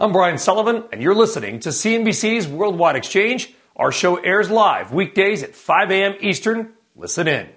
I'm 0.00 0.12
Brian 0.12 0.38
Sullivan, 0.38 0.84
and 0.92 1.02
you're 1.02 1.12
listening 1.12 1.58
to 1.58 1.70
CNBC's 1.70 2.46
Worldwide 2.46 2.94
Exchange. 2.94 3.52
Our 3.74 3.90
show 3.90 4.14
airs 4.14 4.48
live 4.48 4.92
weekdays 4.92 5.42
at 5.42 5.56
5 5.56 5.90
a.m. 5.90 6.14
Eastern. 6.20 6.74
Listen 6.94 7.26
in. 7.26 7.48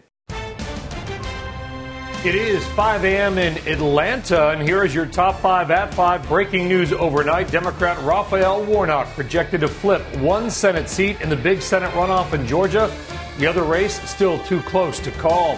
It 2.25 2.33
is 2.33 2.65
5 2.69 3.05
a.m. 3.05 3.37
in 3.37 3.57
Atlanta, 3.67 4.49
and 4.49 4.63
here 4.63 4.83
is 4.83 4.95
your 4.95 5.05
top 5.05 5.39
five 5.39 5.69
at 5.69 5.93
five 5.93 6.27
breaking 6.27 6.67
news 6.67 6.91
overnight. 6.91 7.51
Democrat 7.51 7.99
Raphael 8.03 8.63
Warnock 8.63 9.05
projected 9.09 9.61
to 9.61 9.67
flip 9.67 10.01
one 10.17 10.49
Senate 10.49 10.89
seat 10.89 11.21
in 11.21 11.29
the 11.29 11.35
big 11.35 11.61
Senate 11.61 11.91
runoff 11.91 12.33
in 12.33 12.47
Georgia. 12.47 12.91
The 13.37 13.45
other 13.45 13.63
race 13.63 14.01
still 14.09 14.39
too 14.45 14.61
close 14.61 14.99
to 15.01 15.11
call. 15.11 15.57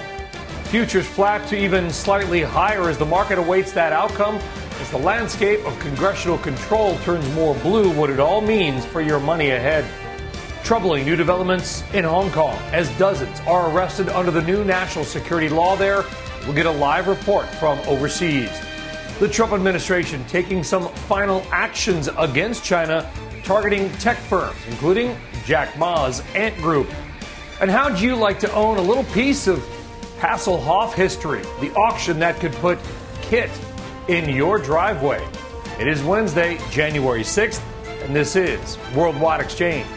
Futures 0.65 1.07
flat 1.07 1.47
to 1.47 1.55
even 1.55 1.89
slightly 1.89 2.41
higher 2.41 2.89
as 2.89 2.97
the 2.97 3.05
market 3.05 3.37
awaits 3.37 3.71
that 3.71 3.93
outcome 3.93 4.37
as 4.79 4.89
the 4.91 4.97
landscape 4.97 5.65
of 5.65 5.77
congressional 5.79 6.37
control 6.37 6.97
turns 6.99 7.27
more 7.33 7.55
blue, 7.55 7.91
what 7.91 8.09
it 8.09 8.19
all 8.19 8.41
means 8.41 8.85
for 8.85 9.01
your 9.01 9.19
money 9.19 9.51
ahead. 9.51 9.85
Troubling 10.63 11.05
new 11.05 11.15
developments 11.15 11.83
in 11.93 12.03
Hong 12.03 12.31
Kong 12.31 12.57
as 12.71 12.89
dozens 12.97 13.39
are 13.41 13.69
arrested 13.71 14.09
under 14.09 14.31
the 14.31 14.41
new 14.41 14.63
national 14.63 15.05
security 15.05 15.49
law 15.49 15.75
there. 15.75 16.03
We'll 16.43 16.53
get 16.53 16.65
a 16.65 16.71
live 16.71 17.07
report 17.07 17.45
from 17.55 17.79
overseas. 17.87 18.49
The 19.19 19.27
Trump 19.27 19.53
administration 19.53 20.25
taking 20.25 20.63
some 20.63 20.87
final 21.07 21.45
actions 21.51 22.09
against 22.17 22.63
China, 22.63 23.09
targeting 23.43 23.91
tech 23.93 24.17
firms, 24.17 24.57
including 24.67 25.15
Jack 25.45 25.77
Ma's 25.77 26.21
Ant 26.35 26.57
Group. 26.57 26.89
And 27.61 27.69
how'd 27.69 27.99
you 27.99 28.15
like 28.15 28.39
to 28.39 28.53
own 28.53 28.77
a 28.77 28.81
little 28.81 29.05
piece 29.05 29.47
of 29.47 29.59
Hasselhoff 30.19 30.93
history, 30.93 31.41
the 31.59 31.73
auction 31.75 32.19
that 32.19 32.39
could 32.39 32.53
put 32.53 32.79
KITT 33.21 33.51
in 34.07 34.29
your 34.29 34.59
driveway. 34.59 35.25
It 35.79 35.87
is 35.87 36.03
Wednesday, 36.03 36.59
January 36.69 37.21
6th, 37.21 37.61
and 38.03 38.15
this 38.15 38.35
is 38.35 38.77
Worldwide 38.95 39.41
Exchange. 39.41 39.87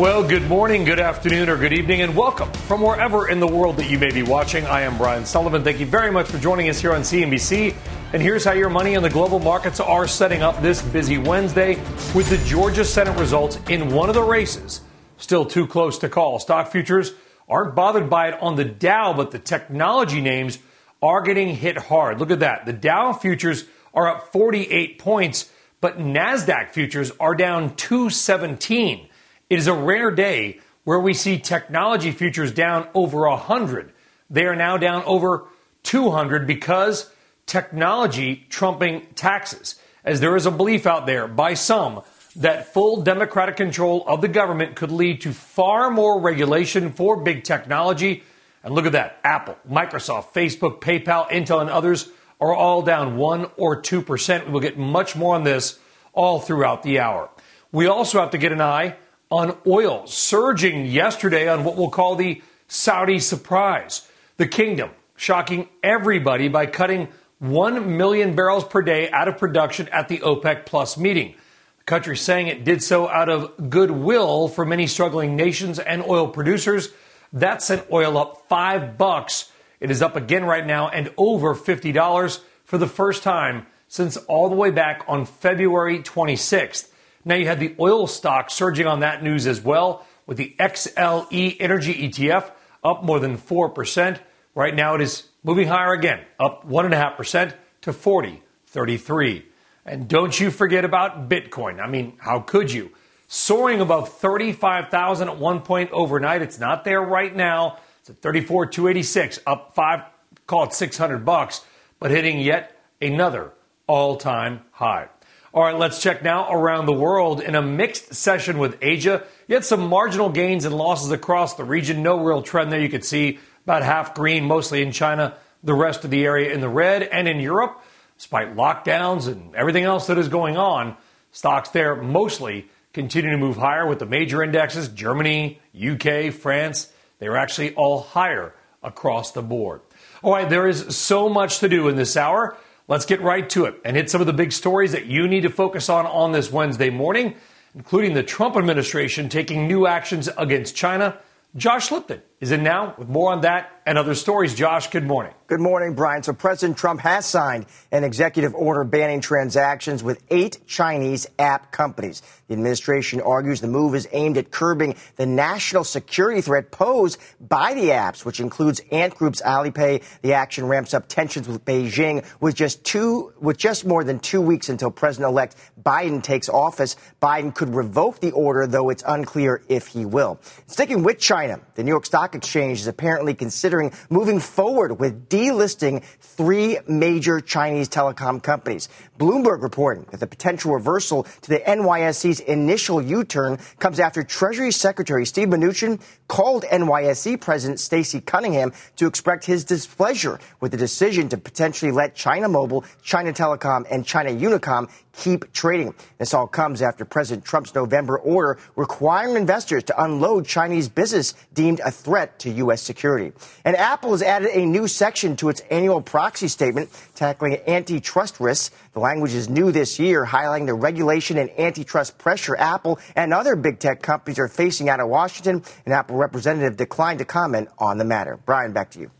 Well, 0.00 0.26
good 0.26 0.48
morning, 0.48 0.84
good 0.84 0.98
afternoon, 0.98 1.50
or 1.50 1.58
good 1.58 1.74
evening, 1.74 2.00
and 2.00 2.16
welcome 2.16 2.50
from 2.52 2.80
wherever 2.80 3.28
in 3.28 3.38
the 3.38 3.46
world 3.46 3.76
that 3.76 3.90
you 3.90 3.98
may 3.98 4.10
be 4.10 4.22
watching. 4.22 4.64
I 4.64 4.80
am 4.80 4.96
Brian 4.96 5.26
Sullivan. 5.26 5.62
Thank 5.62 5.78
you 5.78 5.84
very 5.84 6.10
much 6.10 6.26
for 6.26 6.38
joining 6.38 6.70
us 6.70 6.80
here 6.80 6.94
on 6.94 7.02
CNBC. 7.02 7.74
And 8.12 8.20
here's 8.20 8.44
how 8.44 8.54
your 8.54 8.70
money 8.70 8.96
and 8.96 9.04
the 9.04 9.10
global 9.10 9.38
markets 9.38 9.78
are 9.78 10.08
setting 10.08 10.42
up 10.42 10.60
this 10.60 10.82
busy 10.82 11.16
Wednesday 11.16 11.76
with 12.12 12.28
the 12.28 12.38
Georgia 12.44 12.84
Senate 12.84 13.16
results 13.16 13.56
in 13.68 13.94
one 13.94 14.08
of 14.08 14.16
the 14.16 14.22
races. 14.22 14.80
Still 15.16 15.44
too 15.44 15.64
close 15.64 15.96
to 15.98 16.08
call. 16.08 16.40
Stock 16.40 16.72
futures 16.72 17.12
aren't 17.48 17.76
bothered 17.76 18.10
by 18.10 18.30
it 18.30 18.42
on 18.42 18.56
the 18.56 18.64
Dow, 18.64 19.12
but 19.12 19.30
the 19.30 19.38
technology 19.38 20.20
names 20.20 20.58
are 21.00 21.22
getting 21.22 21.54
hit 21.54 21.78
hard. 21.78 22.18
Look 22.18 22.32
at 22.32 22.40
that. 22.40 22.66
The 22.66 22.72
Dow 22.72 23.12
futures 23.12 23.66
are 23.94 24.08
up 24.08 24.32
48 24.32 24.98
points, 24.98 25.48
but 25.80 26.00
NASDAQ 26.00 26.70
futures 26.70 27.12
are 27.20 27.36
down 27.36 27.76
217. 27.76 29.08
It 29.48 29.56
is 29.56 29.68
a 29.68 29.72
rare 29.72 30.10
day 30.10 30.58
where 30.82 30.98
we 30.98 31.14
see 31.14 31.38
technology 31.38 32.10
futures 32.10 32.50
down 32.50 32.88
over 32.92 33.28
100. 33.28 33.92
They 34.28 34.46
are 34.46 34.56
now 34.56 34.78
down 34.78 35.04
over 35.04 35.44
200 35.84 36.48
because 36.48 37.08
technology 37.50 38.46
trumping 38.48 39.04
taxes. 39.16 39.74
As 40.04 40.20
there 40.20 40.36
is 40.36 40.46
a 40.46 40.52
belief 40.52 40.86
out 40.86 41.04
there 41.04 41.26
by 41.26 41.54
some 41.54 42.02
that 42.36 42.72
full 42.72 43.02
democratic 43.02 43.56
control 43.56 44.04
of 44.06 44.20
the 44.20 44.28
government 44.28 44.76
could 44.76 44.92
lead 44.92 45.20
to 45.22 45.32
far 45.32 45.90
more 45.90 46.20
regulation 46.20 46.92
for 46.92 47.16
big 47.16 47.42
technology. 47.42 48.22
And 48.62 48.72
look 48.72 48.86
at 48.86 48.92
that 48.92 49.18
Apple, 49.24 49.56
Microsoft, 49.68 50.32
Facebook, 50.32 50.80
PayPal, 50.80 51.28
Intel, 51.28 51.60
and 51.60 51.68
others 51.68 52.08
are 52.40 52.54
all 52.54 52.82
down 52.82 53.16
1 53.16 53.50
or 53.56 53.82
2%. 53.82 54.46
We 54.46 54.52
will 54.52 54.60
get 54.60 54.78
much 54.78 55.16
more 55.16 55.34
on 55.34 55.42
this 55.42 55.80
all 56.12 56.38
throughout 56.38 56.84
the 56.84 57.00
hour. 57.00 57.30
We 57.72 57.86
also 57.86 58.20
have 58.20 58.30
to 58.30 58.38
get 58.38 58.52
an 58.52 58.60
eye 58.60 58.94
on 59.28 59.56
oil, 59.66 60.06
surging 60.06 60.86
yesterday 60.86 61.48
on 61.48 61.64
what 61.64 61.76
we'll 61.76 61.90
call 61.90 62.14
the 62.14 62.42
Saudi 62.68 63.18
surprise. 63.18 64.08
The 64.36 64.46
kingdom 64.46 64.90
shocking 65.16 65.68
everybody 65.82 66.46
by 66.46 66.66
cutting 66.66 67.08
1 67.40 67.96
million 67.96 68.36
barrels 68.36 68.64
per 68.64 68.82
day 68.82 69.10
out 69.10 69.26
of 69.26 69.38
production 69.38 69.88
at 69.88 70.08
the 70.08 70.18
OPEC 70.18 70.66
Plus 70.66 70.98
meeting. 70.98 71.34
The 71.78 71.84
country 71.84 72.16
saying 72.16 72.48
it 72.48 72.64
did 72.64 72.82
so 72.82 73.08
out 73.08 73.30
of 73.30 73.70
goodwill 73.70 74.46
for 74.48 74.66
many 74.66 74.86
struggling 74.86 75.36
nations 75.36 75.78
and 75.78 76.02
oil 76.02 76.28
producers. 76.28 76.90
That 77.32 77.62
sent 77.62 77.90
oil 77.90 78.18
up 78.18 78.46
5 78.48 78.98
bucks. 78.98 79.50
It 79.80 79.90
is 79.90 80.02
up 80.02 80.16
again 80.16 80.44
right 80.44 80.66
now 80.66 80.88
and 80.88 81.12
over 81.16 81.54
$50 81.54 82.40
for 82.64 82.76
the 82.76 82.86
first 82.86 83.22
time 83.22 83.66
since 83.88 84.18
all 84.18 84.50
the 84.50 84.54
way 84.54 84.70
back 84.70 85.02
on 85.08 85.24
February 85.24 86.00
26th. 86.00 86.90
Now 87.24 87.36
you 87.36 87.46
had 87.46 87.58
the 87.58 87.74
oil 87.80 88.06
stock 88.06 88.50
surging 88.50 88.86
on 88.86 89.00
that 89.00 89.22
news 89.22 89.46
as 89.46 89.62
well, 89.62 90.06
with 90.26 90.36
the 90.36 90.54
XLE 90.60 91.56
Energy 91.58 92.08
ETF 92.08 92.50
up 92.84 93.02
more 93.02 93.18
than 93.18 93.38
4%. 93.38 94.18
Right 94.54 94.74
now 94.74 94.94
it 94.94 95.00
is 95.00 95.29
moving 95.42 95.68
higher 95.68 95.92
again, 95.92 96.20
up 96.38 96.68
1.5% 96.68 97.54
to 97.82 97.92
40.33. 97.92 99.42
And 99.86 100.08
don't 100.08 100.38
you 100.38 100.50
forget 100.50 100.84
about 100.84 101.28
Bitcoin. 101.28 101.80
I 101.80 101.86
mean, 101.86 102.14
how 102.18 102.40
could 102.40 102.70
you? 102.70 102.90
Soaring 103.28 103.80
above 103.80 104.12
35,000 104.14 105.28
at 105.28 105.38
one 105.38 105.60
point 105.60 105.90
overnight. 105.92 106.42
It's 106.42 106.58
not 106.58 106.84
there 106.84 107.00
right 107.00 107.34
now. 107.34 107.78
It's 108.00 108.10
at 108.10 108.20
34,286, 108.22 109.40
up 109.46 109.74
five, 109.74 110.02
call 110.46 110.64
it 110.64 110.72
600 110.72 111.24
bucks, 111.24 111.64
but 111.98 112.10
hitting 112.10 112.40
yet 112.40 112.76
another 113.00 113.52
all-time 113.86 114.62
high. 114.72 115.08
All 115.52 115.64
right, 115.64 115.76
let's 115.76 116.00
check 116.00 116.22
now 116.22 116.50
around 116.50 116.86
the 116.86 116.92
world 116.92 117.40
in 117.40 117.56
a 117.56 117.62
mixed 117.62 118.14
session 118.14 118.58
with 118.58 118.78
Asia. 118.80 119.24
Yet 119.48 119.64
some 119.64 119.88
marginal 119.88 120.30
gains 120.30 120.64
and 120.64 120.76
losses 120.76 121.10
across 121.10 121.54
the 121.54 121.64
region. 121.64 122.04
No 122.04 122.22
real 122.22 122.40
trend 122.40 122.70
there. 122.70 122.80
You 122.80 122.88
could 122.88 123.04
see 123.04 123.40
about 123.64 123.82
half 123.82 124.14
green, 124.14 124.44
mostly 124.44 124.82
in 124.82 124.92
China, 124.92 125.34
the 125.62 125.74
rest 125.74 126.04
of 126.04 126.10
the 126.10 126.24
area 126.24 126.52
in 126.52 126.60
the 126.60 126.68
red. 126.68 127.02
And 127.02 127.28
in 127.28 127.40
Europe, 127.40 127.82
despite 128.16 128.56
lockdowns 128.56 129.28
and 129.28 129.54
everything 129.54 129.84
else 129.84 130.06
that 130.06 130.18
is 130.18 130.28
going 130.28 130.56
on, 130.56 130.96
stocks 131.32 131.70
there 131.70 131.96
mostly 131.96 132.68
continue 132.92 133.30
to 133.30 133.38
move 133.38 133.56
higher 133.56 133.86
with 133.86 133.98
the 133.98 134.06
major 134.06 134.42
indexes 134.42 134.88
Germany, 134.88 135.60
UK, 135.74 136.32
France. 136.32 136.92
They're 137.18 137.36
actually 137.36 137.74
all 137.74 138.00
higher 138.00 138.54
across 138.82 139.32
the 139.32 139.42
board. 139.42 139.80
All 140.22 140.32
right, 140.32 140.48
there 140.48 140.66
is 140.66 140.96
so 140.96 141.28
much 141.28 141.60
to 141.60 141.68
do 141.68 141.88
in 141.88 141.96
this 141.96 142.16
hour. 142.16 142.56
Let's 142.88 143.06
get 143.06 143.20
right 143.20 143.48
to 143.50 143.66
it 143.66 143.76
and 143.84 143.96
hit 143.96 144.10
some 144.10 144.20
of 144.20 144.26
the 144.26 144.32
big 144.32 144.52
stories 144.52 144.92
that 144.92 145.06
you 145.06 145.28
need 145.28 145.42
to 145.42 145.50
focus 145.50 145.88
on 145.88 146.06
on 146.06 146.32
this 146.32 146.50
Wednesday 146.50 146.90
morning, 146.90 147.36
including 147.74 148.14
the 148.14 148.22
Trump 148.22 148.56
administration 148.56 149.28
taking 149.28 149.68
new 149.68 149.86
actions 149.86 150.28
against 150.36 150.74
China. 150.74 151.16
Josh 151.56 151.90
Lipton 151.90 152.22
is 152.40 152.52
in 152.52 152.62
now 152.62 152.94
with 152.96 153.08
more 153.08 153.32
on 153.32 153.42
that 153.42 153.70
and 153.86 153.98
other 153.98 154.14
stories. 154.14 154.54
Josh, 154.54 154.88
good 154.88 155.04
morning. 155.04 155.32
Good 155.46 155.60
morning, 155.60 155.94
Brian. 155.94 156.22
So 156.22 156.32
President 156.32 156.78
Trump 156.78 157.00
has 157.00 157.26
signed 157.26 157.66
an 157.90 158.04
executive 158.04 158.54
order 158.54 158.84
banning 158.84 159.20
transactions 159.20 160.02
with 160.02 160.22
eight 160.30 160.60
Chinese 160.66 161.26
app 161.38 161.72
companies. 161.72 162.22
The 162.46 162.54
administration 162.54 163.20
argues 163.20 163.60
the 163.60 163.66
move 163.66 163.94
is 163.94 164.06
aimed 164.12 164.38
at 164.38 164.50
curbing 164.52 164.96
the 165.16 165.26
national 165.26 165.82
security 165.82 166.40
threat 166.40 166.70
posed 166.70 167.18
by 167.40 167.74
the 167.74 167.88
apps, 167.88 168.24
which 168.24 168.38
includes 168.38 168.80
Ant 168.92 169.16
Group's 169.16 169.42
Alipay. 169.42 170.04
The 170.22 170.34
action 170.34 170.66
ramps 170.66 170.94
up 170.94 171.08
tensions 171.08 171.48
with 171.48 171.64
Beijing 171.64 172.24
with 172.40 172.54
just 172.54 172.84
two, 172.84 173.32
with 173.40 173.58
just 173.58 173.84
more 173.84 174.04
than 174.04 174.20
two 174.20 174.40
weeks 174.40 174.68
until 174.68 174.90
President-elect 174.90 175.56
Biden 175.82 176.22
takes 176.22 176.48
office. 176.48 176.96
Biden 177.20 177.52
could 177.52 177.74
revoke 177.74 178.20
the 178.20 178.30
order, 178.32 178.66
though 178.66 178.90
it's 178.90 179.02
unclear 179.06 179.62
if 179.68 179.88
he 179.88 180.04
will. 180.04 180.38
Sticking 180.68 181.02
with 181.02 181.18
China, 181.18 181.60
the 181.74 181.82
New 181.82 181.90
York 181.90 182.06
Stock 182.06 182.29
Exchange 182.34 182.80
is 182.80 182.86
apparently 182.86 183.34
considering 183.34 183.92
moving 184.08 184.40
forward 184.40 184.98
with 184.98 185.28
delisting 185.28 186.02
three 186.20 186.78
major 186.88 187.40
Chinese 187.40 187.88
telecom 187.88 188.42
companies. 188.42 188.88
Bloomberg 189.18 189.62
reporting 189.62 190.06
that 190.10 190.20
the 190.20 190.26
potential 190.26 190.72
reversal 190.72 191.24
to 191.42 191.50
the 191.50 191.58
NYSE's 191.60 192.40
initial 192.40 193.02
U-turn 193.02 193.58
comes 193.78 194.00
after 194.00 194.22
Treasury 194.22 194.72
Secretary 194.72 195.26
Steve 195.26 195.48
Mnuchin 195.48 196.00
called 196.30 196.62
NYSE 196.70 197.40
President 197.40 197.80
Stacey 197.80 198.20
Cunningham 198.20 198.72
to 198.94 199.08
express 199.08 199.44
his 199.44 199.64
displeasure 199.64 200.38
with 200.60 200.70
the 200.70 200.78
decision 200.78 201.28
to 201.28 201.36
potentially 201.36 201.90
let 201.90 202.14
China 202.14 202.48
Mobile, 202.48 202.84
China 203.02 203.32
Telecom, 203.32 203.84
and 203.90 204.06
China 204.06 204.30
Unicom 204.30 204.88
keep 205.12 205.52
trading. 205.52 205.92
This 206.18 206.32
all 206.32 206.46
comes 206.46 206.82
after 206.82 207.04
President 207.04 207.44
Trump's 207.44 207.74
November 207.74 208.16
order 208.16 208.60
requiring 208.76 209.34
investors 209.34 209.82
to 209.84 210.02
unload 210.02 210.46
Chinese 210.46 210.88
business 210.88 211.34
deemed 211.52 211.80
a 211.80 211.90
threat 211.90 212.38
to 212.38 212.50
U.S. 212.50 212.80
security. 212.80 213.32
And 213.64 213.74
Apple 213.74 214.12
has 214.12 214.22
added 214.22 214.50
a 214.52 214.64
new 214.64 214.86
section 214.86 215.34
to 215.36 215.48
its 215.48 215.62
annual 215.68 216.00
proxy 216.00 216.46
statement 216.46 216.90
tackling 217.16 217.58
antitrust 217.66 218.38
risks. 218.38 218.70
The 218.92 219.00
language 219.00 219.34
is 219.34 219.48
new 219.48 219.70
this 219.70 220.00
year, 220.00 220.26
highlighting 220.26 220.66
the 220.66 220.74
regulation 220.74 221.38
and 221.38 221.48
antitrust 221.58 222.18
pressure 222.18 222.56
Apple 222.56 222.98
and 223.14 223.32
other 223.32 223.54
big 223.54 223.78
tech 223.78 224.02
companies 224.02 224.38
are 224.38 224.48
facing 224.48 224.88
out 224.88 224.98
of 224.98 225.08
Washington. 225.08 225.62
An 225.86 225.92
Apple 225.92 226.16
representative 226.16 226.76
declined 226.76 227.20
to 227.20 227.24
comment 227.24 227.68
on 227.78 227.98
the 227.98 228.04
matter. 228.04 228.38
Brian, 228.46 228.72
back 228.72 228.90
to 228.92 229.00
you. 229.00 229.10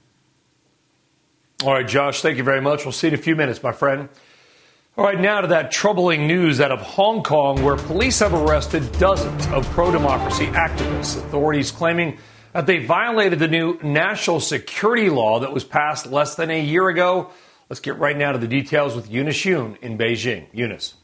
All 1.63 1.75
right, 1.75 1.87
Josh, 1.87 2.23
thank 2.23 2.37
you 2.37 2.43
very 2.43 2.61
much. 2.61 2.85
We'll 2.85 2.93
see 2.93 3.09
you 3.09 3.13
in 3.13 3.21
a 3.21 3.23
few 3.23 3.37
minutes, 3.37 3.63
my 3.63 3.71
friend. 3.71 4.09
All 4.97 5.05
right, 5.05 5.21
now 5.21 5.41
to 5.41 5.47
that 5.49 5.71
troubling 5.71 6.27
news 6.27 6.61
out 6.61 6.73
of 6.73 6.81
Hong 6.81 7.23
Kong, 7.23 7.63
where 7.63 7.77
police 7.77 8.19
have 8.19 8.35
arrested 8.35 8.91
dozens 8.99 9.47
of 9.49 9.65
pro 9.71 9.93
democracy 9.93 10.47
activists. 10.47 11.17
Authorities 11.17 11.71
claiming 11.71 12.19
that 12.53 12.67
they 12.67 12.85
violated 12.85 13.39
the 13.39 13.47
new 13.47 13.79
national 13.85 14.41
security 14.41 15.09
law 15.09 15.39
that 15.41 15.53
was 15.53 15.63
passed 15.63 16.07
less 16.07 16.35
than 16.35 16.51
a 16.51 16.61
year 16.61 16.89
ago. 16.89 17.31
Let's 17.71 17.79
get 17.79 18.01
right 18.01 18.17
now 18.17 18.33
to 18.33 18.39
the 18.39 18.49
details 18.49 18.97
with 18.97 19.09
Eunice 19.09 19.45
Yoon 19.45 19.79
in 19.79 19.97
Beijing. 19.97 20.47
Eunice. 20.53 20.95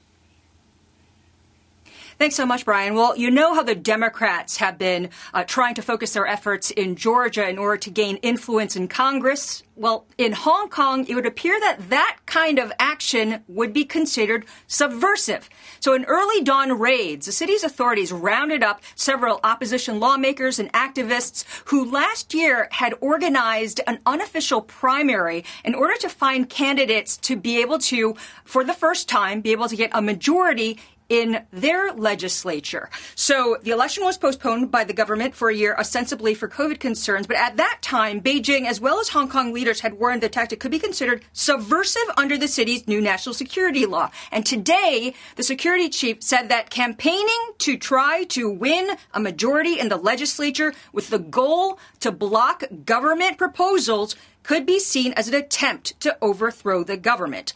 Thanks 2.18 2.34
so 2.34 2.46
much, 2.46 2.64
Brian. 2.64 2.94
Well, 2.94 3.14
you 3.14 3.30
know 3.30 3.52
how 3.52 3.62
the 3.62 3.74
Democrats 3.74 4.56
have 4.56 4.78
been 4.78 5.10
uh, 5.34 5.44
trying 5.44 5.74
to 5.74 5.82
focus 5.82 6.14
their 6.14 6.26
efforts 6.26 6.70
in 6.70 6.96
Georgia 6.96 7.46
in 7.46 7.58
order 7.58 7.76
to 7.76 7.90
gain 7.90 8.16
influence 8.16 8.74
in 8.74 8.88
Congress. 8.88 9.62
Well, 9.74 10.06
in 10.16 10.32
Hong 10.32 10.70
Kong, 10.70 11.06
it 11.06 11.14
would 11.14 11.26
appear 11.26 11.60
that 11.60 11.90
that 11.90 12.16
kind 12.24 12.58
of 12.58 12.72
action 12.78 13.44
would 13.48 13.74
be 13.74 13.84
considered 13.84 14.46
subversive. 14.66 15.50
So 15.80 15.92
in 15.92 16.06
early 16.06 16.42
dawn 16.42 16.78
raids, 16.78 17.26
the 17.26 17.32
city's 17.32 17.62
authorities 17.62 18.10
rounded 18.10 18.62
up 18.62 18.80
several 18.94 19.38
opposition 19.44 20.00
lawmakers 20.00 20.58
and 20.58 20.72
activists 20.72 21.44
who 21.66 21.90
last 21.90 22.32
year 22.32 22.68
had 22.70 22.94
organized 23.02 23.82
an 23.86 23.98
unofficial 24.06 24.62
primary 24.62 25.44
in 25.66 25.74
order 25.74 25.98
to 25.98 26.08
find 26.08 26.48
candidates 26.48 27.18
to 27.18 27.36
be 27.36 27.60
able 27.60 27.78
to, 27.80 28.14
for 28.44 28.64
the 28.64 28.72
first 28.72 29.06
time, 29.06 29.42
be 29.42 29.52
able 29.52 29.68
to 29.68 29.76
get 29.76 29.90
a 29.92 30.00
majority 30.00 30.78
in 31.08 31.44
their 31.52 31.92
legislature. 31.92 32.90
So 33.14 33.56
the 33.62 33.70
election 33.70 34.04
was 34.04 34.18
postponed 34.18 34.70
by 34.70 34.84
the 34.84 34.92
government 34.92 35.34
for 35.34 35.48
a 35.48 35.54
year, 35.54 35.74
ostensibly 35.78 36.34
for 36.34 36.48
COVID 36.48 36.80
concerns. 36.80 37.26
But 37.26 37.36
at 37.36 37.56
that 37.56 37.78
time, 37.82 38.20
Beijing, 38.20 38.66
as 38.66 38.80
well 38.80 38.98
as 39.00 39.08
Hong 39.08 39.28
Kong 39.28 39.52
leaders, 39.52 39.80
had 39.80 39.94
warned 39.94 40.22
the 40.22 40.28
tactic 40.28 40.60
could 40.60 40.70
be 40.70 40.78
considered 40.78 41.24
subversive 41.32 42.10
under 42.16 42.36
the 42.36 42.48
city's 42.48 42.88
new 42.88 43.00
national 43.00 43.34
security 43.34 43.86
law. 43.86 44.10
And 44.32 44.44
today, 44.44 45.14
the 45.36 45.42
security 45.42 45.88
chief 45.88 46.22
said 46.22 46.48
that 46.48 46.70
campaigning 46.70 47.26
to 47.58 47.76
try 47.76 48.24
to 48.24 48.50
win 48.50 48.96
a 49.12 49.20
majority 49.20 49.78
in 49.78 49.88
the 49.88 49.96
legislature 49.96 50.72
with 50.92 51.10
the 51.10 51.18
goal 51.18 51.78
to 52.00 52.10
block 52.10 52.64
government 52.84 53.38
proposals 53.38 54.16
could 54.42 54.64
be 54.64 54.78
seen 54.78 55.12
as 55.14 55.28
an 55.28 55.34
attempt 55.34 55.98
to 56.00 56.16
overthrow 56.22 56.84
the 56.84 56.96
government. 56.96 57.52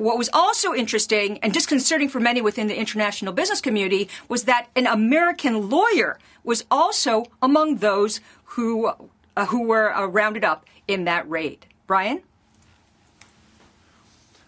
What 0.00 0.16
was 0.16 0.30
also 0.32 0.72
interesting 0.72 1.38
and 1.42 1.52
disconcerting 1.52 2.08
for 2.08 2.20
many 2.20 2.40
within 2.40 2.68
the 2.68 2.74
international 2.74 3.34
business 3.34 3.60
community 3.60 4.08
was 4.30 4.44
that 4.44 4.68
an 4.74 4.86
American 4.86 5.68
lawyer 5.68 6.18
was 6.42 6.64
also 6.70 7.26
among 7.42 7.76
those 7.76 8.22
who 8.44 8.86
uh, 8.86 9.44
who 9.44 9.64
were 9.64 9.94
uh, 9.94 10.06
rounded 10.06 10.42
up 10.42 10.64
in 10.88 11.04
that 11.04 11.28
raid. 11.28 11.66
Brian. 11.86 12.22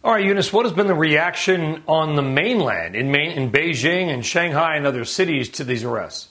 All 0.02 0.14
right, 0.14 0.24
Eunice, 0.24 0.50
what 0.54 0.64
has 0.64 0.72
been 0.72 0.86
the 0.86 0.94
reaction 0.94 1.82
on 1.86 2.16
the 2.16 2.22
mainland, 2.22 2.96
in, 2.96 3.10
Main, 3.10 3.32
in 3.32 3.52
Beijing 3.52 4.08
and 4.08 4.24
Shanghai 4.24 4.76
and 4.76 4.86
other 4.86 5.04
cities, 5.04 5.50
to 5.50 5.64
these 5.64 5.84
arrests? 5.84 6.28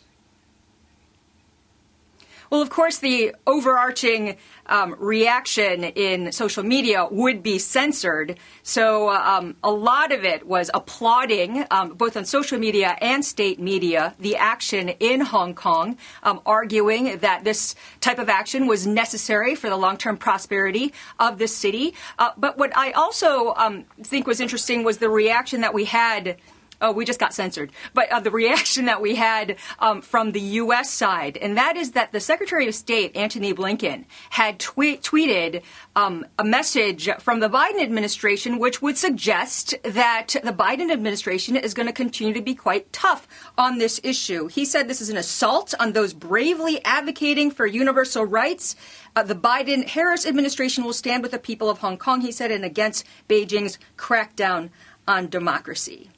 Well, 2.52 2.62
of 2.62 2.70
course, 2.70 2.98
the 2.98 3.34
overarching 3.48 4.36
um, 4.66 4.98
reaction 5.00 5.86
in 5.86 6.34
social 6.34 6.64
media 6.64 7.08
would 7.10 7.42
be 7.42 7.58
censored. 7.58 8.38
So 8.62 9.10
um, 9.10 9.56
a 9.64 9.72
lot 9.72 10.12
of 10.12 10.26
it 10.26 10.46
was 10.46 10.70
applauding, 10.74 11.66
um, 11.72 11.94
both 11.94 12.18
on 12.18 12.26
social 12.26 12.60
media 12.60 12.98
and 13.00 13.24
state 13.24 13.58
media, 13.58 14.16
the 14.20 14.36
action 14.36 14.90
in 14.90 15.22
Hong 15.22 15.56
Kong, 15.56 15.98
um, 16.24 16.42
arguing 16.46 17.20
that 17.20 17.46
this 17.46 17.74
type 18.02 18.20
of 18.20 18.28
action 18.28 18.68
was 18.68 18.86
necessary 18.86 19.56
for 19.56 19.70
the 19.70 19.78
long 19.78 19.96
term 19.96 20.18
prosperity 20.18 20.94
of 21.22 21.38
the 21.38 21.48
city. 21.48 21.94
Uh, 22.20 22.32
but 22.36 22.58
what 22.58 22.76
I 22.76 22.92
also 22.92 23.54
um, 23.56 23.86
think 24.04 24.28
was 24.28 24.42
interesting 24.42 24.84
was 24.84 24.98
the 24.98 25.10
reaction 25.10 25.62
that 25.62 25.74
we 25.74 25.86
had 25.86 26.36
oh, 26.82 26.92
we 26.92 27.06
just 27.06 27.20
got 27.20 27.34
censored. 27.34 27.72
But 27.94 28.12
uh, 28.12 28.20
the 28.20 28.32
reaction 28.32 28.86
that 28.86 29.02
we 29.02 29.16
had 29.16 29.56
um, 29.80 30.02
from 30.02 30.32
the 30.32 30.42
U.S. 30.42 30.90
side, 30.90 31.38
and 31.38 31.58
that 31.58 31.78
is 31.78 31.92
that 31.92 32.12
the 32.12 32.20
Secretary 32.20 32.68
of 32.68 32.76
State, 32.76 33.16
Antony 33.16 33.54
Blinken, 33.54 34.06
had 34.32 34.60
tweet- 34.60 35.04
tweeted 35.04 35.62
um, 35.96 36.26
a 36.40 36.44
message 36.44 37.10
from 37.20 37.40
the 37.40 37.50
Biden 37.50 37.82
administration 37.82 38.60
which 38.60 38.82
would 38.82 38.98
suggest 38.98 39.76
that 39.84 40.36
the 40.44 40.54
Biden 40.54 40.92
administration 40.92 41.56
is 41.56 41.74
going 41.74 41.88
to 41.88 41.94
continue 41.94 42.34
to 42.34 42.42
be 42.42 42.56
quite 42.56 42.92
tough 42.92 43.28
on 43.58 43.78
this 43.78 44.00
issue. 44.04 44.48
He 44.48 44.66
said 44.66 44.88
this 44.88 45.02
is 45.02 45.10
an 45.10 45.18
assault 45.18 45.74
on 45.80 45.94
those 45.94 46.14
bravely 46.14 46.84
advocating 46.84 47.52
for 47.52 47.66
universal 47.66 48.26
rights. 48.26 48.76
Uh, 49.16 49.24
the 49.24 49.36
Biden 49.36 49.88
Harris 49.88 50.26
administration 50.26 50.84
will 50.84 50.94
stand 50.94 51.22
with 51.22 51.32
the 51.32 51.40
people 51.40 51.70
of 51.70 51.80
Hong 51.80 51.98
Kong, 51.98 52.22
he 52.22 52.32
said, 52.32 52.52
and 52.52 52.64
against 52.64 53.06
Beijing's 53.28 53.78
crackdown 53.98 54.70
on 55.08 55.28
democracy. 55.28 56.10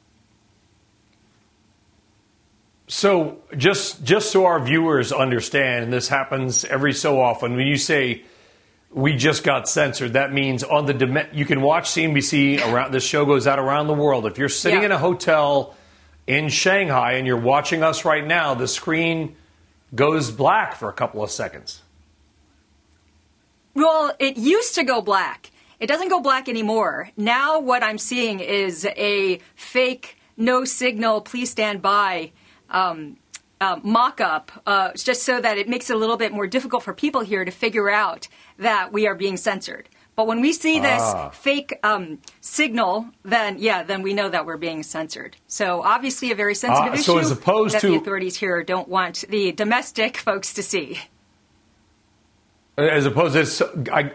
So 2.94 3.40
just 3.58 4.04
just 4.04 4.32
so 4.32 4.46
our 4.46 4.64
viewers 4.64 5.12
understand, 5.12 5.86
and 5.86 5.92
this 5.92 6.10
happens 6.10 6.64
every 6.64 6.94
so 6.94 7.20
often, 7.20 7.56
when 7.56 7.66
you 7.66 7.76
say 7.76 8.22
we 8.92 9.16
just 9.16 9.44
got 9.44 9.68
censored, 9.68 10.14
that 10.14 10.32
means 10.32 10.64
on 10.64 10.86
the 10.86 11.28
you 11.34 11.44
can 11.44 11.62
watch 11.62 11.90
CNBC 11.90 12.64
around. 12.72 12.92
This 12.92 13.04
show 13.04 13.26
goes 13.26 13.48
out 13.48 13.58
around 13.58 13.88
the 13.88 13.96
world. 13.96 14.28
If 14.28 14.38
you're 14.38 14.48
sitting 14.48 14.82
yeah. 14.82 14.86
in 14.86 14.92
a 14.92 15.00
hotel 15.00 15.76
in 16.28 16.50
Shanghai 16.50 17.14
and 17.14 17.26
you're 17.26 17.36
watching 17.36 17.82
us 17.82 18.06
right 18.06 18.24
now, 18.24 18.54
the 18.54 18.68
screen 18.68 19.38
goes 19.96 20.30
black 20.30 20.76
for 20.76 20.88
a 20.88 20.94
couple 20.94 21.24
of 21.24 21.32
seconds. 21.32 21.82
Well, 23.74 24.14
it 24.20 24.38
used 24.38 24.76
to 24.76 24.84
go 24.84 25.02
black. 25.02 25.50
It 25.80 25.88
doesn't 25.88 26.10
go 26.10 26.22
black 26.22 26.48
anymore. 26.48 27.10
Now 27.18 27.60
what 27.60 27.82
I'm 27.82 27.98
seeing 27.98 28.40
is 28.40 28.86
a 28.86 29.40
fake 29.56 30.20
no 30.38 30.64
signal, 30.64 31.22
please 31.22 31.50
stand 31.50 31.82
by 31.82 32.32
um, 32.70 33.18
uh, 33.62 33.80
mock 33.82 34.20
up, 34.20 34.52
uh, 34.66 34.92
just 34.94 35.24
so 35.24 35.40
that 35.40 35.58
it 35.58 35.70
makes 35.70 35.90
it 35.90 35.96
a 35.96 36.00
little 36.00 36.18
bit 36.18 36.34
more 36.34 36.48
difficult 36.48 36.84
for 36.84 36.94
people 36.94 37.22
here 37.22 37.46
to 37.46 37.52
figure 37.52 37.90
out 37.90 38.28
that 38.58 38.92
we 38.92 39.08
are 39.08 39.16
being 39.16 39.38
censored. 39.38 39.88
But 40.16 40.28
when 40.28 40.42
we 40.42 40.54
see 40.54 40.80
this 40.80 41.02
ah. 41.02 41.30
fake 41.30 41.80
um, 41.82 42.20
signal, 42.40 43.08
then 43.24 43.58
yeah, 43.58 43.82
then 43.84 44.04
we 44.04 44.14
know 44.14 44.30
that 44.30 44.46
we're 44.46 44.58
being 44.58 44.84
censored. 44.84 45.36
So 45.48 45.82
obviously, 45.82 46.32
a 46.32 46.36
very 46.36 46.54
sensitive 46.54 46.94
uh, 46.94 46.98
so 46.98 47.18
issue 47.18 47.26
as 47.26 47.32
opposed 47.32 47.76
that 47.76 47.82
to, 47.82 47.88
the 47.88 47.96
authorities 47.96 48.36
here 48.36 48.64
don't 48.64 48.88
want 48.88 49.26
the 49.30 49.52
domestic 49.54 50.18
folks 50.18 50.54
to 50.54 50.64
see. 50.64 51.00
As 52.78 53.06
opposed 53.06 53.58
to 53.58 53.86
I, 53.92 54.12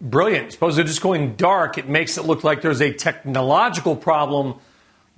brilliant. 0.00 0.52
Suppose 0.52 0.76
they're 0.76 0.84
just 0.84 1.02
going 1.02 1.36
dark. 1.36 1.78
It 1.78 1.88
makes 1.88 2.18
it 2.18 2.22
look 2.22 2.42
like 2.42 2.60
there's 2.62 2.82
a 2.82 2.92
technological 2.92 3.94
problem 3.94 4.58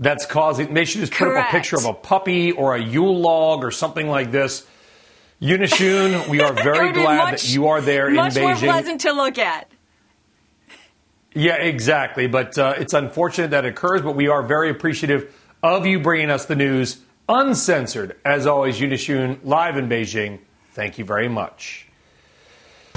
that's 0.00 0.24
causing. 0.24 0.74
They 0.74 0.86
should 0.86 1.02
just 1.02 1.12
put 1.12 1.28
up 1.28 1.48
a 1.48 1.50
picture 1.50 1.76
of 1.76 1.84
a 1.84 1.92
puppy 1.92 2.50
or 2.52 2.74
a 2.74 2.82
Yule 2.82 3.20
log 3.20 3.62
or 3.62 3.70
something 3.70 4.08
like 4.08 4.32
this. 4.32 4.66
Yoon, 5.40 6.28
we 6.28 6.40
are 6.40 6.52
very 6.64 6.92
glad 6.92 7.30
much, 7.32 7.42
that 7.42 7.52
you 7.52 7.68
are 7.68 7.80
there 7.80 8.08
in 8.08 8.14
Beijing. 8.14 8.16
Much 8.16 8.38
more 8.38 8.56
pleasant 8.56 9.02
to 9.02 9.12
look 9.12 9.38
at. 9.38 9.70
Yeah, 11.34 11.56
exactly. 11.56 12.26
But 12.26 12.58
uh, 12.58 12.74
it's 12.78 12.94
unfortunate 12.94 13.52
that 13.52 13.64
it 13.64 13.68
occurs, 13.68 14.02
but 14.02 14.16
we 14.16 14.28
are 14.28 14.42
very 14.42 14.70
appreciative 14.70 15.34
of 15.62 15.86
you 15.86 16.00
bringing 16.00 16.30
us 16.30 16.46
the 16.46 16.56
news 16.56 17.02
uncensored. 17.28 18.16
As 18.24 18.46
always, 18.46 18.80
Yoon, 18.80 19.38
live 19.44 19.76
in 19.76 19.88
Beijing. 19.88 20.40
Thank 20.72 20.98
you 20.98 21.04
very 21.04 21.28
much. 21.28 21.86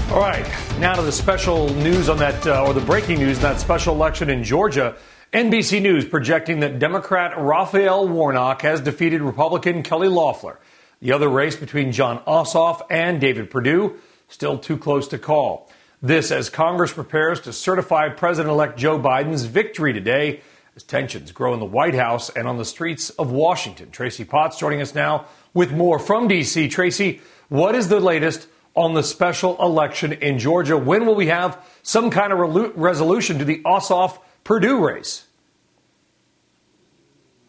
All 0.10 0.20
right, 0.20 0.46
now 0.80 0.96
to 0.96 1.02
the 1.02 1.12
special 1.12 1.70
news 1.76 2.10
on 2.10 2.18
that, 2.18 2.46
uh, 2.46 2.66
or 2.66 2.74
the 2.74 2.82
breaking 2.82 3.20
news 3.20 3.38
on 3.38 3.44
that 3.44 3.60
special 3.60 3.96
election 3.96 4.30
in 4.30 4.44
Georgia. 4.44 4.96
NBC 5.34 5.82
News 5.82 6.06
projecting 6.06 6.60
that 6.60 6.78
Democrat 6.78 7.34
Raphael 7.36 8.08
Warnock 8.08 8.62
has 8.62 8.80
defeated 8.80 9.20
Republican 9.20 9.82
Kelly 9.82 10.08
Loeffler. 10.08 10.60
The 11.02 11.12
other 11.12 11.28
race 11.28 11.56
between 11.56 11.92
Jon 11.92 12.20
Ossoff 12.28 12.86
and 12.92 13.20
David 13.20 13.50
Perdue 13.50 14.00
still 14.28 14.60
too 14.60 14.78
close 14.78 15.08
to 15.08 15.18
call. 15.18 15.72
This 16.04 16.30
as 16.30 16.52
Congress 16.52 16.94
prepares 16.94 17.40
to 17.42 17.52
certify 17.52 18.10
President 18.10 18.52
elect 18.52 18.78
Joe 18.78 19.00
Biden's 19.00 19.46
victory 19.46 19.92
today 19.92 20.42
as 20.76 20.84
tensions 20.84 21.32
grow 21.32 21.56
in 21.56 21.60
the 21.60 21.66
White 21.66 21.96
House 21.96 22.30
and 22.30 22.48
on 22.48 22.60
the 22.60 22.66
streets 22.66 23.10
of 23.10 23.32
Washington. 23.32 23.90
Tracy 23.90 24.26
Potts 24.26 24.60
joining 24.60 24.82
us 24.82 24.94
now 24.94 25.26
with 25.52 25.72
more 25.72 25.98
from 25.98 26.28
D.C. 26.28 26.68
Tracy, 26.68 27.22
what 27.50 27.74
is 27.74 27.88
the 27.88 28.00
latest 28.00 28.48
on 28.76 28.94
the 28.94 29.02
special 29.02 29.58
election 29.60 30.14
in 30.14 30.38
Georgia? 30.38 30.78
When 30.78 31.08
will 31.08 31.16
we 31.16 31.28
have 31.28 31.58
some 31.82 32.12
kind 32.12 32.32
of 32.32 32.78
resolution 32.78 33.40
to 33.40 33.46
the 33.46 33.64
Ossoff 33.64 34.20
Perdue 34.44 34.86
race? 34.86 35.26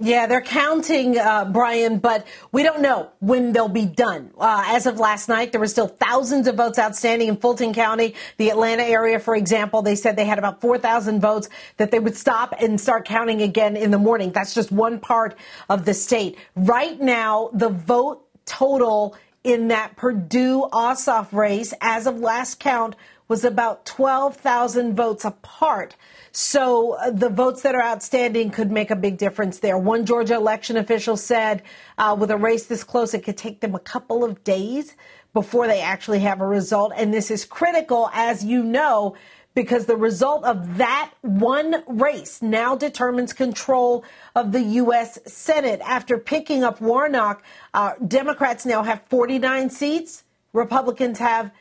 Yeah, 0.01 0.27
they're 0.27 0.43
counting, 0.43 1.17
uh, 1.17 1.45
Brian, 1.47 1.99
but 1.99 2.27
we 2.51 2.65
don't 2.65 2.83
know 2.83 3.11
when 3.21 3.53
they'll 3.53 3.69
be 3.69 3.87
done. 3.87 4.33
Uh, 4.37 4.65
as 4.67 4.87
of 4.87 4.99
last 4.99 5.29
night, 5.29 5.53
there 5.53 5.61
were 5.61 5.69
still 5.69 5.87
thousands 5.87 6.49
of 6.49 6.57
votes 6.57 6.81
outstanding 6.81 7.29
in 7.29 7.37
Fulton 7.37 7.73
County, 7.73 8.15
the 8.37 8.51
Atlanta 8.51 8.83
area, 8.83 9.21
for 9.21 9.37
example. 9.37 9.83
They 9.83 9.95
said 9.95 10.17
they 10.17 10.25
had 10.25 10.39
about 10.39 10.61
4,000 10.61 11.21
votes 11.21 11.49
that 11.77 11.93
they 11.93 12.01
would 12.01 12.17
stop 12.17 12.55
and 12.61 12.81
start 12.81 13.07
counting 13.07 13.41
again 13.41 13.77
in 13.77 13.93
the 13.93 13.99
morning. 13.99 14.33
That's 14.33 14.53
just 14.53 14.73
one 14.73 14.99
part 14.99 15.37
of 15.71 15.85
the 15.85 15.95
state. 15.95 16.39
Right 16.57 17.01
now, 17.01 17.51
the 17.53 17.69
vote 17.69 18.27
total 18.47 19.17
in 19.45 19.69
that 19.69 19.95
Perdue 19.97 20.69
Ossoff 20.73 21.33
race, 21.33 21.73
as 21.81 22.07
of 22.07 22.19
last 22.19 22.59
count, 22.59 22.97
was 23.29 23.45
about 23.45 23.87
12,000 23.87 24.95
votes 24.95 25.25
apart. 25.25 25.97
So 26.33 26.93
uh, 26.93 27.11
the 27.11 27.29
votes 27.29 27.63
that 27.63 27.75
are 27.75 27.83
outstanding 27.83 28.51
could 28.51 28.71
make 28.71 28.91
a 28.91 28.97
big 28.97 29.17
difference 29.17 29.61
there. 29.61 29.79
One 29.79 30.05
Georgia 30.05 30.35
election 30.35 30.77
official 30.77 31.17
said 31.17 31.63
uh, 31.97 32.17
with 32.19 32.31
a 32.31 32.37
race 32.37 32.67
this 32.67 32.85
close, 32.85 33.15
it 33.15 33.25
could 33.25 33.37
take 33.37 33.61
them 33.61 33.75
a 33.75 33.79
couple 33.79 34.25
of 34.25 34.45
days 34.45 34.95
before 35.33 35.67
they 35.67 35.81
actually 35.81 36.21
have 36.21 36.41
a 36.41 36.47
result. 36.47 36.93
And 36.97 37.13
this 37.13 37.31
is 37.31 37.45
critical, 37.45 38.11
as 38.13 38.45
you 38.45 38.63
know, 38.63 39.17
because 39.55 39.87
the 39.87 39.97
result 39.97 40.45
of 40.45 40.79
that 40.79 41.13
one 41.23 41.83
race 41.87 42.43
now 42.43 42.75
determines 42.75 43.33
control 43.33 44.05
of 44.35 44.53
the 44.53 44.61
U.S. 44.61 45.19
Senate. 45.27 45.81
After 45.85 46.19
picking 46.19 46.65
up 46.65 46.81
Warnock, 46.81 47.43
uh, 47.73 47.93
Democrats 48.07 48.67
now 48.67 48.83
have 48.83 49.03
49 49.09 49.71
seats, 49.71 50.25
Republicans 50.53 51.19
have 51.19 51.53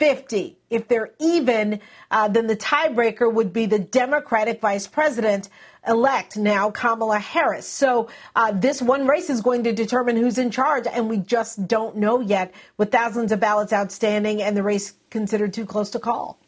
50. 0.00 0.56
If 0.70 0.88
they're 0.88 1.10
even, 1.20 1.80
uh, 2.10 2.26
then 2.28 2.46
the 2.46 2.56
tiebreaker 2.56 3.32
would 3.32 3.52
be 3.52 3.66
the 3.66 3.78
Democratic 3.78 4.60
vice 4.60 4.86
president 4.86 5.50
elect 5.86 6.38
now, 6.38 6.70
Kamala 6.70 7.18
Harris. 7.18 7.66
So 7.66 8.08
uh, 8.34 8.52
this 8.52 8.80
one 8.80 9.06
race 9.06 9.28
is 9.28 9.42
going 9.42 9.64
to 9.64 9.72
determine 9.72 10.16
who's 10.16 10.38
in 10.38 10.50
charge, 10.50 10.86
and 10.90 11.08
we 11.08 11.18
just 11.18 11.68
don't 11.68 11.96
know 11.96 12.20
yet 12.20 12.52
with 12.78 12.90
thousands 12.90 13.30
of 13.30 13.40
ballots 13.40 13.74
outstanding 13.74 14.42
and 14.42 14.56
the 14.56 14.62
race 14.62 14.94
considered 15.10 15.52
too 15.52 15.66
close 15.66 15.90
to 15.90 15.98
call. 15.98 16.38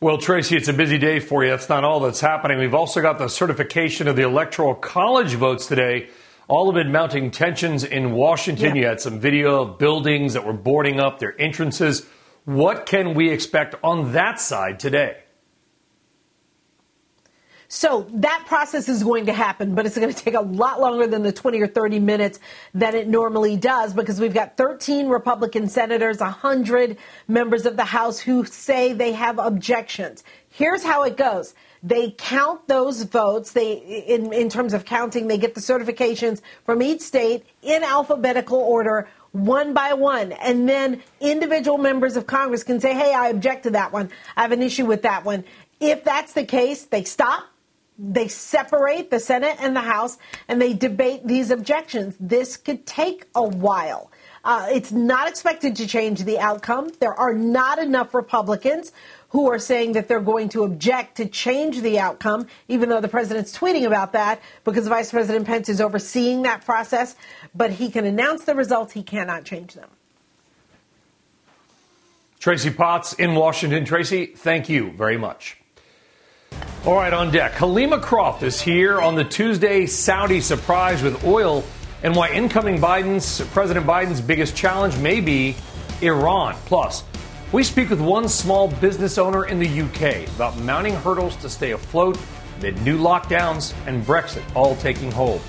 Well, 0.00 0.18
Tracy, 0.18 0.56
it's 0.56 0.68
a 0.68 0.72
busy 0.72 0.98
day 0.98 1.20
for 1.20 1.44
you. 1.44 1.50
That's 1.50 1.68
not 1.68 1.84
all 1.84 2.00
that's 2.00 2.20
happening. 2.20 2.58
We've 2.58 2.74
also 2.74 3.02
got 3.02 3.18
the 3.18 3.28
certification 3.28 4.08
of 4.08 4.16
the 4.16 4.22
Electoral 4.22 4.74
College 4.74 5.34
votes 5.34 5.66
today 5.66 6.08
all 6.50 6.68
amid 6.68 6.88
mounting 6.88 7.30
tensions 7.30 7.84
in 7.84 8.10
Washington. 8.10 8.74
Yeah. 8.74 8.82
You 8.82 8.86
had 8.88 9.00
some 9.00 9.20
video 9.20 9.62
of 9.62 9.78
buildings 9.78 10.32
that 10.32 10.44
were 10.44 10.52
boarding 10.52 10.98
up 10.98 11.20
their 11.20 11.40
entrances. 11.40 12.04
What 12.44 12.86
can 12.86 13.14
we 13.14 13.30
expect 13.30 13.76
on 13.84 14.12
that 14.14 14.40
side 14.40 14.80
today? 14.80 15.18
So 17.68 18.08
that 18.14 18.46
process 18.46 18.88
is 18.88 19.04
going 19.04 19.26
to 19.26 19.32
happen, 19.32 19.76
but 19.76 19.86
it's 19.86 19.96
going 19.96 20.12
to 20.12 20.24
take 20.24 20.34
a 20.34 20.40
lot 20.40 20.80
longer 20.80 21.06
than 21.06 21.22
the 21.22 21.30
20 21.30 21.60
or 21.60 21.68
30 21.68 22.00
minutes 22.00 22.40
that 22.74 22.96
it 22.96 23.06
normally 23.06 23.56
does 23.56 23.94
because 23.94 24.20
we've 24.20 24.34
got 24.34 24.56
13 24.56 25.06
Republican 25.06 25.68
senators, 25.68 26.18
100 26.18 26.98
members 27.28 27.64
of 27.64 27.76
the 27.76 27.84
House 27.84 28.18
who 28.18 28.44
say 28.44 28.92
they 28.92 29.12
have 29.12 29.38
objections. 29.38 30.24
Here's 30.48 30.82
how 30.82 31.04
it 31.04 31.16
goes. 31.16 31.54
They 31.82 32.10
count 32.10 32.68
those 32.68 33.02
votes. 33.04 33.52
They, 33.52 33.72
in, 33.72 34.32
in 34.32 34.48
terms 34.48 34.74
of 34.74 34.84
counting, 34.84 35.28
they 35.28 35.38
get 35.38 35.54
the 35.54 35.60
certifications 35.60 36.42
from 36.64 36.82
each 36.82 37.00
state 37.00 37.46
in 37.62 37.82
alphabetical 37.82 38.58
order, 38.58 39.08
one 39.32 39.72
by 39.72 39.94
one. 39.94 40.32
And 40.32 40.68
then 40.68 41.02
individual 41.20 41.78
members 41.78 42.16
of 42.16 42.26
Congress 42.26 42.64
can 42.64 42.80
say, 42.80 42.92
hey, 42.92 43.14
I 43.14 43.28
object 43.28 43.62
to 43.62 43.70
that 43.70 43.92
one. 43.92 44.10
I 44.36 44.42
have 44.42 44.52
an 44.52 44.62
issue 44.62 44.84
with 44.84 45.02
that 45.02 45.24
one. 45.24 45.44
If 45.80 46.04
that's 46.04 46.34
the 46.34 46.44
case, 46.44 46.84
they 46.84 47.04
stop. 47.04 47.44
They 47.98 48.28
separate 48.28 49.10
the 49.10 49.20
Senate 49.20 49.56
and 49.60 49.76
the 49.76 49.80
House 49.80 50.16
and 50.48 50.60
they 50.60 50.72
debate 50.72 51.26
these 51.26 51.50
objections. 51.50 52.16
This 52.18 52.56
could 52.56 52.86
take 52.86 53.26
a 53.34 53.42
while. 53.42 54.10
Uh, 54.42 54.68
it's 54.70 54.90
not 54.90 55.28
expected 55.28 55.76
to 55.76 55.86
change 55.86 56.24
the 56.24 56.38
outcome. 56.38 56.90
There 56.98 57.12
are 57.12 57.34
not 57.34 57.78
enough 57.78 58.14
Republicans 58.14 58.92
who 59.30 59.50
are 59.50 59.58
saying 59.58 59.92
that 59.92 60.08
they're 60.08 60.20
going 60.20 60.48
to 60.50 60.64
object 60.64 61.16
to 61.16 61.26
change 61.26 61.80
the 61.80 61.98
outcome, 61.98 62.46
even 62.68 62.88
though 62.88 63.00
the 63.00 63.08
president's 63.08 63.56
tweeting 63.56 63.86
about 63.86 64.12
that 64.12 64.40
because 64.64 64.86
Vice 64.86 65.10
President 65.10 65.46
Pence 65.46 65.68
is 65.68 65.80
overseeing 65.80 66.42
that 66.42 66.64
process. 66.64 67.16
But 67.54 67.72
he 67.72 67.90
can 67.90 68.04
announce 68.04 68.44
the 68.44 68.54
results, 68.54 68.92
he 68.92 69.02
cannot 69.02 69.44
change 69.44 69.74
them. 69.74 69.88
Tracy 72.40 72.70
Potts 72.70 73.12
in 73.14 73.34
Washington. 73.34 73.84
Tracy, 73.84 74.26
thank 74.26 74.68
you 74.68 74.92
very 74.92 75.18
much. 75.18 75.58
All 76.86 76.94
right, 76.94 77.12
on 77.12 77.30
deck. 77.30 77.52
Helima 77.52 78.00
Croft 78.00 78.42
is 78.42 78.60
here 78.60 79.00
on 79.00 79.14
the 79.14 79.24
Tuesday 79.24 79.84
Saudi 79.84 80.40
surprise 80.40 81.02
with 81.02 81.22
oil 81.24 81.62
and 82.02 82.16
why 82.16 82.30
incoming 82.30 82.78
Biden's 82.78 83.42
President 83.48 83.86
Biden's 83.86 84.22
biggest 84.22 84.56
challenge 84.56 84.96
may 84.96 85.20
be 85.20 85.54
Iran. 86.00 86.54
Plus, 86.64 87.04
we 87.52 87.64
speak 87.64 87.90
with 87.90 88.00
one 88.00 88.28
small 88.28 88.68
business 88.68 89.18
owner 89.18 89.46
in 89.46 89.58
the 89.58 89.80
UK 89.82 90.28
about 90.36 90.56
mounting 90.58 90.94
hurdles 90.94 91.34
to 91.36 91.50
stay 91.50 91.72
afloat 91.72 92.16
amid 92.58 92.80
new 92.82 92.96
lockdowns 92.96 93.74
and 93.86 94.04
Brexit 94.04 94.44
all 94.54 94.76
taking 94.76 95.10
hold. 95.10 95.40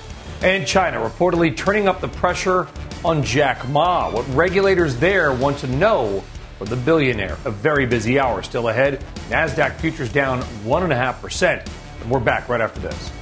And 0.42 0.66
China 0.66 0.98
reportedly 0.98 1.56
turning 1.56 1.86
up 1.86 2.00
the 2.00 2.08
pressure 2.08 2.66
on 3.04 3.22
Jack 3.22 3.68
Ma. 3.68 4.10
What 4.10 4.28
regulators 4.34 4.96
there 4.96 5.32
want 5.32 5.58
to 5.58 5.68
know 5.68 6.24
for 6.58 6.64
the 6.64 6.76
billionaire. 6.76 7.38
A 7.44 7.50
very 7.50 7.86
busy 7.86 8.18
hour 8.18 8.42
still 8.42 8.68
ahead. 8.68 9.04
NASDAQ 9.28 9.76
futures 9.76 10.12
down 10.12 10.40
1.5%. 10.64 11.66
And 12.00 12.10
we're 12.10 12.18
back 12.18 12.48
right 12.48 12.60
after 12.60 12.80
this. 12.80 13.12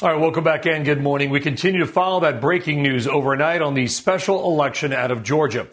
All 0.00 0.12
right, 0.12 0.20
welcome 0.20 0.44
back 0.44 0.64
and 0.64 0.84
good 0.84 1.02
morning. 1.02 1.28
We 1.28 1.40
continue 1.40 1.80
to 1.80 1.86
follow 1.86 2.20
that 2.20 2.40
breaking 2.40 2.84
news 2.84 3.08
overnight 3.08 3.60
on 3.60 3.74
the 3.74 3.88
special 3.88 4.48
election 4.48 4.92
out 4.92 5.10
of 5.10 5.24
Georgia. 5.24 5.66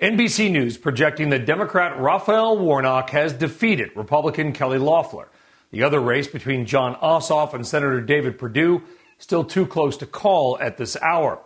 NBC 0.00 0.52
News 0.52 0.78
projecting 0.78 1.30
that 1.30 1.46
Democrat 1.46 1.98
Raphael 1.98 2.56
Warnock 2.58 3.10
has 3.10 3.32
defeated 3.32 3.90
Republican 3.96 4.52
Kelly 4.52 4.78
Loeffler. 4.78 5.28
The 5.72 5.82
other 5.82 5.98
race 5.98 6.28
between 6.28 6.64
Jon 6.64 6.94
Ossoff 6.94 7.54
and 7.54 7.66
Senator 7.66 8.00
David 8.00 8.38
Perdue 8.38 8.84
still 9.18 9.42
too 9.42 9.66
close 9.66 9.96
to 9.96 10.06
call 10.06 10.56
at 10.60 10.76
this 10.76 10.96
hour. 11.02 11.40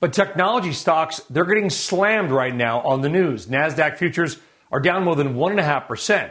But 0.00 0.14
technology 0.14 0.72
stocks, 0.72 1.20
they're 1.28 1.44
getting 1.44 1.68
slammed 1.68 2.30
right 2.30 2.54
now 2.54 2.80
on 2.80 3.02
the 3.02 3.10
news. 3.10 3.48
NASDAQ 3.48 3.98
futures 3.98 4.38
are 4.70 4.80
down 4.80 5.04
more 5.04 5.14
than 5.14 5.34
1.5%. 5.34 6.30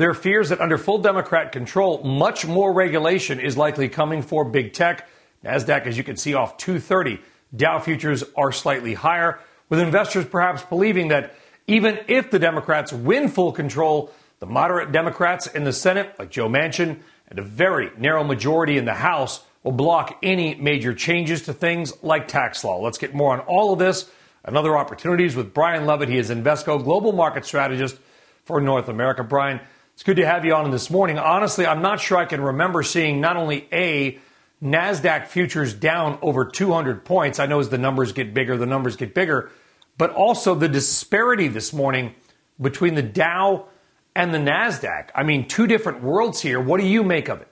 There 0.00 0.08
are 0.08 0.14
fears 0.14 0.48
that 0.48 0.62
under 0.62 0.78
full 0.78 0.96
Democrat 0.96 1.52
control, 1.52 2.02
much 2.02 2.46
more 2.46 2.72
regulation 2.72 3.38
is 3.38 3.58
likely 3.58 3.90
coming 3.90 4.22
for 4.22 4.46
big 4.46 4.72
tech. 4.72 5.06
NASDAQ, 5.44 5.84
as 5.84 5.98
you 5.98 6.04
can 6.04 6.16
see, 6.16 6.32
off 6.32 6.56
230. 6.56 7.20
Dow 7.54 7.78
futures 7.80 8.24
are 8.34 8.50
slightly 8.50 8.94
higher, 8.94 9.40
with 9.68 9.78
investors 9.78 10.24
perhaps 10.24 10.62
believing 10.62 11.08
that 11.08 11.34
even 11.66 12.00
if 12.08 12.30
the 12.30 12.38
Democrats 12.38 12.94
win 12.94 13.28
full 13.28 13.52
control, 13.52 14.10
the 14.38 14.46
moderate 14.46 14.90
Democrats 14.90 15.46
in 15.46 15.64
the 15.64 15.72
Senate, 15.74 16.18
like 16.18 16.30
Joe 16.30 16.48
Manchin, 16.48 17.00
and 17.28 17.38
a 17.38 17.42
very 17.42 17.90
narrow 17.98 18.24
majority 18.24 18.78
in 18.78 18.86
the 18.86 18.94
House 18.94 19.44
will 19.64 19.72
block 19.72 20.16
any 20.22 20.54
major 20.54 20.94
changes 20.94 21.42
to 21.42 21.52
things 21.52 21.92
like 22.02 22.26
tax 22.26 22.64
law. 22.64 22.80
Let's 22.80 22.96
get 22.96 23.14
more 23.14 23.34
on 23.34 23.40
all 23.40 23.74
of 23.74 23.78
this 23.78 24.10
and 24.46 24.56
other 24.56 24.78
opportunities 24.78 25.36
with 25.36 25.52
Brian 25.52 25.84
Levitt. 25.84 26.08
He 26.08 26.16
is 26.16 26.30
Invesco 26.30 26.82
Global 26.82 27.12
Market 27.12 27.44
Strategist 27.44 27.98
for 28.46 28.62
North 28.62 28.88
America. 28.88 29.22
Brian, 29.22 29.60
it's 30.00 30.06
good 30.06 30.16
to 30.16 30.24
have 30.24 30.46
you 30.46 30.54
on 30.54 30.70
this 30.70 30.88
morning. 30.88 31.18
Honestly, 31.18 31.66
I'm 31.66 31.82
not 31.82 32.00
sure 32.00 32.16
I 32.16 32.24
can 32.24 32.40
remember 32.40 32.82
seeing 32.82 33.20
not 33.20 33.36
only 33.36 33.68
a 33.70 34.18
NASDAQ 34.62 35.26
futures 35.26 35.74
down 35.74 36.18
over 36.22 36.46
200 36.46 37.04
points. 37.04 37.38
I 37.38 37.44
know 37.44 37.60
as 37.60 37.68
the 37.68 37.76
numbers 37.76 38.12
get 38.12 38.32
bigger, 38.32 38.56
the 38.56 38.64
numbers 38.64 38.96
get 38.96 39.14
bigger, 39.14 39.50
but 39.98 40.08
also 40.12 40.54
the 40.54 40.70
disparity 40.70 41.48
this 41.48 41.74
morning 41.74 42.14
between 42.58 42.94
the 42.94 43.02
Dow 43.02 43.66
and 44.16 44.32
the 44.32 44.38
NASDAQ. 44.38 45.10
I 45.14 45.22
mean, 45.22 45.46
two 45.46 45.66
different 45.66 46.02
worlds 46.02 46.40
here. 46.40 46.58
What 46.58 46.80
do 46.80 46.86
you 46.86 47.04
make 47.04 47.28
of 47.28 47.42
it? 47.42 47.48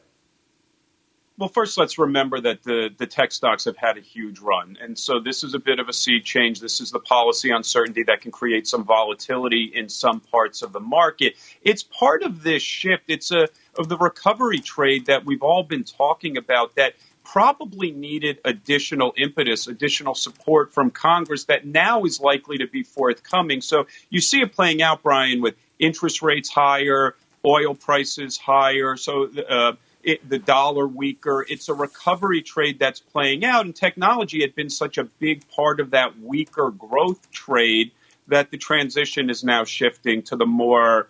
Well, 1.39 1.49
first, 1.49 1.79
let's 1.79 1.99
remember 1.99 2.41
that 2.41 2.65
the, 2.65 2.91
the 2.99 3.07
tech 3.07 3.31
stocks 3.31 3.65
have 3.67 3.77
had 3.77 3.97
a 3.97 4.01
huge 4.01 4.41
run. 4.41 4.77
And 4.83 4.99
so 4.99 5.21
this 5.21 5.45
is 5.45 5.55
a 5.55 5.61
bit 5.61 5.79
of 5.79 5.89
a 5.89 5.93
sea 5.93 6.21
change. 6.21 6.59
This 6.59 6.81
is 6.81 6.91
the 6.91 6.99
policy 6.99 7.51
uncertainty 7.51 8.03
that 8.09 8.23
can 8.23 8.33
create 8.33 8.67
some 8.67 8.83
volatility 8.83 9.71
in 9.73 9.89
some 9.89 10.19
parts 10.19 10.63
of 10.63 10.73
the 10.73 10.81
market. 10.81 11.37
It's 11.63 11.85
part 11.85 12.25
of 12.25 12.43
this 12.43 12.61
shift. 12.61 13.05
It's 13.07 13.31
a 13.31 13.47
of 13.79 13.89
the 13.89 13.97
recovery 13.97 14.59
trade 14.59 15.07
that 15.07 15.25
we've 15.25 15.45
all 15.45 15.63
been 15.63 15.85
talking 15.85 16.37
about 16.37 16.75
that 16.75 16.95
probably 17.23 17.93
needed 17.93 18.41
additional 18.45 19.13
impetus, 19.17 19.69
additional 19.69 20.17
support 20.17 20.75
from 20.75 20.91
Congress 20.91 21.45
that 21.45 21.65
now 21.65 22.03
is 22.03 22.21
likely 22.21 22.59
to 22.59 22.67
be 22.67 22.83
forthcoming. 22.83 23.61
So 23.61 23.87
you 24.11 24.21
see 24.21 24.41
it 24.41 24.53
playing 24.53 24.83
out, 24.83 25.05
Brian, 25.05 25.41
with 25.41 25.55
interest 25.79 26.21
rates 26.21 26.51
higher, 26.51 27.15
oil 27.45 27.77
prices 27.77 28.37
higher. 28.39 28.97
So 28.97 29.31
uh, 29.49 29.73
it, 30.09 30.29
the 30.29 30.39
dollar 30.39 30.87
weaker. 30.87 31.45
It's 31.49 31.69
a 31.69 31.75
recovery 31.75 32.43
trade 32.43 32.79
that's 32.79 33.01
playing 33.01 33.45
out, 33.45 33.67
and 33.67 33.77
technology 33.77 34.41
had 34.41 34.55
been 34.55 34.71
such 34.71 34.99
a 34.99 35.05
big 35.05 35.49
part 35.49 35.81
of 35.81 35.91
that 35.91 36.19
weaker 36.21 36.71
growth 36.71 37.31
trade 37.31 37.93
that 38.29 38.51
the 38.51 38.59
transition 38.59 39.31
is 39.31 39.45
now 39.45 39.65
shifting 39.65 40.23
to 40.23 40.37
the 40.37 40.47
more 40.47 41.09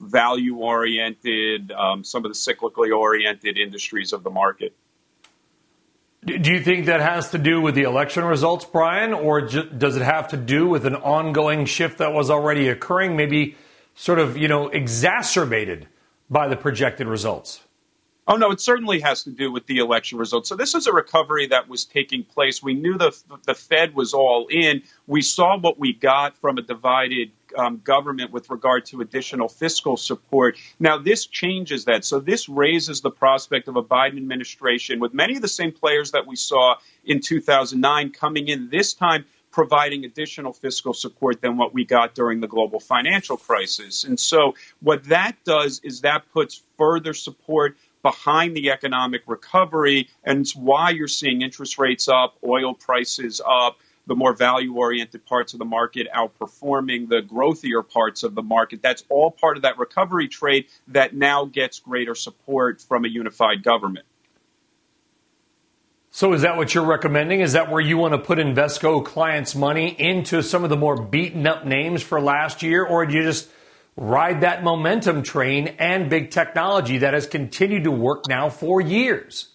value 0.00 0.56
oriented, 0.56 1.70
um, 1.72 2.04
some 2.04 2.24
of 2.24 2.32
the 2.32 2.36
cyclically 2.36 2.96
oriented 2.96 3.56
industries 3.56 4.12
of 4.12 4.22
the 4.22 4.30
market. 4.30 4.74
Do 6.24 6.52
you 6.52 6.60
think 6.60 6.86
that 6.86 7.00
has 7.00 7.30
to 7.30 7.38
do 7.38 7.60
with 7.60 7.74
the 7.74 7.82
election 7.82 8.24
results, 8.24 8.64
Brian, 8.64 9.12
or 9.12 9.40
does 9.40 9.96
it 9.96 10.02
have 10.02 10.28
to 10.28 10.36
do 10.36 10.68
with 10.68 10.86
an 10.86 10.94
ongoing 10.94 11.66
shift 11.66 11.98
that 11.98 12.12
was 12.12 12.30
already 12.30 12.68
occurring, 12.68 13.16
maybe 13.16 13.56
sort 13.96 14.20
of, 14.20 14.36
you 14.36 14.46
know, 14.46 14.68
exacerbated 14.68 15.88
by 16.30 16.46
the 16.46 16.56
projected 16.56 17.08
results? 17.08 17.60
Oh, 18.28 18.36
no, 18.36 18.52
it 18.52 18.60
certainly 18.60 19.00
has 19.00 19.24
to 19.24 19.30
do 19.30 19.50
with 19.50 19.66
the 19.66 19.78
election 19.78 20.16
results. 20.16 20.48
So 20.48 20.54
this 20.54 20.76
is 20.76 20.86
a 20.86 20.92
recovery 20.92 21.48
that 21.48 21.68
was 21.68 21.84
taking 21.84 22.22
place. 22.22 22.62
We 22.62 22.74
knew 22.74 22.96
the, 22.96 23.16
the 23.46 23.54
Fed 23.54 23.96
was 23.96 24.14
all 24.14 24.46
in. 24.48 24.82
We 25.08 25.22
saw 25.22 25.58
what 25.58 25.76
we 25.76 25.92
got 25.92 26.38
from 26.38 26.56
a 26.56 26.62
divided 26.62 27.32
um, 27.56 27.80
government 27.82 28.30
with 28.30 28.48
regard 28.48 28.86
to 28.86 29.00
additional 29.00 29.48
fiscal 29.48 29.96
support. 29.96 30.56
Now, 30.78 30.98
this 30.98 31.26
changes 31.26 31.86
that. 31.86 32.04
So 32.04 32.20
this 32.20 32.48
raises 32.48 33.00
the 33.00 33.10
prospect 33.10 33.66
of 33.66 33.74
a 33.74 33.82
Biden 33.82 34.18
administration 34.18 35.00
with 35.00 35.12
many 35.12 35.34
of 35.34 35.42
the 35.42 35.48
same 35.48 35.72
players 35.72 36.12
that 36.12 36.24
we 36.24 36.36
saw 36.36 36.76
in 37.04 37.20
2009 37.20 38.10
coming 38.12 38.46
in 38.46 38.70
this 38.70 38.94
time 38.94 39.24
providing 39.50 40.04
additional 40.04 40.52
fiscal 40.52 40.94
support 40.94 41.42
than 41.42 41.56
what 41.56 41.74
we 41.74 41.84
got 41.84 42.14
during 42.14 42.40
the 42.40 42.48
global 42.48 42.80
financial 42.80 43.36
crisis. 43.36 44.04
And 44.04 44.18
so 44.18 44.54
what 44.80 45.04
that 45.04 45.36
does 45.44 45.80
is 45.84 46.00
that 46.00 46.24
puts 46.32 46.62
further 46.78 47.12
support 47.12 47.76
behind 48.02 48.56
the 48.56 48.70
economic 48.70 49.22
recovery, 49.26 50.08
and 50.24 50.40
it's 50.40 50.54
why 50.54 50.90
you're 50.90 51.08
seeing 51.08 51.42
interest 51.42 51.78
rates 51.78 52.08
up, 52.08 52.36
oil 52.44 52.74
prices 52.74 53.40
up, 53.46 53.78
the 54.06 54.16
more 54.16 54.34
value 54.34 54.74
oriented 54.74 55.24
parts 55.26 55.52
of 55.52 55.58
the 55.58 55.64
market 55.64 56.08
outperforming 56.14 57.08
the 57.08 57.22
growthier 57.22 57.88
parts 57.88 58.22
of 58.22 58.34
the 58.34 58.42
market. 58.42 58.82
That's 58.82 59.04
all 59.08 59.30
part 59.30 59.56
of 59.56 59.62
that 59.62 59.78
recovery 59.78 60.28
trade 60.28 60.66
that 60.88 61.14
now 61.14 61.44
gets 61.44 61.78
greater 61.78 62.14
support 62.14 62.80
from 62.80 63.04
a 63.04 63.08
unified 63.08 63.62
government. 63.62 64.06
So, 66.14 66.34
is 66.34 66.42
that 66.42 66.58
what 66.58 66.74
you're 66.74 66.84
recommending? 66.84 67.40
Is 67.40 67.52
that 67.52 67.70
where 67.70 67.80
you 67.80 67.96
want 67.96 68.12
to 68.12 68.18
put 68.18 68.38
Invesco 68.38 69.02
clients' 69.02 69.54
money 69.54 69.96
into 69.98 70.42
some 70.42 70.62
of 70.62 70.68
the 70.68 70.76
more 70.76 71.00
beaten 71.00 71.46
up 71.46 71.64
names 71.64 72.02
for 72.02 72.20
last 72.20 72.62
year, 72.62 72.84
or 72.84 73.06
do 73.06 73.14
you 73.14 73.22
just 73.22 73.48
ride 73.96 74.40
that 74.40 74.64
momentum 74.64 75.22
train 75.22 75.68
and 75.78 76.08
big 76.08 76.30
technology 76.30 76.98
that 76.98 77.14
has 77.14 77.26
continued 77.26 77.84
to 77.84 77.90
work 77.90 78.28
now 78.28 78.48
for 78.48 78.80
years. 78.80 79.48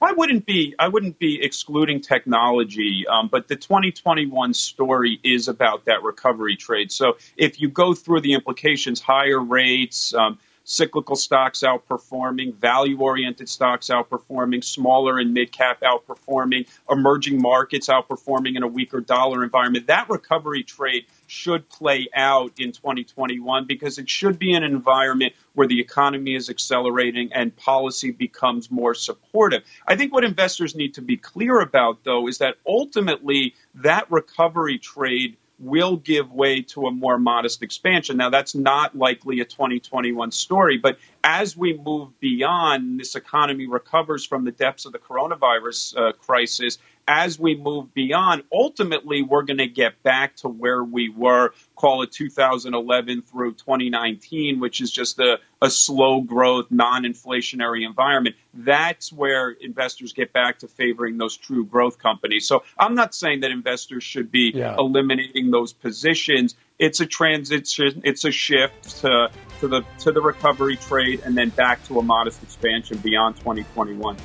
I 0.00 0.12
wouldn't 0.12 0.44
be 0.44 0.74
I 0.78 0.88
wouldn't 0.88 1.18
be 1.18 1.42
excluding 1.42 2.00
technology, 2.00 3.06
um, 3.08 3.28
but 3.28 3.48
the 3.48 3.56
2021 3.56 4.52
story 4.52 5.18
is 5.24 5.48
about 5.48 5.86
that 5.86 6.02
recovery 6.02 6.56
trade. 6.56 6.92
So 6.92 7.16
if 7.36 7.60
you 7.60 7.70
go 7.70 7.94
through 7.94 8.20
the 8.20 8.34
implications, 8.34 9.00
higher 9.00 9.40
rates, 9.40 10.12
um, 10.12 10.38
cyclical 10.66 11.16
stocks 11.16 11.60
outperforming, 11.60 12.54
value 12.56 13.00
oriented 13.00 13.48
stocks 13.48 13.86
outperforming, 13.88 14.62
smaller 14.62 15.18
and 15.18 15.32
mid 15.32 15.50
cap 15.52 15.80
outperforming, 15.80 16.66
emerging 16.90 17.40
markets 17.40 17.88
outperforming 17.88 18.56
in 18.56 18.62
a 18.62 18.68
weaker 18.68 19.00
dollar 19.00 19.42
environment. 19.42 19.86
That 19.86 20.10
recovery 20.10 20.64
trade 20.64 21.06
should 21.28 21.68
play 21.68 22.08
out 22.14 22.52
in 22.58 22.72
2021 22.72 23.66
because 23.66 23.98
it 23.98 24.10
should 24.10 24.38
be 24.38 24.54
an 24.54 24.64
environment 24.64 25.32
where 25.54 25.66
the 25.66 25.80
economy 25.80 26.34
is 26.34 26.50
accelerating 26.50 27.32
and 27.32 27.56
policy 27.56 28.10
becomes 28.10 28.70
more 28.70 28.94
supportive. 28.94 29.62
I 29.86 29.96
think 29.96 30.12
what 30.12 30.24
investors 30.24 30.74
need 30.74 30.94
to 30.94 31.02
be 31.02 31.16
clear 31.16 31.60
about, 31.60 32.04
though, 32.04 32.28
is 32.28 32.38
that 32.38 32.56
ultimately 32.66 33.54
that 33.76 34.10
recovery 34.10 34.78
trade 34.78 35.36
will 35.58 35.96
give 35.96 36.30
way 36.32 36.60
to 36.60 36.86
a 36.86 36.90
more 36.90 37.18
modest 37.18 37.62
expansion. 37.62 38.16
Now, 38.16 38.30
that's 38.30 38.54
not 38.54 38.96
likely 38.96 39.40
a 39.40 39.44
2021 39.44 40.30
story, 40.30 40.76
but 40.76 40.98
as 41.24 41.56
we 41.56 41.76
move 41.76 42.18
beyond 42.20 43.00
this 43.00 43.14
economy 43.14 43.66
recovers 43.66 44.24
from 44.24 44.44
the 44.44 44.52
depths 44.52 44.84
of 44.84 44.92
the 44.92 44.98
coronavirus 44.98 45.96
uh, 45.96 46.12
crisis 46.12 46.78
as 47.08 47.38
we 47.38 47.56
move 47.56 47.94
beyond, 47.94 48.42
ultimately, 48.52 49.22
we're 49.22 49.42
going 49.42 49.58
to 49.58 49.68
get 49.68 50.02
back 50.02 50.36
to 50.36 50.48
where 50.48 50.82
we 50.82 51.08
were, 51.08 51.52
call 51.76 52.02
it 52.02 52.10
2011 52.10 53.22
through 53.22 53.52
2019, 53.54 54.58
which 54.58 54.80
is 54.80 54.90
just 54.90 55.18
a, 55.20 55.38
a 55.62 55.70
slow 55.70 56.20
growth, 56.20 56.66
non 56.70 57.04
inflationary 57.04 57.86
environment. 57.86 58.34
That's 58.54 59.12
where 59.12 59.50
investors 59.50 60.12
get 60.12 60.32
back 60.32 60.60
to 60.60 60.68
favoring 60.68 61.16
those 61.18 61.36
true 61.36 61.64
growth 61.64 61.98
companies. 61.98 62.48
So 62.48 62.64
I'm 62.78 62.94
not 62.94 63.14
saying 63.14 63.40
that 63.40 63.52
investors 63.52 64.02
should 64.02 64.32
be 64.32 64.52
yeah. 64.54 64.74
eliminating 64.76 65.50
those 65.50 65.72
positions. 65.72 66.56
It's 66.78 67.00
a 67.00 67.06
transition, 67.06 68.02
it's 68.04 68.24
a 68.24 68.32
shift 68.32 69.00
to, 69.00 69.30
to 69.60 69.68
the 69.68 69.82
to 70.00 70.12
the 70.12 70.20
recovery 70.20 70.76
trade 70.76 71.22
and 71.24 71.36
then 71.36 71.50
back 71.50 71.82
to 71.84 71.98
a 71.98 72.02
modest 72.02 72.42
expansion 72.42 72.98
beyond 72.98 73.36
2021. 73.36 74.16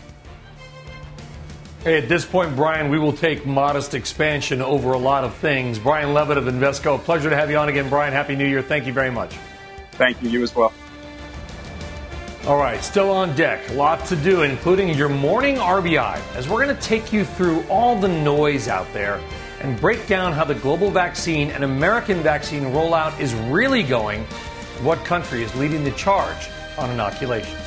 Hey, 1.84 1.98
at 1.98 2.08
this 2.08 2.24
point, 2.24 2.56
Brian, 2.56 2.92
we 2.92 3.00
will 3.00 3.12
take 3.12 3.44
modest 3.44 3.96
expansion 3.96 4.62
over 4.62 4.94
a 4.94 5.00
lot 5.00 5.24
of 5.24 5.34
things. 5.38 5.80
Brian 5.80 6.14
Levitt 6.14 6.38
of 6.38 6.44
Invesco, 6.44 7.00
pleasure 7.00 7.32
to 7.32 7.36
have 7.36 7.50
you 7.50 7.58
on 7.58 7.70
again. 7.70 7.90
Brian, 7.90 8.14
Happy 8.14 8.36
New 8.36 8.46
Year. 8.46 8.62
Thank 8.62 8.86
you 8.86 8.94
very 8.94 9.10
much. 9.10 9.36
Thank 9.94 10.22
you. 10.22 10.30
You 10.30 10.44
as 10.44 10.54
well. 10.54 10.72
All 12.46 12.58
right, 12.58 12.84
still 12.84 13.10
on 13.10 13.36
deck. 13.36 13.68
A 13.72 13.74
lot 13.74 14.06
to 14.06 14.16
do, 14.16 14.44
including 14.44 14.90
your 14.96 15.10
morning 15.10 15.56
RBI, 15.56 16.22
as 16.36 16.48
we're 16.48 16.64
going 16.64 16.76
to 16.76 16.82
take 16.84 17.12
you 17.12 17.26
through 17.26 17.64
all 17.64 18.00
the 18.00 18.08
noise 18.08 18.68
out 18.68 18.92
there 18.94 19.20
and 19.62 19.80
break 19.82 20.06
down 20.06 20.34
how 20.34 20.44
the 20.44 20.54
global 20.54 20.92
vaccine 20.92 21.50
and 21.50 21.64
American 21.64 22.22
vaccine 22.22 22.66
rollout 22.66 23.20
is 23.20 23.34
really 23.34 23.82
going, 23.82 24.24
what 24.84 25.04
country 25.04 25.42
is 25.42 25.56
leading 25.56 25.84
the 25.84 25.92
charge 25.92 26.48
on 26.78 26.92
inoculations. 26.92 27.58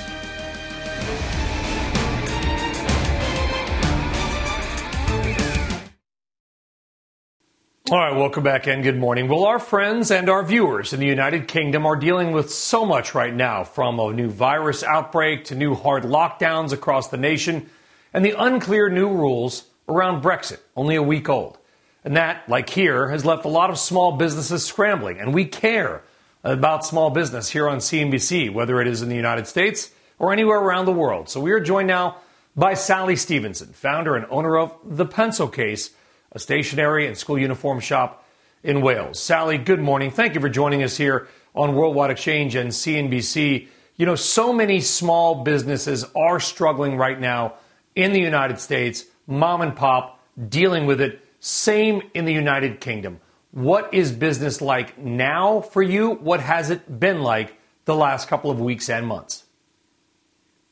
All 7.95 8.01
right, 8.01 8.17
welcome 8.17 8.43
back 8.43 8.67
and 8.67 8.83
good 8.83 8.99
morning. 8.99 9.29
Well, 9.29 9.45
our 9.45 9.61
friends 9.61 10.11
and 10.11 10.29
our 10.29 10.43
viewers 10.43 10.93
in 10.93 10.99
the 10.99 11.07
United 11.07 11.47
Kingdom 11.47 11.87
are 11.87 11.95
dealing 11.95 12.33
with 12.33 12.53
so 12.53 12.85
much 12.85 13.15
right 13.15 13.33
now 13.33 13.63
from 13.63 14.01
a 14.01 14.13
new 14.13 14.29
virus 14.29 14.83
outbreak 14.83 15.45
to 15.45 15.55
new 15.55 15.77
hard 15.77 16.03
lockdowns 16.03 16.73
across 16.73 17.07
the 17.07 17.17
nation 17.17 17.71
and 18.13 18.25
the 18.25 18.35
unclear 18.37 18.91
new 18.91 19.09
rules 19.09 19.67
around 19.89 20.25
Brexit, 20.25 20.59
only 20.75 20.97
a 20.97 21.05
week 21.05 21.29
old. 21.29 21.57
And 22.03 22.17
that, 22.17 22.49
like 22.49 22.69
here, 22.69 23.11
has 23.11 23.25
left 23.25 23.45
a 23.45 23.49
lot 23.49 23.71
of 23.71 23.79
small 23.79 24.17
businesses 24.17 24.67
scrambling. 24.67 25.21
And 25.21 25.33
we 25.33 25.45
care 25.45 26.03
about 26.43 26.85
small 26.85 27.11
business 27.11 27.51
here 27.51 27.69
on 27.69 27.79
CNBC, 27.79 28.53
whether 28.53 28.81
it 28.81 28.89
is 28.89 29.03
in 29.03 29.09
the 29.09 29.15
United 29.15 29.47
States 29.47 29.93
or 30.19 30.33
anywhere 30.33 30.59
around 30.59 30.87
the 30.87 30.93
world. 30.93 31.29
So 31.29 31.39
we 31.39 31.53
are 31.53 31.61
joined 31.61 31.87
now 31.87 32.17
by 32.57 32.75
Sally 32.75 33.15
Stevenson, 33.15 33.69
founder 33.69 34.17
and 34.17 34.27
owner 34.31 34.59
of 34.59 34.75
The 34.83 35.07
Pencil 35.07 35.47
Case 35.47 35.91
a 36.35 36.39
stationery 36.39 37.07
and 37.07 37.17
school 37.17 37.39
uniform 37.39 37.81
shop 37.81 38.27
in 38.63 38.81
Wales. 38.81 39.23
Sally, 39.23 39.57
good 39.57 39.81
morning. 39.81 40.11
Thank 40.11 40.35
you 40.35 40.41
for 40.41 40.49
joining 40.49 40.83
us 40.83 40.97
here 40.97 41.29
on 41.55 41.75
Worldwide 41.75 42.11
Exchange 42.11 42.57
and 42.57 42.71
CNBC. 42.71 43.69
You 43.97 44.07
know, 44.07 44.17
so 44.17 44.53
many 44.53 44.81
small 44.81 45.45
businesses 45.45 46.05
are 46.17 46.41
struggling 46.41 46.97
right 46.97 47.19
now 47.19 47.55
in 47.95 48.13
the 48.13 48.21
United 48.21 48.59
States, 48.59 49.05
mom 49.29 49.63
and 49.63 49.77
pop 49.77 50.21
dealing 50.49 50.87
with 50.87 51.01
it. 51.01 51.25
Same 51.39 52.03
in 52.15 52.25
the 52.25 52.33
United 52.33 52.81
Kingdom. 52.81 53.21
What 53.53 53.95
is 53.95 54.11
business 54.11 54.61
like 54.61 54.99
now 54.99 55.61
for 55.61 55.83
you? 55.83 56.11
What 56.11 56.41
has 56.41 56.71
it 56.71 56.99
been 56.99 57.23
like 57.23 57.57
the 57.85 57.95
last 57.95 58.27
couple 58.27 58.51
of 58.51 58.61
weeks 58.61 58.89
and 58.89 59.07
months? 59.07 59.45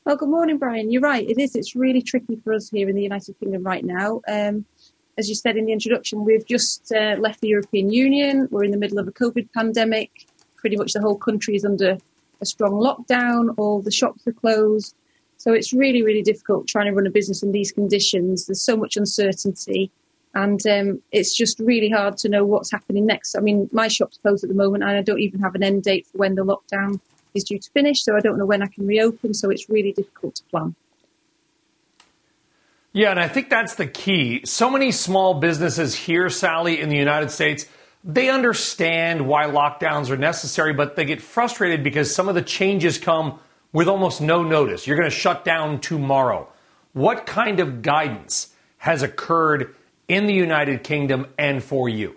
Well, 0.03 0.17
good 0.17 0.27
morning, 0.27 0.57
Brian. 0.57 0.91
You're 0.91 1.01
right. 1.01 1.25
It 1.25 1.39
is. 1.39 1.55
It's 1.55 1.77
really 1.77 2.01
tricky 2.01 2.35
for 2.43 2.53
us 2.53 2.69
here 2.69 2.89
in 2.89 2.95
the 2.97 3.03
United 3.03 3.39
Kingdom 3.39 3.63
right 3.63 3.85
now. 3.85 4.19
Um, 4.27 4.65
as 5.17 5.29
you 5.29 5.35
said 5.35 5.57
in 5.57 5.65
the 5.65 5.73
introduction, 5.73 6.25
we've 6.25 6.45
just 6.45 6.91
uh, 6.91 7.15
left 7.19 7.41
the 7.41 7.49
European 7.49 7.91
Union. 7.91 8.47
We're 8.51 8.63
in 8.63 8.71
the 8.71 8.77
middle 8.77 8.99
of 8.99 9.07
a 9.07 9.11
COVID 9.11 9.49
pandemic. 9.53 10.09
Pretty 10.57 10.75
much 10.75 10.93
the 10.93 11.01
whole 11.01 11.17
country 11.17 11.55
is 11.55 11.65
under 11.65 11.97
a 12.41 12.45
strong 12.45 12.73
lockdown. 12.73 13.53
All 13.57 13.81
the 13.81 13.91
shops 13.91 14.25
are 14.27 14.33
closed. 14.33 14.95
So 15.37 15.53
it's 15.53 15.73
really, 15.73 16.03
really 16.03 16.21
difficult 16.21 16.67
trying 16.67 16.85
to 16.85 16.93
run 16.93 17.05
a 17.05 17.11
business 17.11 17.43
in 17.43 17.51
these 17.51 17.71
conditions. 17.71 18.45
There's 18.45 18.63
so 18.63 18.77
much 18.77 18.97
uncertainty. 18.97 19.91
And 20.35 20.65
um, 20.65 21.01
it's 21.11 21.35
just 21.35 21.59
really 21.59 21.89
hard 21.89 22.17
to 22.17 22.29
know 22.29 22.43
what's 22.43 22.71
happening 22.71 23.05
next. 23.05 23.35
I 23.35 23.41
mean, 23.41 23.69
my 23.71 23.87
shop's 23.87 24.17
closed 24.17 24.43
at 24.43 24.49
the 24.49 24.55
moment, 24.55 24.83
and 24.83 24.97
I 24.97 25.03
don't 25.03 25.19
even 25.19 25.41
have 25.41 25.53
an 25.53 25.61
end 25.61 25.83
date 25.83 26.07
for 26.07 26.17
when 26.17 26.33
the 26.33 26.43
lockdown 26.43 26.99
is 27.35 27.43
due 27.43 27.59
to 27.59 27.69
finish. 27.71 28.03
So 28.03 28.15
I 28.15 28.19
don't 28.19 28.39
know 28.39 28.45
when 28.45 28.63
I 28.63 28.67
can 28.67 28.87
reopen. 28.87 29.35
So 29.35 29.51
it's 29.51 29.69
really 29.69 29.91
difficult 29.91 30.35
to 30.35 30.43
plan. 30.45 30.75
Yeah, 32.95 33.09
and 33.09 33.19
I 33.19 33.27
think 33.27 33.49
that's 33.49 33.73
the 33.73 33.87
key. 33.87 34.43
So 34.45 34.69
many 34.69 34.91
small 34.91 35.33
businesses 35.33 35.95
here, 35.95 36.29
Sally, 36.29 36.79
in 36.79 36.89
the 36.89 36.95
United 36.95 37.31
States, 37.31 37.65
they 38.03 38.29
understand 38.29 39.27
why 39.27 39.45
lockdowns 39.45 40.11
are 40.11 40.17
necessary, 40.17 40.73
but 40.73 40.95
they 40.95 41.03
get 41.03 41.19
frustrated 41.19 41.83
because 41.83 42.13
some 42.13 42.29
of 42.29 42.35
the 42.35 42.43
changes 42.43 42.99
come 42.99 43.39
with 43.71 43.87
almost 43.87 44.21
no 44.21 44.43
notice. 44.43 44.85
You're 44.85 44.97
going 44.97 45.09
to 45.09 45.15
shut 45.15 45.43
down 45.43 45.81
tomorrow. 45.81 46.47
What 46.93 47.25
kind 47.25 47.59
of 47.59 47.81
guidance 47.81 48.53
has 48.77 49.01
occurred 49.01 49.73
in 50.07 50.27
the 50.27 50.33
United 50.35 50.83
Kingdom 50.83 51.25
and 51.39 51.63
for 51.63 51.89
you? 51.89 52.15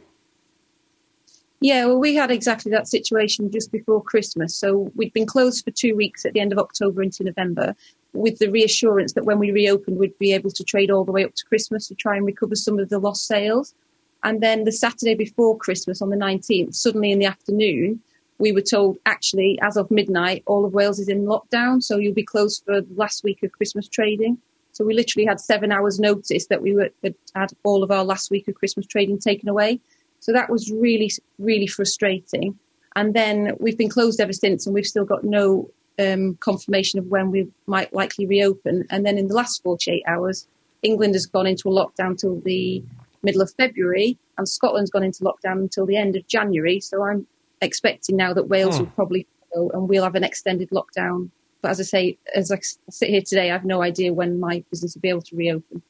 Yeah, 1.67 1.87
well, 1.87 1.99
we 1.99 2.15
had 2.15 2.31
exactly 2.31 2.71
that 2.71 2.87
situation 2.87 3.51
just 3.51 3.73
before 3.73 4.01
Christmas. 4.01 4.55
So 4.55 4.93
we'd 4.95 5.13
been 5.13 5.27
closed 5.27 5.65
for 5.65 5.73
two 5.73 5.97
weeks 5.97 6.25
at 6.25 6.33
the 6.33 6.39
end 6.39 6.53
of 6.53 6.61
October 6.61 7.03
into 7.03 7.25
November 7.25 7.75
with 8.13 8.39
the 8.39 8.53
reassurance 8.53 9.15
that 9.15 9.25
when 9.25 9.41
we 9.41 9.51
reopened, 9.51 9.99
we'd 9.99 10.17
be 10.21 10.33
able 10.33 10.53
to 10.53 10.63
trade 10.63 10.93
all 10.93 11.05
the 11.05 11.11
way 11.11 11.25
up 11.25 11.35
to 11.35 11.45
Christmas 11.45 11.89
to 11.89 11.97
try 11.97 12.15
and 12.17 12.25
recover 12.25 12.55
some 12.55 12.79
of 12.79 12.89
the 12.89 13.01
lost 13.01 13.27
sales. 13.27 13.75
And 14.23 14.41
then 14.41 14.63
the 14.63 14.71
Saturday 14.71 15.17
before 15.17 15.59
Christmas 15.59 16.01
on 16.01 16.11
the 16.11 16.17
19th, 16.17 16.77
suddenly 16.77 17.11
in 17.11 17.19
the 17.19 17.27
afternoon, 17.27 18.01
we 18.39 18.53
were 18.53 18.61
told 18.61 18.99
actually, 19.05 19.59
as 19.61 19.77
of 19.77 19.91
midnight, 19.91 20.45
all 20.47 20.65
of 20.65 20.73
Wales 20.73 21.01
is 21.01 21.09
in 21.09 21.25
lockdown. 21.25 21.83
So 21.83 21.97
you'll 21.97 22.15
be 22.15 22.23
closed 22.23 22.63
for 22.65 22.81
the 22.81 22.95
last 22.95 23.25
week 23.25 23.43
of 23.43 23.51
Christmas 23.51 23.89
trading. 23.89 24.39
So 24.71 24.85
we 24.85 24.95
literally 24.95 25.27
had 25.27 25.41
seven 25.41 25.73
hours 25.73 25.99
notice 25.99 26.47
that 26.47 26.63
we 26.63 26.77
were, 26.77 26.91
had 27.03 27.17
had 27.35 27.53
all 27.65 27.83
of 27.83 27.91
our 27.91 28.05
last 28.05 28.31
week 28.31 28.47
of 28.47 28.55
Christmas 28.55 28.87
trading 28.87 29.19
taken 29.19 29.49
away. 29.49 29.81
So 30.27 30.33
that 30.33 30.51
was 30.51 30.73
really, 30.73 31.09
really 31.39 31.69
frustrating. 31.69 32.59
And 32.97 33.15
then 33.15 33.57
we've 33.61 33.79
been 33.79 33.89
closed 33.89 34.21
ever 34.21 34.33
since 34.33 34.67
and 34.67 34.75
we've 34.75 34.85
still 34.85 35.05
got 35.05 35.23
no 35.23 35.71
um, 36.01 36.35
confirmation 36.41 36.99
of 36.99 37.07
when 37.07 37.31
we 37.31 37.47
might 37.69 37.93
likely 37.93 38.27
reopen. 38.27 38.85
And 38.91 39.07
then 39.07 39.19
in 39.19 39.29
the 39.29 39.35
last 39.35 39.63
48 39.63 40.03
hours, 40.09 40.49
England 40.83 41.15
has 41.15 41.27
gone 41.27 41.47
into 41.47 41.69
a 41.69 41.71
lockdown 41.71 42.19
till 42.19 42.41
the 42.41 42.83
middle 43.23 43.41
of 43.41 43.55
February, 43.55 44.19
and 44.37 44.49
Scotland's 44.49 44.91
gone 44.91 45.05
into 45.05 45.23
lockdown 45.23 45.61
until 45.61 45.87
the 45.87 45.97
end 45.97 46.17
of 46.17 46.27
January. 46.27 46.81
So 46.81 47.05
I'm 47.05 47.25
expecting 47.63 48.17
now 48.17 48.33
that 48.33 48.49
Wales 48.49 48.79
hmm. 48.79 48.83
will 48.83 48.91
probably 48.91 49.29
follow, 49.55 49.71
and 49.71 49.89
we'll 49.89 50.03
have 50.03 50.17
an 50.17 50.25
extended 50.25 50.71
lockdown. 50.71 51.31
But 51.63 51.71
as 51.71 51.79
I 51.79 51.85
say, 51.85 52.19
as 52.35 52.51
I 52.51 52.59
sit 52.91 53.11
here 53.11 53.23
today, 53.23 53.51
I 53.51 53.53
have 53.53 53.65
no 53.65 53.81
idea 53.81 54.13
when 54.13 54.41
my 54.41 54.65
business 54.71 54.97
will 54.97 55.03
be 55.03 55.09
able 55.09 55.23
to 55.23 55.37
reopen. 55.37 55.83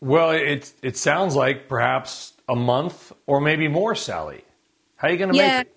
Well, 0.00 0.30
it 0.30 0.72
it 0.82 0.96
sounds 0.96 1.36
like 1.36 1.68
perhaps 1.68 2.32
a 2.48 2.56
month 2.56 3.12
or 3.26 3.40
maybe 3.40 3.68
more, 3.68 3.94
Sally. 3.94 4.44
How 4.96 5.08
are 5.08 5.10
you 5.10 5.18
going 5.18 5.32
to 5.32 5.36
yeah. 5.36 5.58
make 5.58 5.66
it? 5.66 5.76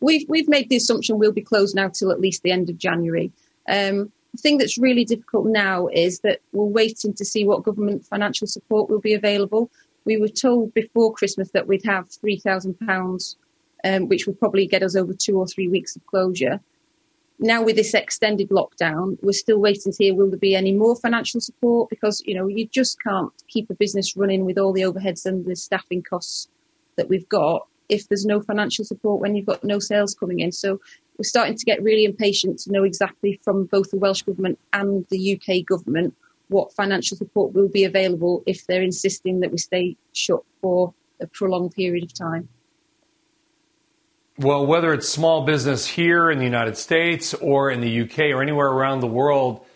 we've 0.00 0.28
we've 0.28 0.48
made 0.48 0.68
the 0.68 0.76
assumption 0.76 1.18
we'll 1.18 1.32
be 1.32 1.42
closed 1.42 1.74
now 1.74 1.88
till 1.88 2.10
at 2.10 2.20
least 2.20 2.42
the 2.42 2.50
end 2.50 2.70
of 2.70 2.78
January. 2.78 3.32
Um, 3.68 4.12
the 4.32 4.38
thing 4.38 4.58
that's 4.58 4.78
really 4.78 5.04
difficult 5.04 5.46
now 5.46 5.88
is 5.88 6.20
that 6.20 6.40
we're 6.52 6.64
waiting 6.64 7.14
to 7.14 7.24
see 7.24 7.44
what 7.44 7.62
government 7.62 8.04
financial 8.04 8.46
support 8.46 8.90
will 8.90 9.00
be 9.00 9.14
available. 9.14 9.70
We 10.04 10.18
were 10.18 10.28
told 10.28 10.74
before 10.74 11.12
Christmas 11.12 11.50
that 11.50 11.66
we'd 11.66 11.84
have 11.84 12.10
three 12.10 12.38
thousand 12.38 12.76
um, 12.80 12.86
pounds, 12.86 13.36
which 13.84 14.26
would 14.26 14.38
probably 14.38 14.66
get 14.66 14.82
us 14.82 14.96
over 14.96 15.12
two 15.12 15.38
or 15.38 15.46
three 15.46 15.68
weeks 15.68 15.96
of 15.96 16.06
closure. 16.06 16.60
Now 17.40 17.62
with 17.62 17.76
this 17.76 17.94
extended 17.94 18.48
lockdown, 18.48 19.16
we're 19.22 19.32
still 19.32 19.58
waiting 19.58 19.92
to 19.92 20.04
hear 20.04 20.14
will 20.14 20.28
there 20.28 20.38
be 20.38 20.56
any 20.56 20.72
more 20.72 20.96
financial 20.96 21.40
support 21.40 21.88
because 21.88 22.20
you 22.26 22.34
know 22.34 22.48
you 22.48 22.66
just 22.66 23.00
can't 23.00 23.32
keep 23.46 23.70
a 23.70 23.74
business 23.74 24.16
running 24.16 24.44
with 24.44 24.58
all 24.58 24.72
the 24.72 24.82
overheads 24.82 25.24
and 25.24 25.44
the 25.46 25.54
staffing 25.54 26.02
costs 26.02 26.48
that 26.96 27.08
we've 27.08 27.28
got 27.28 27.66
if 27.88 28.08
there's 28.08 28.26
no 28.26 28.40
financial 28.40 28.84
support 28.84 29.20
when 29.20 29.36
you've 29.36 29.46
got 29.46 29.62
no 29.62 29.78
sales 29.78 30.14
coming 30.14 30.40
in. 30.40 30.50
So 30.50 30.80
we're 31.16 31.24
starting 31.24 31.56
to 31.56 31.64
get 31.64 31.82
really 31.82 32.04
impatient 32.04 32.58
to 32.60 32.72
know 32.72 32.82
exactly 32.82 33.40
from 33.44 33.66
both 33.66 33.90
the 33.90 33.98
Welsh 33.98 34.22
Government 34.22 34.58
and 34.72 35.06
the 35.10 35.34
UK 35.40 35.64
Government 35.64 36.14
what 36.48 36.72
financial 36.72 37.16
support 37.16 37.52
will 37.52 37.68
be 37.68 37.84
available 37.84 38.42
if 38.46 38.66
they're 38.66 38.82
insisting 38.82 39.40
that 39.40 39.52
we 39.52 39.58
stay 39.58 39.96
shut 40.12 40.40
for 40.60 40.92
a 41.20 41.26
prolonged 41.26 41.72
period 41.72 42.02
of 42.02 42.14
time. 42.14 42.48
Well, 44.40 44.64
whether 44.64 44.94
it's 44.94 45.08
small 45.08 45.44
business 45.44 45.84
here 45.84 46.30
in 46.30 46.38
the 46.38 46.44
United 46.44 46.78
States 46.78 47.34
or 47.34 47.72
in 47.72 47.80
the 47.80 48.02
UK 48.02 48.30
or 48.30 48.40
anywhere 48.40 48.68
around 48.68 49.00
the 49.00 49.08
world, 49.08 49.66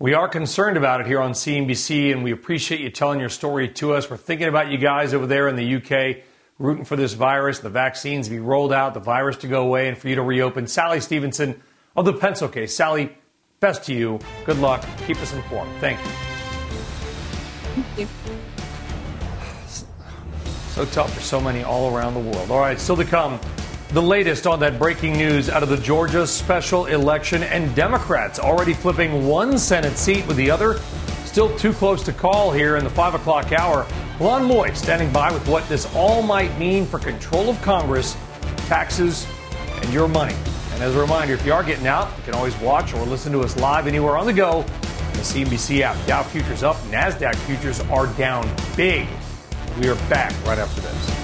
we 0.00 0.12
are 0.12 0.28
concerned 0.28 0.76
about 0.76 1.00
it 1.00 1.06
here 1.06 1.20
on 1.20 1.34
CNBC 1.34 2.10
and 2.10 2.24
we 2.24 2.32
appreciate 2.32 2.80
you 2.80 2.90
telling 2.90 3.20
your 3.20 3.28
story 3.28 3.68
to 3.68 3.94
us. 3.94 4.10
We're 4.10 4.16
thinking 4.16 4.48
about 4.48 4.72
you 4.72 4.78
guys 4.78 5.14
over 5.14 5.24
there 5.24 5.46
in 5.46 5.54
the 5.54 5.76
UK 5.76 6.24
rooting 6.58 6.84
for 6.84 6.96
this 6.96 7.12
virus, 7.12 7.60
the 7.60 7.70
vaccines 7.70 8.26
to 8.26 8.32
be 8.32 8.40
rolled 8.40 8.72
out, 8.72 8.92
the 8.92 8.98
virus 8.98 9.36
to 9.36 9.46
go 9.46 9.62
away, 9.62 9.86
and 9.86 9.96
for 9.96 10.08
you 10.08 10.16
to 10.16 10.22
reopen. 10.22 10.66
Sally 10.66 10.98
Stevenson 10.98 11.62
of 11.96 12.04
the 12.04 12.12
Pencil 12.12 12.48
Case. 12.48 12.74
Sally, 12.74 13.16
best 13.60 13.84
to 13.84 13.94
you. 13.94 14.18
Good 14.44 14.58
luck. 14.58 14.84
Keep 15.06 15.18
us 15.18 15.32
informed. 15.32 15.70
Thank 15.78 16.00
you. 16.00 16.10
Thank 17.94 17.98
you. 18.00 18.08
So 20.70 20.84
tough 20.86 21.12
for 21.12 21.20
so 21.20 21.40
many 21.40 21.64
all 21.64 21.92
around 21.92 22.14
the 22.14 22.20
world. 22.20 22.52
All 22.52 22.60
right, 22.60 22.78
still 22.78 22.96
to 22.96 23.04
come. 23.04 23.40
The 23.90 24.02
latest 24.02 24.46
on 24.46 24.60
that 24.60 24.78
breaking 24.78 25.14
news 25.14 25.48
out 25.48 25.62
of 25.62 25.70
the 25.70 25.78
Georgia 25.78 26.26
special 26.26 26.84
election, 26.86 27.42
and 27.42 27.74
Democrats 27.74 28.38
already 28.38 28.74
flipping 28.74 29.26
one 29.26 29.56
Senate 29.56 29.96
seat 29.96 30.26
with 30.26 30.36
the 30.36 30.50
other 30.50 30.78
still 31.24 31.56
too 31.56 31.72
close 31.72 32.02
to 32.02 32.12
call 32.12 32.52
here 32.52 32.76
in 32.76 32.84
the 32.84 32.90
5 32.90 33.14
o'clock 33.14 33.50
hour. 33.52 33.84
Ylan 34.18 34.46
Mui 34.46 34.76
standing 34.76 35.10
by 35.10 35.32
with 35.32 35.46
what 35.48 35.66
this 35.70 35.86
all 35.94 36.20
might 36.20 36.56
mean 36.58 36.84
for 36.84 36.98
control 36.98 37.48
of 37.48 37.60
Congress, 37.62 38.14
taxes, 38.66 39.26
and 39.76 39.90
your 39.90 40.06
money. 40.06 40.34
And 40.72 40.82
as 40.82 40.94
a 40.94 41.00
reminder, 41.00 41.32
if 41.32 41.46
you 41.46 41.54
are 41.54 41.62
getting 41.62 41.86
out, 41.86 42.14
you 42.18 42.24
can 42.24 42.34
always 42.34 42.56
watch 42.58 42.92
or 42.92 43.02
listen 43.06 43.32
to 43.32 43.40
us 43.40 43.56
live 43.56 43.86
anywhere 43.86 44.18
on 44.18 44.26
the 44.26 44.34
go. 44.34 44.62
The 45.12 45.24
CNBC 45.24 45.80
app. 45.80 45.96
Dow 46.06 46.22
futures 46.22 46.62
up, 46.62 46.76
NASDAQ 46.90 47.34
futures 47.46 47.80
are 47.88 48.06
down 48.18 48.46
big. 48.76 49.08
We 49.80 49.88
are 49.88 49.96
back 50.10 50.32
right 50.44 50.58
after 50.58 50.82
this. 50.82 51.17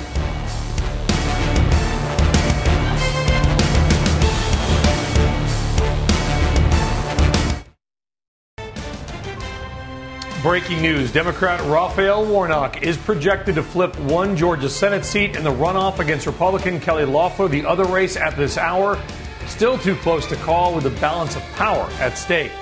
Breaking 10.44 10.82
news 10.82 11.10
Democrat 11.10 11.58
Raphael 11.62 12.22
Warnock 12.26 12.82
is 12.82 12.98
projected 12.98 13.54
to 13.54 13.62
flip 13.62 13.98
one 14.00 14.36
Georgia 14.36 14.68
Senate 14.68 15.02
seat 15.02 15.36
in 15.36 15.42
the 15.42 15.50
runoff 15.50 16.00
against 16.00 16.26
Republican 16.26 16.80
Kelly 16.80 17.06
Loeffler. 17.06 17.48
The 17.48 17.64
other 17.64 17.86
race 17.86 18.18
at 18.18 18.36
this 18.36 18.58
hour 18.58 19.02
still 19.46 19.78
too 19.78 19.96
close 19.96 20.26
to 20.26 20.36
call 20.36 20.74
with 20.74 20.84
the 20.84 20.90
balance 21.00 21.34
of 21.34 21.42
power 21.52 21.88
at 21.98 22.18
stake. 22.18 22.52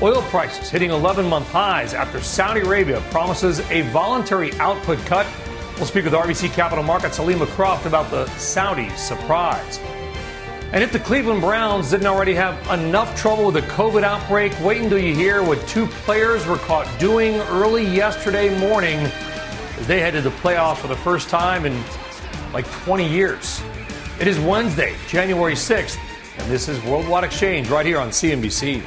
Oil 0.00 0.22
prices 0.22 0.70
hitting 0.70 0.90
11 0.90 1.28
month 1.28 1.50
highs 1.50 1.92
after 1.92 2.18
Saudi 2.18 2.60
Arabia 2.60 3.02
promises 3.10 3.60
a 3.70 3.82
voluntary 3.90 4.54
output 4.54 4.98
cut. 5.00 5.26
We'll 5.76 5.84
speak 5.84 6.04
with 6.04 6.14
RBC 6.14 6.54
Capital 6.54 6.82
Markets 6.82 7.18
Helima 7.18 7.46
Croft 7.48 7.84
about 7.84 8.10
the 8.10 8.24
Saudi 8.38 8.88
surprise. 8.96 9.78
And 10.72 10.82
if 10.82 10.90
the 10.90 10.98
Cleveland 10.98 11.42
Browns 11.42 11.90
didn't 11.90 12.06
already 12.06 12.32
have 12.32 12.56
enough 12.70 13.14
trouble 13.14 13.44
with 13.44 13.56
the 13.56 13.72
COVID 13.72 14.04
outbreak, 14.04 14.58
wait 14.60 14.80
until 14.80 14.98
you 14.98 15.14
hear 15.14 15.42
what 15.42 15.60
two 15.68 15.86
players 15.86 16.46
were 16.46 16.56
caught 16.56 16.88
doing 16.98 17.34
early 17.50 17.84
yesterday 17.84 18.58
morning 18.58 18.98
as 19.78 19.86
they 19.86 20.00
headed 20.00 20.22
to 20.22 20.30
the 20.30 20.36
playoffs 20.36 20.78
for 20.78 20.86
the 20.86 20.96
first 20.96 21.28
time 21.28 21.66
in 21.66 21.78
like 22.54 22.66
20 22.84 23.06
years. 23.06 23.62
It 24.18 24.26
is 24.26 24.40
Wednesday, 24.40 24.96
January 25.08 25.52
6th, 25.52 25.98
and 26.38 26.50
this 26.50 26.70
is 26.70 26.82
Worldwide 26.84 27.24
Exchange 27.24 27.68
right 27.68 27.84
here 27.84 27.98
on 27.98 28.08
CNBC. 28.08 28.80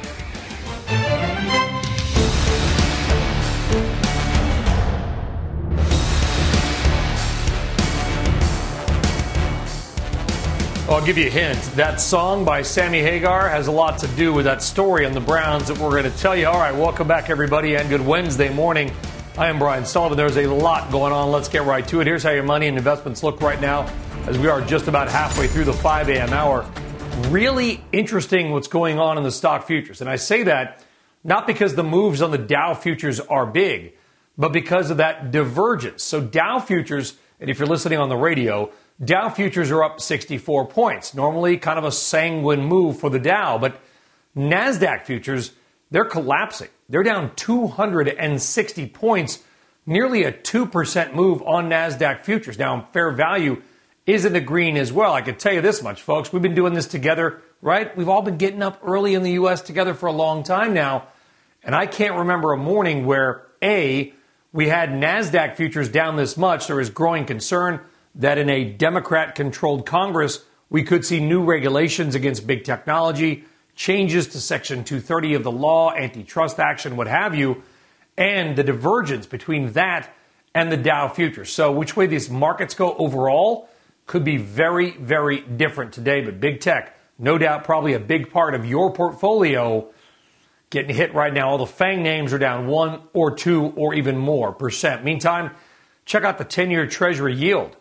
I'll 10.88 11.04
give 11.04 11.18
you 11.18 11.26
a 11.26 11.30
hint. 11.30 11.60
That 11.74 12.00
song 12.00 12.44
by 12.44 12.62
Sammy 12.62 13.00
Hagar 13.00 13.48
has 13.48 13.66
a 13.66 13.72
lot 13.72 13.98
to 13.98 14.06
do 14.06 14.32
with 14.32 14.44
that 14.44 14.62
story 14.62 15.04
on 15.04 15.14
the 15.14 15.20
Browns 15.20 15.66
that 15.66 15.76
we're 15.78 15.90
going 15.90 16.04
to 16.04 16.16
tell 16.18 16.36
you. 16.36 16.46
All 16.46 16.60
right, 16.60 16.72
welcome 16.72 17.08
back, 17.08 17.28
everybody, 17.28 17.74
and 17.74 17.88
good 17.88 18.00
Wednesday 18.00 18.54
morning. 18.54 18.92
I 19.36 19.48
am 19.48 19.58
Brian 19.58 19.84
Sullivan. 19.84 20.16
There's 20.16 20.36
a 20.36 20.46
lot 20.46 20.92
going 20.92 21.12
on. 21.12 21.32
Let's 21.32 21.48
get 21.48 21.64
right 21.64 21.86
to 21.88 22.00
it. 22.00 22.06
Here's 22.06 22.22
how 22.22 22.30
your 22.30 22.44
money 22.44 22.68
and 22.68 22.78
investments 22.78 23.24
look 23.24 23.40
right 23.40 23.60
now 23.60 23.92
as 24.28 24.38
we 24.38 24.46
are 24.46 24.60
just 24.60 24.86
about 24.86 25.08
halfway 25.08 25.48
through 25.48 25.64
the 25.64 25.72
5 25.72 26.08
a.m. 26.08 26.32
hour. 26.32 26.64
Really 27.30 27.82
interesting 27.90 28.52
what's 28.52 28.68
going 28.68 29.00
on 29.00 29.18
in 29.18 29.24
the 29.24 29.32
stock 29.32 29.66
futures. 29.66 30.00
And 30.00 30.08
I 30.08 30.14
say 30.14 30.44
that 30.44 30.84
not 31.24 31.48
because 31.48 31.74
the 31.74 31.82
moves 31.82 32.22
on 32.22 32.30
the 32.30 32.38
Dow 32.38 32.74
futures 32.74 33.18
are 33.18 33.44
big, 33.44 33.94
but 34.38 34.52
because 34.52 34.92
of 34.92 34.98
that 34.98 35.32
divergence. 35.32 36.04
So 36.04 36.20
Dow 36.20 36.60
futures, 36.60 37.16
and 37.40 37.50
if 37.50 37.58
you're 37.58 37.66
listening 37.66 37.98
on 37.98 38.08
the 38.08 38.16
radio, 38.16 38.70
Dow 39.04 39.28
futures 39.28 39.70
are 39.70 39.84
up 39.84 40.00
64 40.00 40.66
points. 40.68 41.14
Normally, 41.14 41.58
kind 41.58 41.78
of 41.78 41.84
a 41.84 41.92
sanguine 41.92 42.64
move 42.64 42.98
for 42.98 43.10
the 43.10 43.18
Dow, 43.18 43.58
but 43.58 43.78
NASDAQ 44.36 45.04
futures, 45.04 45.52
they're 45.90 46.04
collapsing. 46.04 46.68
They're 46.88 47.02
down 47.02 47.34
260 47.36 48.86
points, 48.88 49.42
nearly 49.84 50.24
a 50.24 50.32
2% 50.32 51.14
move 51.14 51.42
on 51.42 51.68
NASDAQ 51.68 52.24
futures. 52.24 52.58
Now, 52.58 52.88
fair 52.92 53.10
value 53.10 53.62
is 54.06 54.24
in 54.24 54.32
the 54.32 54.40
green 54.40 54.76
as 54.76 54.92
well. 54.92 55.12
I 55.12 55.20
can 55.20 55.36
tell 55.36 55.52
you 55.52 55.60
this 55.60 55.82
much, 55.82 56.00
folks. 56.00 56.32
We've 56.32 56.40
been 56.40 56.54
doing 56.54 56.74
this 56.74 56.86
together, 56.86 57.42
right? 57.60 57.94
We've 57.96 58.08
all 58.08 58.22
been 58.22 58.38
getting 58.38 58.62
up 58.62 58.80
early 58.82 59.14
in 59.14 59.22
the 59.22 59.32
U.S. 59.32 59.60
together 59.60 59.94
for 59.94 60.06
a 60.06 60.12
long 60.12 60.42
time 60.42 60.72
now. 60.72 61.08
And 61.62 61.74
I 61.74 61.86
can't 61.86 62.14
remember 62.14 62.52
a 62.52 62.56
morning 62.56 63.04
where 63.04 63.46
A, 63.62 64.14
we 64.52 64.68
had 64.68 64.90
NASDAQ 64.90 65.56
futures 65.56 65.88
down 65.88 66.16
this 66.16 66.36
much. 66.36 66.68
There 66.68 66.80
is 66.80 66.88
growing 66.88 67.26
concern 67.26 67.80
that 68.16 68.38
in 68.38 68.48
a 68.48 68.64
Democrat 68.64 69.34
controlled 69.34 69.86
Congress, 69.86 70.44
we 70.68 70.82
could 70.82 71.04
see 71.04 71.20
new 71.20 71.44
regulations 71.44 72.14
against 72.14 72.46
big 72.46 72.64
technology, 72.64 73.44
changes 73.74 74.26
to 74.28 74.40
Section 74.40 74.84
230 74.84 75.34
of 75.34 75.44
the 75.44 75.52
law, 75.52 75.92
antitrust 75.92 76.58
action, 76.58 76.96
what 76.96 77.06
have 77.06 77.34
you, 77.34 77.62
and 78.16 78.56
the 78.56 78.64
divergence 78.64 79.26
between 79.26 79.72
that 79.72 80.12
and 80.54 80.72
the 80.72 80.76
Dow 80.76 81.08
futures. 81.08 81.52
So, 81.52 81.70
which 81.70 81.96
way 81.96 82.06
these 82.06 82.30
markets 82.30 82.74
go 82.74 82.96
overall 82.96 83.68
could 84.06 84.24
be 84.24 84.38
very, 84.38 84.92
very 84.92 85.40
different 85.40 85.92
today. 85.92 86.22
But 86.22 86.40
big 86.40 86.60
tech, 86.60 86.98
no 87.18 87.36
doubt, 87.36 87.64
probably 87.64 87.92
a 87.92 88.00
big 88.00 88.30
part 88.30 88.54
of 88.54 88.64
your 88.64 88.92
portfolio 88.92 89.90
getting 90.70 90.94
hit 90.94 91.14
right 91.14 91.32
now. 91.32 91.50
All 91.50 91.58
the 91.58 91.66
FANG 91.66 92.02
names 92.02 92.32
are 92.32 92.38
down 92.38 92.66
one 92.66 93.02
or 93.12 93.34
two 93.34 93.72
or 93.76 93.94
even 93.94 94.16
more 94.16 94.52
percent. 94.52 95.04
Meantime, 95.04 95.50
check 96.06 96.24
out 96.24 96.38
the 96.38 96.44
10 96.44 96.70
year 96.70 96.86
Treasury 96.86 97.34
yield. 97.34 97.76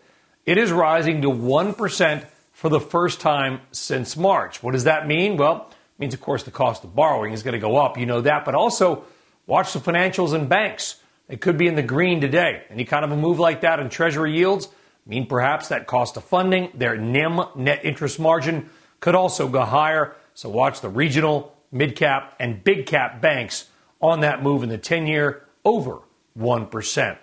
It 0.45 0.59
is 0.59 0.71
rising 0.71 1.23
to 1.23 1.29
1% 1.29 2.25
for 2.51 2.69
the 2.69 2.79
first 2.79 3.19
time 3.19 3.61
since 3.71 4.15
March. 4.15 4.61
What 4.61 4.73
does 4.73 4.83
that 4.83 5.07
mean? 5.07 5.37
Well, 5.37 5.67
it 5.69 5.99
means, 5.99 6.13
of 6.13 6.21
course, 6.21 6.43
the 6.43 6.51
cost 6.51 6.83
of 6.83 6.95
borrowing 6.95 7.33
is 7.33 7.41
going 7.41 7.53
to 7.53 7.59
go 7.59 7.77
up. 7.77 7.97
You 7.97 8.05
know 8.05 8.21
that. 8.21 8.45
But 8.45 8.53
also, 8.53 9.05
watch 9.47 9.73
the 9.73 9.79
financials 9.79 10.33
and 10.33 10.47
banks. 10.47 10.97
They 11.27 11.37
could 11.37 11.57
be 11.57 11.67
in 11.67 11.73
the 11.73 11.81
green 11.81 12.21
today. 12.21 12.63
Any 12.69 12.85
kind 12.85 13.03
of 13.03 13.11
a 13.11 13.17
move 13.17 13.39
like 13.39 13.61
that 13.61 13.79
in 13.79 13.89
Treasury 13.89 14.37
yields 14.37 14.67
mean 15.07 15.25
perhaps 15.25 15.69
that 15.69 15.87
cost 15.87 16.15
of 16.15 16.23
funding, 16.23 16.71
their 16.75 16.95
NIM, 16.95 17.39
net 17.55 17.83
interest 17.83 18.19
margin, 18.19 18.69
could 18.99 19.15
also 19.15 19.47
go 19.47 19.61
higher. 19.61 20.15
So 20.35 20.49
watch 20.49 20.81
the 20.81 20.89
regional, 20.89 21.55
mid 21.71 21.95
cap, 21.95 22.35
and 22.39 22.63
big 22.63 22.85
cap 22.85 23.19
banks 23.19 23.69
on 23.99 24.19
that 24.19 24.43
move 24.43 24.61
in 24.61 24.69
the 24.69 24.77
10 24.77 25.07
year 25.07 25.47
over 25.63 26.01
1%. 26.37 27.17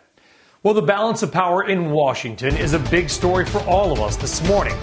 Well, 0.64 0.74
the 0.74 0.82
balance 0.82 1.24
of 1.24 1.32
power 1.32 1.64
in 1.64 1.90
Washington 1.90 2.56
is 2.56 2.72
a 2.72 2.78
big 2.78 3.10
story 3.10 3.44
for 3.44 3.58
all 3.62 3.90
of 3.90 3.98
us 3.98 4.14
this 4.14 4.46
morning. 4.46 4.76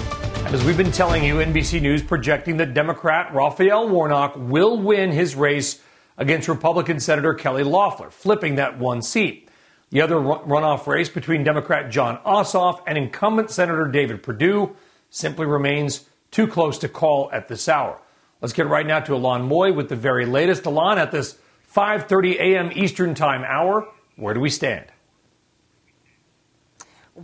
And 0.43 0.53
as 0.53 0.61
we've 0.65 0.75
been 0.75 0.91
telling 0.91 1.23
you, 1.23 1.35
NBC 1.35 1.81
News 1.81 2.03
projecting 2.03 2.57
that 2.57 2.73
Democrat 2.73 3.33
Raphael 3.33 3.87
Warnock 3.87 4.33
will 4.35 4.77
win 4.77 5.09
his 5.09 5.35
race 5.35 5.81
against 6.17 6.49
Republican 6.49 6.99
Senator 6.99 7.33
Kelly 7.33 7.63
Loeffler, 7.63 8.09
flipping 8.09 8.55
that 8.55 8.77
one 8.77 9.01
seat. 9.01 9.47
The 9.91 10.01
other 10.01 10.15
runoff 10.15 10.85
race 10.85 11.07
between 11.07 11.45
Democrat 11.45 11.89
Jon 11.89 12.17
Ossoff 12.25 12.81
and 12.85 12.97
incumbent 12.97 13.49
Senator 13.49 13.87
David 13.87 14.21
Perdue 14.21 14.75
simply 15.09 15.45
remains 15.45 16.09
too 16.29 16.45
close 16.45 16.77
to 16.79 16.89
call 16.89 17.29
at 17.31 17.47
this 17.47 17.69
hour. 17.69 18.01
Let's 18.41 18.53
get 18.53 18.67
right 18.67 18.85
now 18.85 18.99
to 18.99 19.13
Ylan 19.13 19.47
Mui 19.47 19.73
with 19.73 19.87
the 19.87 19.95
very 19.95 20.25
latest. 20.25 20.63
Ylan, 20.63 20.97
at 20.97 21.13
this 21.13 21.37
5:30 21.73 22.35
a.m. 22.35 22.69
Eastern 22.73 23.15
Time 23.15 23.45
hour, 23.45 23.87
where 24.17 24.33
do 24.33 24.41
we 24.41 24.49
stand? 24.49 24.87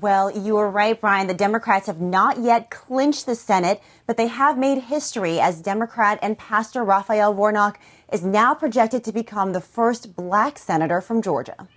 Well, 0.02 0.30
you 0.30 0.58
are 0.58 0.70
right, 0.70 1.00
Brian. 1.00 1.28
The 1.28 1.34
Democrats 1.34 1.88
have 1.88 2.02
not 2.02 2.40
yet 2.40 2.70
clinched 2.70 3.26
the 3.26 3.36
Senate, 3.36 3.82
but 4.06 4.18
they 4.18 4.28
have 4.28 4.58
made 4.58 4.78
history 4.84 5.40
as 5.40 5.62
Democrat 5.62 6.20
and 6.22 6.38
Pastor 6.38 6.84
Raphael 6.84 7.34
Warnock 7.34 7.80
is 8.12 8.22
now 8.22 8.54
projected 8.54 9.06
to 9.06 9.14
become 9.14 9.54
the 9.54 9.62
first 9.62 10.14
black 10.14 10.58
senator 10.58 11.00
from 11.00 11.22
Georgia. 11.22 11.70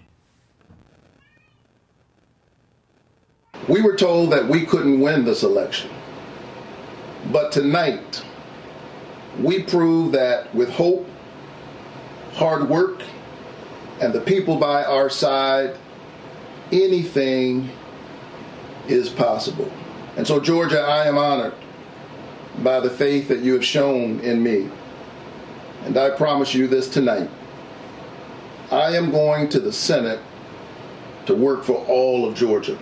We 3.69 3.83
were 3.83 3.95
told 3.95 4.33
that 4.33 4.49
we 4.49 4.67
couldn't 4.67 4.99
win 4.99 5.25
this 5.25 5.45
election. 5.45 5.91
But 7.31 7.53
tonight, 7.53 8.25
we 9.39 9.63
prove 9.63 10.11
that 10.13 10.53
with 10.53 10.71
hope, 10.71 11.07
hard 12.33 12.69
work, 12.69 13.01
and 14.01 14.13
the 14.13 14.21
people 14.21 14.57
by 14.57 14.83
our 14.83 15.09
side, 15.09 15.77
anything 16.73 17.71
is 18.91 19.09
possible. 19.09 19.71
And 20.17 20.27
so, 20.27 20.41
Georgia, 20.41 20.81
I 20.81 21.07
am 21.07 21.17
honored 21.17 21.55
by 22.63 22.81
the 22.81 22.91
faith 22.91 23.29
that 23.29 23.41
you 23.41 23.53
have 23.55 23.65
shown 23.65 24.21
in 24.21 24.43
me. 24.43 24.69
And 25.85 25.97
I 25.97 26.11
promise 26.11 26.55
you 26.55 26.67
this 26.67 26.89
tonight. 26.89 27.31
I 28.71 28.97
am 28.97 29.11
going 29.11 29.49
to 29.51 29.61
the 29.61 29.73
Senate 29.73 30.21
to 31.27 31.35
work 31.35 31.65
for 31.65 31.77
all 31.87 32.29
of 32.29 32.35
Georgia. 32.35 32.79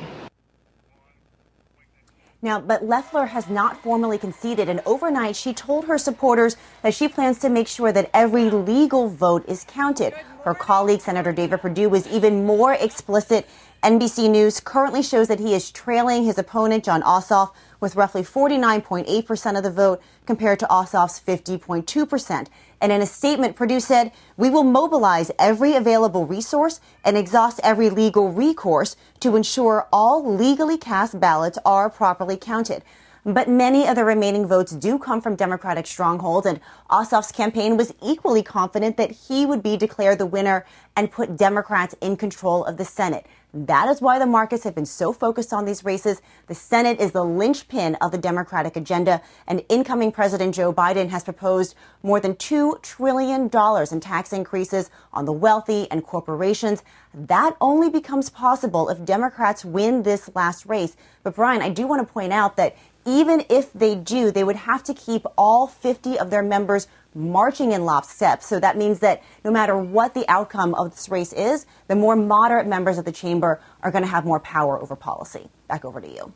Now, 2.42 2.61
but 2.61 2.85
Loeffler 2.85 3.27
has 3.27 3.49
not 3.49 3.83
formally 3.83 4.19
conceded, 4.19 4.69
and 4.69 4.81
overnight 4.87 5.37
she 5.37 5.53
told 5.53 5.87
her 5.87 5.99
supporters 5.99 6.57
that 6.83 6.95
she 6.95 7.09
plans 7.09 7.38
to 7.40 7.49
make 7.49 7.66
sure 7.66 7.92
that 7.92 8.11
every 8.14 8.51
legal 8.51 9.09
vote 9.09 9.45
is 9.49 9.64
counted. 9.64 10.12
Her 10.45 10.55
colleague, 10.55 11.01
Senator 11.01 11.33
David 11.33 11.61
Perdue, 11.61 11.88
was 11.88 12.07
even 12.07 12.45
more 12.45 12.75
explicit 12.75 13.49
NBC 13.87 14.29
News 14.29 14.59
currently 14.59 15.01
shows 15.01 15.29
that 15.29 15.38
he 15.38 15.55
is 15.55 15.70
trailing 15.70 16.25
his 16.25 16.38
opponent, 16.38 16.83
Jon 16.83 17.03
Ossoff, 17.03 17.53
with 17.79 17.94
roughly 17.94 18.22
49.8% 18.22 19.57
of 19.57 19.62
the 19.62 19.70
vote 19.70 20.03
compared 20.27 20.59
to 20.59 20.66
Ossoff's 20.66 21.20
50.2%. 21.20 22.49
And 22.81 22.90
in 22.90 23.01
a 23.01 23.07
statement, 23.07 23.55
Perdue 23.55 23.79
said, 23.79 24.11
We 24.37 24.51
will 24.51 24.64
mobilize 24.64 25.31
every 25.38 25.77
available 25.77 26.27
resource 26.27 26.81
and 27.05 27.16
exhaust 27.16 27.61
every 27.62 27.88
legal 27.88 28.33
recourse 28.33 28.96
to 29.20 29.37
ensure 29.37 29.87
all 29.92 30.35
legally 30.35 30.79
cast 30.79 31.20
ballots 31.20 31.57
are 31.64 31.88
properly 31.88 32.37
counted. 32.37 32.83
But 33.25 33.49
many 33.49 33.88
of 33.88 33.96
the 33.96 34.05
remaining 34.05 34.46
votes 34.46 34.70
do 34.70 35.01
come 35.01 35.20
from 35.20 35.35
Democratic 35.35 35.87
strongholds, 35.88 36.46
and 36.46 36.61
Ossoff's 36.90 37.33
campaign 37.33 37.77
was 37.77 37.92
equally 38.01 38.42
confident 38.42 38.96
that 38.99 39.11
he 39.11 39.44
would 39.44 39.64
be 39.64 39.77
declared 39.77 40.18
the 40.18 40.27
winner 40.27 40.64
and 40.96 41.11
put 41.11 41.37
Democrats 41.37 41.96
in 42.01 42.16
control 42.16 42.64
of 42.64 42.77
the 42.77 42.85
Senate. 42.85 43.27
That 43.57 43.88
is 43.88 44.03
why 44.03 44.19
the 44.19 44.27
markets 44.27 44.64
have 44.64 44.75
been 44.75 44.85
so 44.85 45.14
focused 45.14 45.51
on 45.51 45.64
these 45.64 45.83
races. 45.83 46.21
The 46.47 46.55
Senate 46.55 47.01
is 47.01 47.12
the 47.12 47.25
linchpin 47.25 47.95
of 48.03 48.12
the 48.12 48.19
Democratic 48.19 48.77
agenda, 48.77 49.23
and 49.47 49.64
incoming 49.71 50.12
President 50.12 50.55
Joe 50.55 50.75
Biden 50.75 51.09
has 51.09 51.25
proposed 51.25 51.75
more 52.03 52.21
than 52.21 52.35
$2 52.35 52.83
trillion 52.83 53.45
in 53.90 54.01
tax 54.01 54.35
increases 54.35 54.90
on 55.14 55.25
the 55.25 55.33
wealthy 55.33 55.90
and 55.90 56.05
corporations. 56.05 56.83
That 57.14 57.57
only 57.62 57.88
becomes 57.88 58.29
possible 58.29 58.90
if 58.90 59.03
Democrats 59.07 59.64
win 59.64 60.03
this 60.03 60.29
last 60.35 60.66
race. 60.66 60.95
But, 61.23 61.37
Brian, 61.37 61.62
I 61.62 61.71
do 61.71 61.87
want 61.87 62.07
to 62.07 62.12
point 62.12 62.35
out 62.35 62.57
that 62.57 62.77
even 63.07 63.42
if 63.49 63.73
they 63.73 63.95
do, 63.95 64.31
they 64.31 64.45
would 64.45 64.57
have 64.57 64.83
to 64.85 64.92
keep 64.92 65.25
all 65.38 65.66
50 65.66 66.19
of 66.19 66.29
their 66.29 66.42
members 66.42 66.88
marching 67.17 67.73
in 67.73 67.85
lockstep. 67.85 68.43
So 68.43 68.61
that 68.61 68.77
means 68.77 69.01
that 69.01 69.23
no 69.45 69.51
matter 69.51 69.77
what 69.77 70.15
the 70.15 70.29
outcome 70.29 70.75
of 70.75 70.91
this 70.91 71.09
race 71.09 71.33
is, 71.33 71.67
the 71.89 71.97
more 71.97 72.15
moderate 72.15 72.67
members 72.67 72.99
of 72.99 73.05
the 73.05 73.13
chamber 73.13 73.61
are 73.83 73.91
going 73.91 74.05
to 74.05 74.11
have 74.11 74.25
more 74.25 74.41
power 74.41 74.81
over 74.81 74.95
policy. 74.95 75.49
Back 75.67 75.85
over 75.85 76.01
to 76.01 76.09
you. 76.09 76.33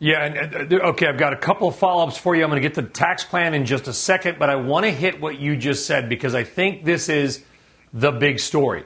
Yeah, 0.00 0.24
and, 0.24 0.72
uh, 0.72 0.76
okay, 0.90 1.06
I've 1.06 1.18
got 1.18 1.32
a 1.32 1.36
couple 1.36 1.68
of 1.68 1.76
follow 1.76 2.06
ups 2.06 2.16
for 2.16 2.36
you. 2.36 2.44
I'm 2.44 2.50
going 2.50 2.62
to 2.62 2.68
get 2.68 2.74
to 2.74 2.82
the 2.82 2.88
tax 2.88 3.24
plan 3.24 3.54
in 3.54 3.64
just 3.64 3.88
a 3.88 3.92
second, 3.92 4.38
but 4.38 4.48
I 4.48 4.56
want 4.56 4.84
to 4.84 4.92
hit 4.92 5.20
what 5.20 5.40
you 5.40 5.56
just 5.56 5.86
said 5.86 6.08
because 6.08 6.34
I 6.34 6.44
think 6.44 6.84
this 6.84 7.08
is 7.08 7.44
the 7.92 8.12
big 8.12 8.38
story. 8.38 8.84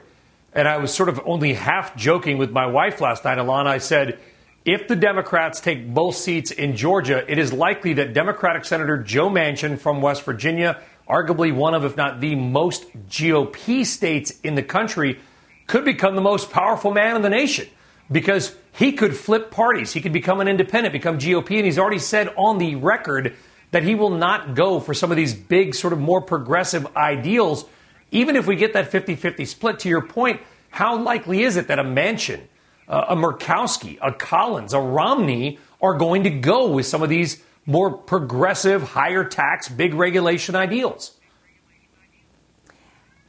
And 0.53 0.67
I 0.67 0.77
was 0.77 0.93
sort 0.93 1.09
of 1.09 1.19
only 1.25 1.53
half 1.53 1.95
joking 1.95 2.37
with 2.37 2.51
my 2.51 2.65
wife 2.65 3.01
last 3.01 3.25
night, 3.25 3.37
Alana. 3.37 3.67
I 3.67 3.77
said, 3.79 4.19
if 4.65 4.87
the 4.87 4.95
Democrats 4.95 5.59
take 5.59 5.93
both 5.93 6.15
seats 6.15 6.49
in 6.49 6.75
Georgia, 6.75 7.29
it 7.29 7.37
is 7.37 7.51
likely 7.51 7.93
that 7.93 8.13
Democratic 8.13 8.65
Senator 8.65 8.97
Joe 8.97 9.29
Manchin 9.29 9.77
from 9.77 10.01
West 10.01 10.23
Virginia 10.23 10.81
arguably 11.07 11.53
one 11.53 11.73
of, 11.73 11.83
if 11.85 11.97
not 11.97 12.21
the 12.21 12.35
most 12.35 12.85
GOP 13.09 13.85
states 13.85 14.39
in 14.43 14.55
the 14.55 14.63
country, 14.63 15.19
could 15.67 15.85
become 15.85 16.15
the 16.15 16.21
most 16.21 16.51
powerful 16.51 16.91
man 16.91 17.15
in 17.15 17.21
the 17.21 17.29
nation 17.29 17.67
because 18.11 18.55
he 18.73 18.91
could 18.91 19.15
flip 19.15 19.51
parties. 19.51 19.93
He 19.93 20.01
could 20.01 20.13
become 20.13 20.41
an 20.41 20.47
independent, 20.47 20.93
become 20.93 21.17
GOP, 21.17 21.57
and 21.57 21.65
he's 21.65 21.79
already 21.79 21.99
said 21.99 22.33
on 22.35 22.57
the 22.57 22.75
record 22.75 23.35
that 23.71 23.83
he 23.83 23.95
will 23.95 24.09
not 24.09 24.55
go 24.55 24.79
for 24.79 24.93
some 24.93 25.11
of 25.11 25.17
these 25.17 25.33
big, 25.33 25.73
sort 25.73 25.93
of 25.93 25.99
more 25.99 26.21
progressive 26.21 26.85
ideals. 26.95 27.65
Even 28.11 28.35
if 28.35 28.45
we 28.45 28.55
get 28.55 28.73
that 28.73 28.89
50 28.89 29.15
50 29.15 29.45
split, 29.45 29.79
to 29.79 29.89
your 29.89 30.01
point, 30.01 30.41
how 30.69 30.97
likely 30.97 31.43
is 31.43 31.57
it 31.57 31.67
that 31.67 31.79
a 31.79 31.83
Manchin, 31.83 32.41
uh, 32.87 33.05
a 33.09 33.15
Murkowski, 33.15 33.97
a 34.01 34.11
Collins, 34.11 34.73
a 34.73 34.79
Romney 34.79 35.59
are 35.81 35.95
going 35.95 36.23
to 36.23 36.29
go 36.29 36.69
with 36.69 36.85
some 36.85 37.03
of 37.03 37.09
these 37.09 37.43
more 37.65 37.91
progressive, 37.91 38.83
higher 38.83 39.23
tax, 39.23 39.69
big 39.69 39.93
regulation 39.93 40.55
ideals. 40.55 41.19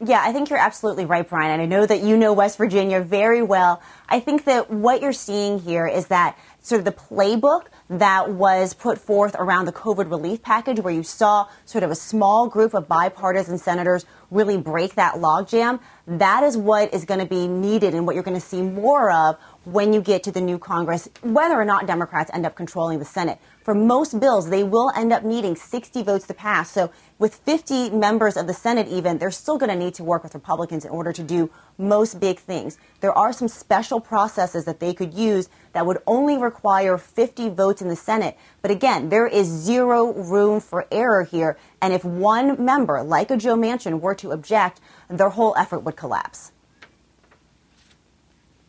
Yeah, 0.05 0.21
I 0.23 0.33
think 0.33 0.51
you're 0.51 0.59
absolutely 0.59 1.07
right, 1.07 1.27
Brian. 1.27 1.53
And 1.53 1.63
I 1.63 1.67
know 1.67 1.87
that 1.87 2.03
you 2.03 2.17
know 2.17 2.33
West 2.33 2.59
Virginia 2.59 3.01
very 3.01 3.43
well. 3.43 3.81
I 4.09 4.21
think 4.21 4.45
that 4.45 4.71
what 4.71 5.01
you're 5.01 5.13
seeing 5.13 5.61
here 5.61 5.87
is 5.87 6.09
that 6.09 6.37
sort 6.61 6.81
of 6.81 6.85
the 6.85 6.93
playbook 6.93 7.67
that 7.89 8.31
was 8.31 8.75
put 8.75 8.99
forth 8.99 9.37
around 9.39 9.67
the 9.67 9.73
COVID 9.73 10.11
relief 10.11 10.43
package, 10.43 10.81
where 10.81 10.93
you 10.93 11.05
saw 11.05 11.49
sort 11.65 11.85
of 11.85 11.91
a 11.91 11.95
small 11.95 12.49
group 12.49 12.75
of 12.75 12.89
bipartisan 12.89 13.57
senators 13.57 14.05
really 14.31 14.59
break 14.59 14.95
that 14.97 15.15
logjam. 15.15 15.79
That 16.07 16.43
is 16.43 16.57
what 16.57 16.93
is 16.93 17.05
going 17.05 17.21
to 17.21 17.27
be 17.27 17.47
needed 17.47 17.95
and 17.95 18.05
what 18.05 18.15
you're 18.15 18.25
going 18.25 18.39
to 18.39 18.47
see 18.47 18.63
more 18.63 19.11
of 19.11 19.39
when 19.65 19.93
you 19.93 20.03
get 20.03 20.23
to 20.25 20.33
the 20.33 20.41
new 20.41 20.59
Congress, 20.59 21.09
whether 21.23 21.55
or 21.55 21.65
not 21.65 21.87
Democrats 21.87 22.31
end 22.35 22.45
up 22.45 22.57
controlling 22.57 22.99
the 22.99 23.05
Senate. 23.05 23.39
For 23.65 23.75
most 23.75 24.21
bills, 24.21 24.51
they 24.51 24.63
will 24.63 24.93
end 24.95 25.11
up 25.11 25.25
needing 25.25 25.57
60 25.57 26.03
votes 26.03 26.27
to 26.27 26.35
pass. 26.35 26.71
So, 26.71 26.91
with 27.19 27.35
50 27.35 27.91
members 27.91 28.37
of 28.37 28.47
the 28.47 28.53
Senate, 28.53 28.89
even, 28.89 29.17
they're 29.17 29.31
still 29.31 29.57
going 29.57 29.71
to 29.71 29.77
need 29.77 29.95
to 29.95 30.05
work 30.05 30.23
with 30.23 30.35
Republicans 30.35 30.85
in 30.85 30.91
order 30.91 31.15
to 31.15 31.23
do 31.23 31.51
most 31.79 32.21
big 32.21 32.39
things. 32.39 32.77
There 33.01 33.17
are 33.17 33.33
some 33.33 33.49
special 33.49 34.01
processes 34.01 34.67
that 34.67 34.81
they 34.81 34.93
could 34.93 35.15
use 35.15 35.49
that 35.73 35.87
would 35.87 35.99
only 36.07 36.37
require 36.37 36.99
50 36.99 37.49
votes 37.51 37.81
in 37.81 37.89
the 37.89 37.97
Senate. 37.97 38.37
But 38.61 38.71
again, 38.71 39.09
there 39.09 39.27
is 39.27 39.47
zero 39.47 40.13
room 40.13 40.61
for 40.61 40.87
error 40.93 41.23
here. 41.25 41.57
And 41.81 41.95
if 41.95 42.05
one 42.05 42.63
member, 42.63 43.03
like 43.03 43.31
a 43.31 43.37
Joe 43.39 43.57
Manchin, 43.57 43.99
were 43.99 44.15
to 44.17 44.33
object, 44.33 44.83
their 45.09 45.31
whole 45.31 45.55
effort 45.57 45.79
would 45.81 45.97
collapse. 45.97 46.53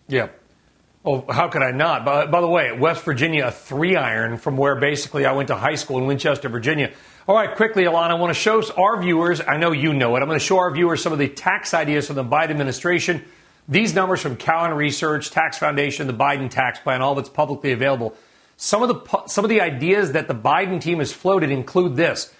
Yeah. 0.08 0.29
Oh, 1.07 1.23
how 1.29 1.49
could 1.49 1.61
I 1.61 1.69
not? 1.69 2.03
By, 2.03 2.25
by, 2.25 2.41
the 2.41 2.47
way, 2.47 2.71
West 2.71 3.03
Virginia, 3.03 3.45
a 3.45 3.51
three 3.51 3.95
iron 3.95 4.37
from 4.37 4.57
where 4.57 4.75
basically 4.75 5.27
I 5.27 5.33
went 5.33 5.49
to 5.49 5.55
high 5.55 5.75
school 5.75 5.99
in 5.99 6.07
Winchester, 6.07 6.49
Virginia. 6.49 6.91
All 7.27 7.35
right, 7.35 7.55
quickly, 7.55 7.83
Alana, 7.83 8.09
I 8.09 8.13
want 8.15 8.33
to 8.33 8.39
show 8.39 8.63
our 8.75 8.99
viewers, 8.99 9.39
I 9.39 9.57
know 9.57 9.71
you 9.71 9.93
know 9.93 10.15
it, 10.15 10.21
I'm 10.21 10.27
going 10.27 10.39
to 10.39 10.43
show 10.43 10.57
our 10.57 10.71
viewers 10.71 11.03
some 11.03 11.13
of 11.13 11.19
the 11.19 11.27
tax 11.27 11.75
ideas 11.75 12.07
from 12.07 12.15
the 12.15 12.23
Biden 12.23 12.49
administration. 12.49 13.23
These 13.67 13.93
numbers 13.93 14.21
from 14.21 14.35
Cowen 14.35 14.73
Research, 14.73 15.29
Tax 15.29 15.59
Foundation, 15.59 16.07
the 16.07 16.13
Biden 16.13 16.49
tax 16.49 16.79
plan, 16.79 17.03
all 17.03 17.13
that's 17.13 17.29
publicly 17.29 17.71
available. 17.71 18.15
Some 18.57 18.81
of 18.81 18.89
the 18.89 19.27
some 19.27 19.45
of 19.45 19.49
the 19.49 19.61
ideas 19.61 20.13
that 20.13 20.27
the 20.27 20.35
Biden 20.35 20.81
team 20.81 20.99
has 20.99 21.11
floated 21.11 21.51
include 21.51 21.95
this: 21.95 22.33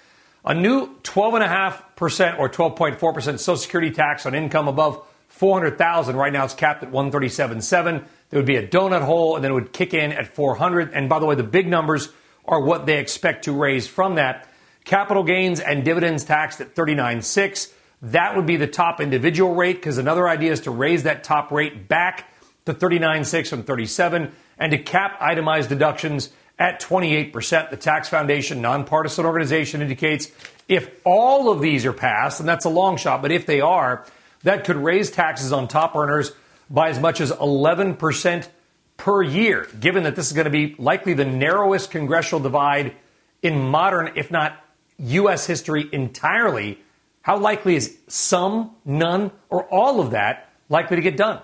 a 0.44 0.54
new 0.54 0.96
12.5% 1.02 2.38
or 2.38 2.48
12.4% 2.48 3.22
Social 3.38 3.56
Security 3.56 3.90
tax 3.90 4.24
on 4.24 4.34
income 4.34 4.66
above 4.66 5.04
400,000. 5.28 6.16
Right 6.16 6.32
now, 6.32 6.44
it's 6.44 6.54
capped 6.54 6.82
at 6.82 6.90
137.7. 6.90 8.04
There 8.30 8.38
would 8.38 8.46
be 8.46 8.56
a 8.56 8.66
donut 8.66 9.02
hole, 9.02 9.36
and 9.36 9.44
then 9.44 9.52
it 9.52 9.54
would 9.54 9.72
kick 9.72 9.94
in 9.94 10.12
at 10.12 10.26
400. 10.26 10.92
And 10.92 11.08
by 11.08 11.18
the 11.18 11.26
way, 11.26 11.34
the 11.34 11.42
big 11.42 11.68
numbers 11.68 12.08
are 12.44 12.60
what 12.60 12.86
they 12.86 12.98
expect 12.98 13.44
to 13.44 13.52
raise 13.52 13.86
from 13.86 14.16
that. 14.16 14.48
Capital 14.84 15.22
gains 15.22 15.60
and 15.60 15.84
dividends 15.84 16.24
taxed 16.24 16.60
at 16.60 16.74
39.6. 16.74 17.72
That 18.02 18.36
would 18.36 18.46
be 18.46 18.56
the 18.56 18.66
top 18.66 19.00
individual 19.00 19.54
rate 19.54 19.76
because 19.76 19.98
another 19.98 20.28
idea 20.28 20.52
is 20.52 20.60
to 20.62 20.70
raise 20.70 21.04
that 21.04 21.24
top 21.24 21.50
rate 21.50 21.88
back 21.88 22.30
to 22.66 22.74
39.6 22.74 23.48
from 23.48 23.62
37 23.62 24.32
and 24.58 24.70
to 24.70 24.78
cap 24.78 25.16
itemized 25.20 25.68
deductions 25.68 26.30
at 26.58 26.80
28%. 26.80 27.70
The 27.70 27.76
Tax 27.76 28.08
Foundation, 28.08 28.60
nonpartisan 28.60 29.24
organization, 29.24 29.82
indicates 29.82 30.30
if 30.68 30.90
all 31.04 31.50
of 31.50 31.60
these 31.60 31.86
are 31.86 31.92
passed, 31.92 32.40
and 32.40 32.48
that's 32.48 32.64
a 32.64 32.70
long 32.70 32.96
shot, 32.96 33.22
but 33.22 33.30
if 33.30 33.46
they 33.46 33.60
are, 33.60 34.04
that 34.42 34.64
could 34.64 34.76
raise 34.76 35.10
taxes 35.10 35.52
on 35.52 35.68
top 35.68 35.94
earners 35.94 36.32
by 36.68 36.88
as 36.88 36.98
much 36.98 37.20
as 37.20 37.30
11% 37.32 38.48
per 38.96 39.22
year, 39.22 39.68
given 39.78 40.04
that 40.04 40.16
this 40.16 40.26
is 40.26 40.32
going 40.32 40.46
to 40.46 40.50
be 40.50 40.74
likely 40.78 41.14
the 41.14 41.24
narrowest 41.24 41.90
congressional 41.90 42.40
divide 42.40 42.94
in 43.42 43.58
modern, 43.58 44.12
if 44.16 44.30
not 44.30 44.64
U.S. 44.98 45.46
history 45.46 45.88
entirely. 45.92 46.80
How 47.22 47.36
likely 47.36 47.76
is 47.76 47.98
some, 48.08 48.76
none, 48.84 49.32
or 49.50 49.64
all 49.64 50.00
of 50.00 50.12
that 50.12 50.50
likely 50.68 50.96
to 50.96 51.02
get 51.02 51.16
done? 51.16 51.40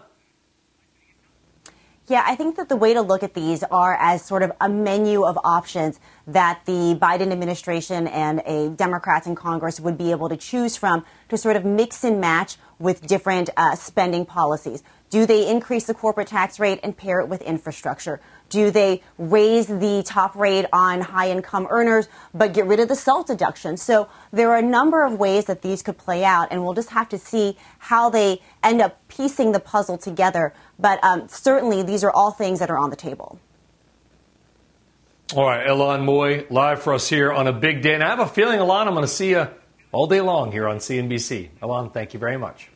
Yeah, 2.09 2.25
I 2.27 2.35
think 2.35 2.57
that 2.57 2.69
the 2.69 2.77
way 2.77 2.95
to 2.95 3.01
look 3.01 3.23
at 3.23 3.33
these 3.33 3.63
are 3.63 3.97
as 3.99 4.25
sort 4.25 4.43
of 4.43 4.53
a 4.61 4.69
menu 4.69 5.25
of 5.25 5.39
options 5.45 6.01
that 6.27 6.61
the 6.67 6.99
Biden 7.01 7.31
administration 7.31 8.09
and 8.09 8.43
a 8.45 8.71
Democrats 8.71 9.27
in 9.27 9.35
Congress 9.35 9.79
would 9.79 9.97
be 9.97 10.11
able 10.11 10.29
to 10.29 10.37
choose 10.37 10.77
from 10.77 11.05
to 11.29 11.39
sort 11.39 11.57
of 11.57 11.65
mix 11.65 12.03
and 12.03 12.21
match 12.21 12.57
with 12.79 13.07
different 13.07 13.51
uh, 13.57 13.77
spending 13.77 14.27
policies. 14.27 14.83
Do 15.13 15.27
they 15.27 15.47
increase 15.47 15.85
the 15.85 15.93
corporate 15.93 16.29
tax 16.29 16.59
rate 16.59 16.81
and 16.83 16.97
pair 16.97 17.21
it 17.21 17.29
with 17.29 17.43
infrastructure? 17.43 18.19
Do 18.49 18.71
they 18.71 19.03
raise 19.19 19.67
the 19.67 20.03
top 20.07 20.35
rate 20.35 20.65
on 20.73 21.03
high 21.03 21.31
income 21.31 21.67
earners 21.69 22.09
but 22.33 22.55
get 22.55 22.65
rid 22.65 22.81
of 22.81 22.89
the 22.89 22.97
SALT 22.97 23.27
deduction? 23.27 23.77
So 23.77 24.09
there 24.33 24.49
are 24.49 24.57
a 24.57 24.63
number 24.63 25.05
of 25.05 25.19
ways 25.19 25.45
that 25.45 25.61
these 25.61 25.83
could 25.83 25.99
play 25.99 26.25
out, 26.25 26.49
and 26.51 26.65
we'll 26.65 26.73
just 26.73 26.89
have 26.89 27.11
to 27.11 27.19
see 27.19 27.59
how 27.79 28.09
they 28.09 28.41
end 28.63 28.81
up 28.81 29.07
piecing 29.09 29.53
the 29.53 29.61
puzzle 29.61 29.99
together. 29.99 30.55
But 30.79 30.99
um, 31.05 31.29
certainly, 31.29 31.83
these 31.83 32.03
are 32.05 32.11
all 32.11 32.31
things 32.31 32.61
that 32.61 32.71
are 32.71 32.79
on 32.79 32.89
the 32.89 32.97
table. 32.97 33.39
All 35.37 35.45
right, 35.45 35.67
Ylan 35.67 36.07
Mui, 36.07 36.51
live 36.51 36.81
for 36.81 36.95
us 36.95 37.07
here 37.07 37.31
on 37.31 37.47
a 37.47 37.53
big 37.53 37.83
day. 37.83 37.93
And 37.93 38.03
I 38.03 38.09
have 38.09 38.21
a 38.21 38.27
feeling, 38.27 38.61
Ylan, 38.61 38.87
I'm 38.87 38.95
going 38.95 39.03
to 39.03 39.09
see 39.09 39.29
you 39.29 39.47
all 39.93 40.07
day 40.07 40.23
long 40.23 40.53
here 40.53 40.67
on 40.67 40.79
CNBC. 40.79 41.51
Ylan, 41.61 41.93
thank 41.93 42.15
you 42.15 42.19
very 42.19 42.39
much. 42.39 42.72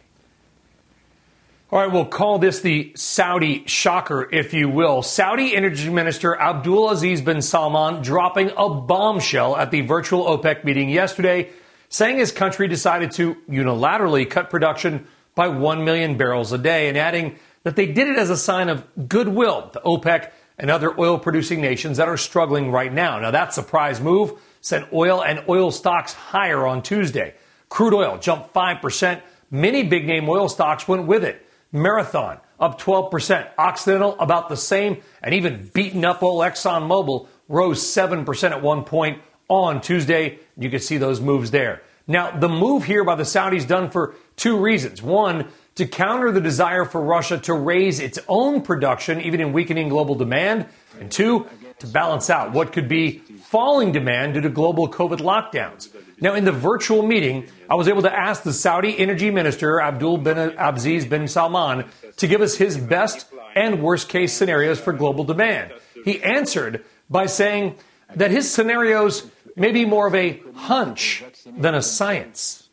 All 1.68 1.80
right, 1.80 1.92
we'll 1.92 2.04
call 2.04 2.38
this 2.38 2.60
the 2.60 2.92
Saudi 2.94 3.64
shocker, 3.66 4.28
if 4.30 4.54
you 4.54 4.68
will. 4.68 5.02
Saudi 5.02 5.56
Energy 5.56 5.90
Minister 5.90 6.36
Abdulaziz 6.36 7.24
bin 7.24 7.42
Salman 7.42 8.02
dropping 8.02 8.52
a 8.56 8.68
bombshell 8.68 9.56
at 9.56 9.72
the 9.72 9.80
virtual 9.80 10.26
OPEC 10.26 10.62
meeting 10.62 10.88
yesterday, 10.88 11.50
saying 11.88 12.18
his 12.18 12.30
country 12.30 12.68
decided 12.68 13.10
to 13.12 13.34
unilaterally 13.50 14.30
cut 14.30 14.48
production 14.48 15.08
by 15.34 15.48
1 15.48 15.84
million 15.84 16.16
barrels 16.16 16.52
a 16.52 16.58
day, 16.58 16.88
and 16.88 16.96
adding 16.96 17.36
that 17.64 17.74
they 17.74 17.86
did 17.86 18.06
it 18.06 18.16
as 18.16 18.30
a 18.30 18.36
sign 18.36 18.68
of 18.68 18.84
goodwill 19.08 19.68
to 19.70 19.80
OPEC 19.80 20.30
and 20.58 20.70
other 20.70 20.96
oil 21.00 21.18
producing 21.18 21.60
nations 21.60 21.96
that 21.96 22.08
are 22.08 22.16
struggling 22.16 22.70
right 22.70 22.92
now. 22.92 23.18
Now, 23.18 23.32
that 23.32 23.52
surprise 23.52 24.00
move 24.00 24.40
sent 24.60 24.92
oil 24.92 25.20
and 25.20 25.42
oil 25.48 25.72
stocks 25.72 26.12
higher 26.12 26.64
on 26.64 26.82
Tuesday. 26.82 27.34
Crude 27.68 27.92
oil 27.92 28.18
jumped 28.18 28.54
5%. 28.54 29.20
Many 29.50 29.82
big 29.82 30.06
name 30.06 30.28
oil 30.28 30.48
stocks 30.48 30.86
went 30.86 31.08
with 31.08 31.24
it. 31.24 31.42
Marathon 31.76 32.40
up 32.58 32.80
12%. 32.80 33.48
Occidental 33.58 34.18
about 34.18 34.48
the 34.48 34.56
same. 34.56 35.02
And 35.22 35.34
even 35.34 35.70
beaten 35.72 36.04
up 36.04 36.22
old 36.22 36.42
ExxonMobil 36.42 37.28
rose 37.48 37.82
7% 37.82 38.50
at 38.50 38.62
one 38.62 38.84
point 38.84 39.22
on 39.48 39.80
Tuesday. 39.80 40.38
You 40.56 40.70
can 40.70 40.80
see 40.80 40.96
those 40.96 41.20
moves 41.20 41.50
there. 41.50 41.82
Now, 42.08 42.30
the 42.30 42.48
move 42.48 42.84
here 42.84 43.04
by 43.04 43.16
the 43.16 43.24
Saudis 43.24 43.66
done 43.66 43.90
for 43.90 44.14
two 44.36 44.58
reasons. 44.58 45.02
One, 45.02 45.48
to 45.74 45.86
counter 45.86 46.30
the 46.30 46.40
desire 46.40 46.84
for 46.84 47.00
Russia 47.00 47.38
to 47.38 47.52
raise 47.52 48.00
its 48.00 48.18
own 48.28 48.62
production, 48.62 49.20
even 49.20 49.40
in 49.40 49.52
weakening 49.52 49.88
global 49.88 50.14
demand. 50.14 50.66
And 51.00 51.10
two, 51.10 51.46
to 51.78 51.86
balance 51.86 52.30
out 52.30 52.52
what 52.52 52.72
could 52.72 52.88
be 52.88 53.18
falling 53.44 53.92
demand 53.92 54.34
due 54.34 54.40
to 54.40 54.48
global 54.48 54.88
COVID 54.88 55.18
lockdowns. 55.18 55.88
Now, 56.20 56.34
in 56.34 56.44
the 56.44 56.52
virtual 56.52 57.02
meeting, 57.02 57.48
I 57.68 57.74
was 57.74 57.88
able 57.88 58.02
to 58.02 58.12
ask 58.12 58.42
the 58.42 58.52
Saudi 58.52 58.98
energy 58.98 59.30
minister, 59.30 59.80
Abdul 59.80 60.18
bin 60.18 60.38
Aziz 60.58 61.04
bin 61.04 61.28
Salman, 61.28 61.84
to 62.16 62.26
give 62.26 62.40
us 62.40 62.56
his 62.56 62.78
best 62.78 63.26
and 63.54 63.82
worst 63.82 64.08
case 64.08 64.32
scenarios 64.32 64.80
for 64.80 64.92
global 64.92 65.24
demand. 65.24 65.72
He 66.04 66.22
answered 66.22 66.84
by 67.10 67.26
saying 67.26 67.76
that 68.14 68.30
his 68.30 68.50
scenarios 68.50 69.30
may 69.56 69.72
be 69.72 69.84
more 69.84 70.06
of 70.06 70.14
a 70.14 70.40
hunch 70.54 71.24
than 71.44 71.74
a 71.74 71.82
science. 71.82 72.68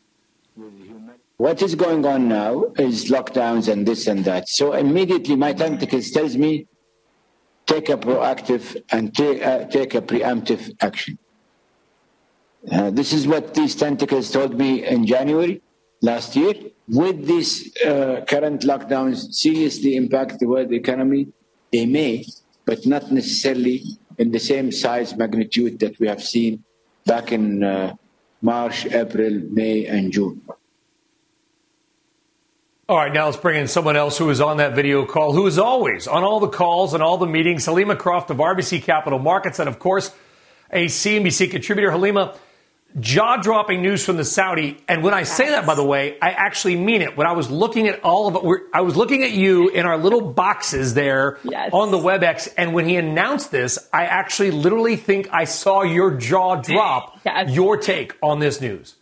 What 1.36 1.60
is 1.62 1.74
going 1.74 2.06
on 2.06 2.28
now 2.28 2.66
is 2.78 3.10
lockdowns 3.10 3.70
and 3.70 3.86
this 3.86 4.06
and 4.06 4.24
that. 4.24 4.44
So 4.48 4.72
immediately 4.72 5.36
my 5.36 5.52
tentacles 5.52 6.10
tells 6.10 6.36
me 6.36 6.66
take 7.66 7.88
a 7.88 7.96
proactive 7.96 8.82
and 8.90 9.14
take, 9.14 9.44
uh, 9.44 9.64
take 9.66 9.94
a 9.94 10.02
preemptive 10.02 10.74
action. 10.80 11.18
Uh, 12.70 12.90
this 12.90 13.12
is 13.12 13.26
what 13.26 13.54
these 13.54 13.74
tentacles 13.74 14.30
told 14.30 14.56
me 14.56 14.86
in 14.86 15.06
January 15.06 15.62
last 16.00 16.34
year. 16.36 16.54
With 16.88 17.26
these 17.26 17.74
uh, 17.82 18.24
current 18.26 18.62
lockdowns 18.62 19.32
seriously 19.32 19.96
impact 19.96 20.38
the 20.38 20.46
world 20.46 20.72
economy, 20.72 21.28
they 21.72 21.86
may, 21.86 22.24
but 22.64 22.86
not 22.86 23.10
necessarily 23.10 23.82
in 24.18 24.30
the 24.30 24.38
same 24.38 24.70
size 24.70 25.16
magnitude 25.16 25.78
that 25.80 25.98
we 25.98 26.06
have 26.06 26.22
seen 26.22 26.62
back 27.04 27.32
in 27.32 27.62
uh, 27.64 27.94
March, 28.42 28.86
April, 28.86 29.40
May, 29.50 29.86
and 29.86 30.12
June. 30.12 30.40
All 32.86 32.98
right, 32.98 33.10
now 33.10 33.24
let's 33.24 33.38
bring 33.38 33.58
in 33.58 33.66
someone 33.66 33.96
else 33.96 34.18
who 34.18 34.26
was 34.26 34.42
on 34.42 34.58
that 34.58 34.74
video 34.74 35.06
call, 35.06 35.32
who 35.32 35.46
is 35.46 35.58
always 35.58 36.06
on 36.06 36.22
all 36.22 36.38
the 36.38 36.48
calls 36.48 36.92
and 36.92 37.02
all 37.02 37.16
the 37.16 37.26
meetings. 37.26 37.64
Helima 37.64 37.98
Croft 37.98 38.30
of 38.30 38.36
RBC 38.36 38.82
Capital 38.82 39.18
Markets, 39.18 39.58
and 39.58 39.70
of 39.70 39.78
course, 39.78 40.14
a 40.70 40.84
CNBC 40.84 41.50
contributor. 41.50 41.90
Helima, 41.90 42.36
jaw 43.00 43.38
dropping 43.38 43.80
news 43.80 44.04
from 44.04 44.18
the 44.18 44.24
Saudi. 44.24 44.76
And 44.86 45.02
when 45.02 45.14
I 45.14 45.22
say 45.22 45.48
that, 45.48 45.64
by 45.64 45.76
the 45.76 45.84
way, 45.84 46.18
I 46.20 46.32
actually 46.32 46.76
mean 46.76 47.00
it. 47.00 47.16
When 47.16 47.26
I 47.26 47.32
was 47.32 47.50
looking 47.50 47.88
at 47.88 48.04
all 48.04 48.28
of 48.28 48.44
it, 48.44 48.62
I 48.74 48.82
was 48.82 48.96
looking 48.96 49.22
at 49.22 49.30
you 49.30 49.70
in 49.70 49.86
our 49.86 49.96
little 49.96 50.20
boxes 50.20 50.92
there 50.92 51.38
yes. 51.42 51.70
on 51.72 51.90
the 51.90 51.96
WebEx. 51.96 52.52
And 52.58 52.74
when 52.74 52.86
he 52.86 52.96
announced 52.96 53.50
this, 53.50 53.78
I 53.94 54.04
actually 54.04 54.50
literally 54.50 54.96
think 54.96 55.30
I 55.32 55.44
saw 55.44 55.84
your 55.84 56.10
jaw 56.18 56.56
drop. 56.56 57.18
Yes. 57.24 57.50
Your 57.50 57.78
take 57.78 58.14
on 58.22 58.40
this 58.40 58.60
news. 58.60 58.96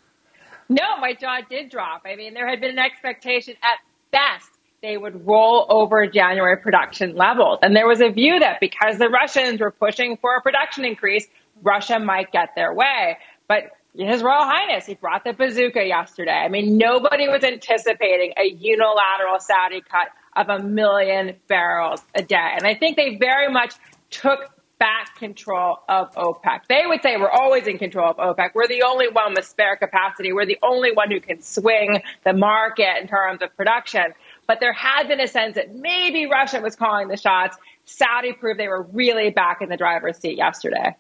No, 0.73 0.97
my 1.01 1.15
jaw 1.15 1.41
did 1.49 1.71
drop. 1.71 2.03
I 2.07 2.17
mean, 2.17 2.35
there 2.35 2.49
had 2.49 2.61
been 2.61 2.71
an 2.71 2.79
expectation 2.79 3.55
at 3.63 3.79
best 4.11 4.49
they 4.83 4.97
would 4.97 5.27
roll 5.27 5.65
over 5.69 6.07
January 6.09 6.57
production 6.57 7.15
levels. 7.15 7.61
And 7.63 7.75
there 7.75 7.87
was 7.87 8.01
a 8.01 8.11
view 8.11 8.41
that 8.41 8.59
because 8.61 8.99
the 8.99 9.09
Russians 9.09 9.61
were 9.61 9.71
pushing 9.71 10.17
for 10.17 10.37
a 10.37 10.43
production 10.43 10.85
increase, 10.85 11.27
Russia 11.63 12.01
might 12.01 12.33
get 12.33 12.51
their 12.57 12.75
way. 12.75 13.17
But 13.47 13.71
His 13.95 14.23
Royal 14.23 14.43
Highness, 14.45 14.85
he 14.85 14.95
brought 14.95 15.23
the 15.23 15.35
bazooka 15.35 15.85
yesterday. 15.85 16.33
I 16.33 16.49
mean, 16.49 16.79
nobody 16.79 17.29
was 17.29 17.45
anticipating 17.45 18.33
a 18.37 18.45
unilateral 18.45 19.39
Saudi 19.39 19.83
cut 19.83 20.09
of 20.35 20.49
a 20.49 20.65
million 20.65 21.37
barrels 21.47 22.01
a 22.17 22.23
day. 22.23 22.51
And 22.57 22.67
I 22.67 22.75
think 22.75 22.97
they 22.97 23.17
very 23.21 23.53
much 23.53 23.75
took 24.11 24.51
back 24.83 25.17
control 25.17 25.79
of 25.89 26.13
OPEC. 26.17 26.63
They 26.69 26.83
would 26.85 27.03
say 27.03 27.17
we're 27.17 27.31
always 27.31 27.69
in 27.69 27.79
control 27.79 28.11
of 28.11 28.17
OPEC. 28.17 28.51
We're 28.53 28.67
the 28.67 28.83
only 28.83 29.09
one 29.09 29.33
with 29.33 29.45
spare 29.45 29.77
capacity. 29.77 30.33
We're 30.33 30.45
the 30.45 30.59
only 30.61 30.91
one 30.91 31.09
who 31.09 31.21
can 31.21 31.41
swing 31.41 32.03
the 32.25 32.33
market 32.33 33.01
in 33.01 33.07
terms 33.07 33.43
of 33.43 33.57
production. 33.57 34.13
But 34.49 34.59
there 34.59 34.73
had 34.73 35.07
been 35.07 35.21
a 35.21 35.29
sense 35.29 35.55
that 35.55 35.73
maybe 35.73 36.27
Russia 36.27 36.61
was 36.61 36.75
calling 36.75 37.07
the 37.07 37.17
shots. 37.17 37.57
Saudi 37.85 38.33
proved 38.33 38.59
they 38.59 38.67
were 38.67 38.83
really 38.83 39.31
back 39.31 39.63
in 39.63 39.69
the 39.69 39.77
driver's 39.77 40.19
seat 40.19 40.37
yesterday. 40.37 40.97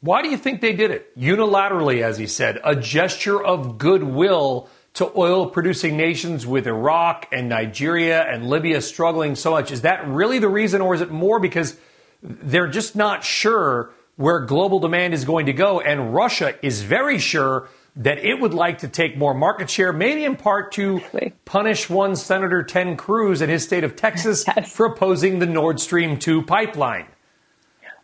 Why 0.00 0.22
do 0.22 0.28
you 0.28 0.36
think 0.36 0.60
they 0.60 0.74
did 0.74 0.92
it? 0.92 1.18
Unilaterally, 1.18 2.02
as 2.02 2.18
he 2.18 2.28
said, 2.28 2.60
a 2.62 2.76
gesture 2.76 3.42
of 3.42 3.78
goodwill 3.78 4.68
to 4.94 5.10
oil 5.16 5.46
producing 5.46 5.96
nations 5.96 6.46
with 6.46 6.66
Iraq 6.66 7.26
and 7.32 7.48
Nigeria 7.48 8.22
and 8.22 8.48
Libya 8.48 8.80
struggling 8.80 9.34
so 9.34 9.50
much. 9.50 9.72
Is 9.72 9.82
that 9.82 10.06
really 10.06 10.38
the 10.38 10.48
reason, 10.48 10.80
or 10.80 10.94
is 10.94 11.00
it 11.00 11.10
more 11.10 11.40
because 11.40 11.76
they're 12.22 12.68
just 12.68 12.94
not 12.94 13.24
sure 13.24 13.90
where 14.16 14.40
global 14.40 14.78
demand 14.78 15.12
is 15.12 15.24
going 15.24 15.46
to 15.46 15.52
go? 15.52 15.80
And 15.80 16.14
Russia 16.14 16.54
is 16.64 16.82
very 16.82 17.18
sure 17.18 17.68
that 17.96 18.18
it 18.18 18.40
would 18.40 18.54
like 18.54 18.78
to 18.78 18.88
take 18.88 19.16
more 19.16 19.34
market 19.34 19.68
share, 19.70 19.92
maybe 19.92 20.24
in 20.24 20.36
part 20.36 20.72
to 20.72 21.00
punish 21.44 21.90
one 21.90 22.16
Senator 22.16 22.62
Ted 22.62 22.96
Cruz 22.96 23.42
in 23.42 23.48
his 23.48 23.64
state 23.64 23.84
of 23.84 23.96
Texas 23.96 24.44
yes. 24.56 24.72
for 24.72 24.86
opposing 24.86 25.38
the 25.40 25.46
Nord 25.46 25.80
Stream 25.80 26.18
2 26.18 26.42
pipeline. 26.42 27.06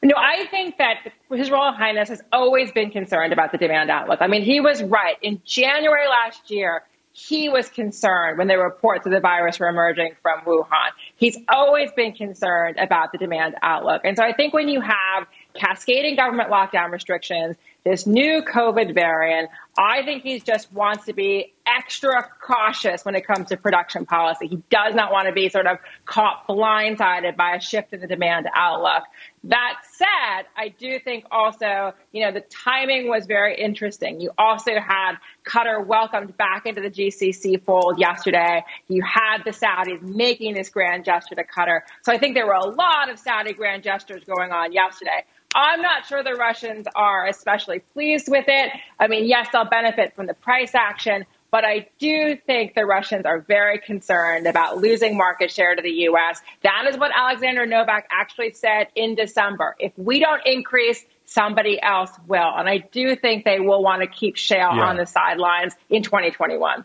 No, 0.03 0.15
I 0.17 0.47
think 0.47 0.79
that 0.79 1.13
His 1.31 1.51
Royal 1.51 1.73
Highness 1.73 2.09
has 2.09 2.23
always 2.33 2.73
been 2.73 2.91
concerned 2.91 3.33
about 3.35 3.53
the 3.53 3.59
demand 3.59 3.91
outlook. 3.91 4.23
I 4.23 4.29
mean, 4.29 4.43
he 4.43 4.61
was 4.61 4.83
right. 4.83 5.17
In 5.21 5.43
January 5.45 6.09
last 6.09 6.51
year, 6.51 6.85
he 7.13 7.49
was 7.49 7.69
concerned 7.69 8.39
when 8.39 8.47
the 8.47 8.57
reports 8.57 9.05
of 9.05 9.13
the 9.13 9.21
virus 9.21 9.59
were 9.59 9.69
emerging 9.69 10.15
from 10.23 10.41
Wuhan. 10.43 10.91
He's 11.17 11.37
always 11.49 11.91
been 11.93 12.13
concerned 12.13 12.79
about 12.79 13.13
the 13.13 13.19
demand 13.19 13.57
outlook. 13.63 14.03
And 14.05 14.17
so 14.17 14.25
I 14.25 14.33
think 14.33 14.55
when 14.55 14.69
you 14.69 14.81
have 14.81 15.27
cascading 15.55 16.17
government 16.17 16.51
lockdown 16.51 16.93
restrictions, 16.93 17.57
this 17.85 18.07
new 18.07 18.43
COVID 18.43 18.95
variant, 18.95 19.51
I 19.77 20.03
think 20.05 20.23
he 20.23 20.39
just 20.41 20.73
wants 20.73 21.07
to 21.07 21.13
be 21.13 21.53
extra 21.67 22.29
cautious 22.41 23.05
when 23.05 23.15
it 23.15 23.27
comes 23.27 23.49
to 23.49 23.57
production 23.57 24.07
policy. 24.07 24.47
He 24.47 24.63
does 24.71 24.95
not 24.95 25.13
want 25.13 25.27
to 25.27 25.33
be 25.33 25.49
sort 25.49 25.67
of 25.67 25.79
caught 26.05 26.47
blindsided 26.47 27.37
by 27.37 27.57
a 27.57 27.61
shift 27.61 27.93
in 27.93 28.01
the 28.01 28.07
demand 28.07 28.49
outlook. 28.55 29.05
That 29.45 29.79
said, 29.93 30.47
I 30.55 30.69
do 30.69 30.99
think 30.99 31.25
also, 31.31 31.95
you 32.13 32.25
know, 32.25 32.33
the 32.33 32.43
timing 32.43 33.09
was 33.09 33.25
very 33.25 33.59
interesting. 33.59 34.21
You 34.21 34.31
also 34.37 34.73
had 34.73 35.15
Qatar 35.47 35.87
welcomed 35.87 36.37
back 36.37 36.67
into 36.67 36.83
the 36.83 36.91
GCC 36.91 37.65
fold 37.65 37.99
yesterday. 37.99 38.63
You 38.89 39.03
had 39.03 39.39
the 39.45 39.53
Saudis 39.53 40.03
making 40.03 40.55
this 40.55 40.69
grand 40.69 41.07
gesture 41.07 41.37
to 41.37 41.45
Qatar. 41.45 41.81
So 42.03 42.13
I 42.13 42.19
think 42.19 42.35
there 42.35 42.47
were 42.47 42.53
a 42.53 42.67
lot 42.67 43.09
of 43.11 43.19
Saudi 43.19 43.55
grand 43.55 43.83
gestures 43.83 44.25
going 44.25 44.53
on 44.53 44.73
yesterday. 44.73 45.25
I'm 45.55 45.81
not 45.81 46.07
sure 46.07 46.23
the 46.23 46.35
Russians 46.35 46.87
are 46.95 47.27
especially 47.27 47.81
pleased 47.95 48.29
with 48.29 48.45
it. 48.47 48.71
I 49.01 49.09
mean, 49.09 49.27
yes, 49.27 49.49
they'll 49.53 49.65
benefit 49.65 50.15
from 50.15 50.27
the 50.27 50.35
price 50.35 50.75
action, 50.75 51.25
but 51.51 51.65
I 51.65 51.89
do 51.99 52.37
think 52.37 52.75
the 52.75 52.85
Russians 52.85 53.27
are 53.27 53.41
very 53.41 53.79
concerned 53.79 54.47
about 54.47 54.79
losing 54.79 55.17
market 55.17 55.51
share 55.51 55.75
to 55.75 55.83
the 55.83 55.91
U.S. 55.91 56.41
That 56.63 56.87
is 56.89 56.97
what 56.97 57.11
Alexander 57.15 57.67
Novak 57.67 58.07
actually 58.11 58.53
said 58.53 58.89
in 58.95 59.15
December. 59.15 59.77
If 59.79 59.93
we 59.97 60.21
don't 60.21 60.43
increase, 60.47 61.05
somebody 61.25 61.81
else 61.81 62.11
will. 62.27 62.53
And 62.57 62.69
I 62.69 62.79
do 62.79 63.15
think 63.15 63.45
they 63.45 63.61
will 63.61 63.83
want 63.83 64.03
to 64.03 64.09
keep 64.09 64.37
shale 64.37 64.71
yeah. 64.75 64.89
on 64.89 64.97
the 64.97 65.07
sidelines 65.07 65.75
in 65.89 66.03
2021. 66.03 66.85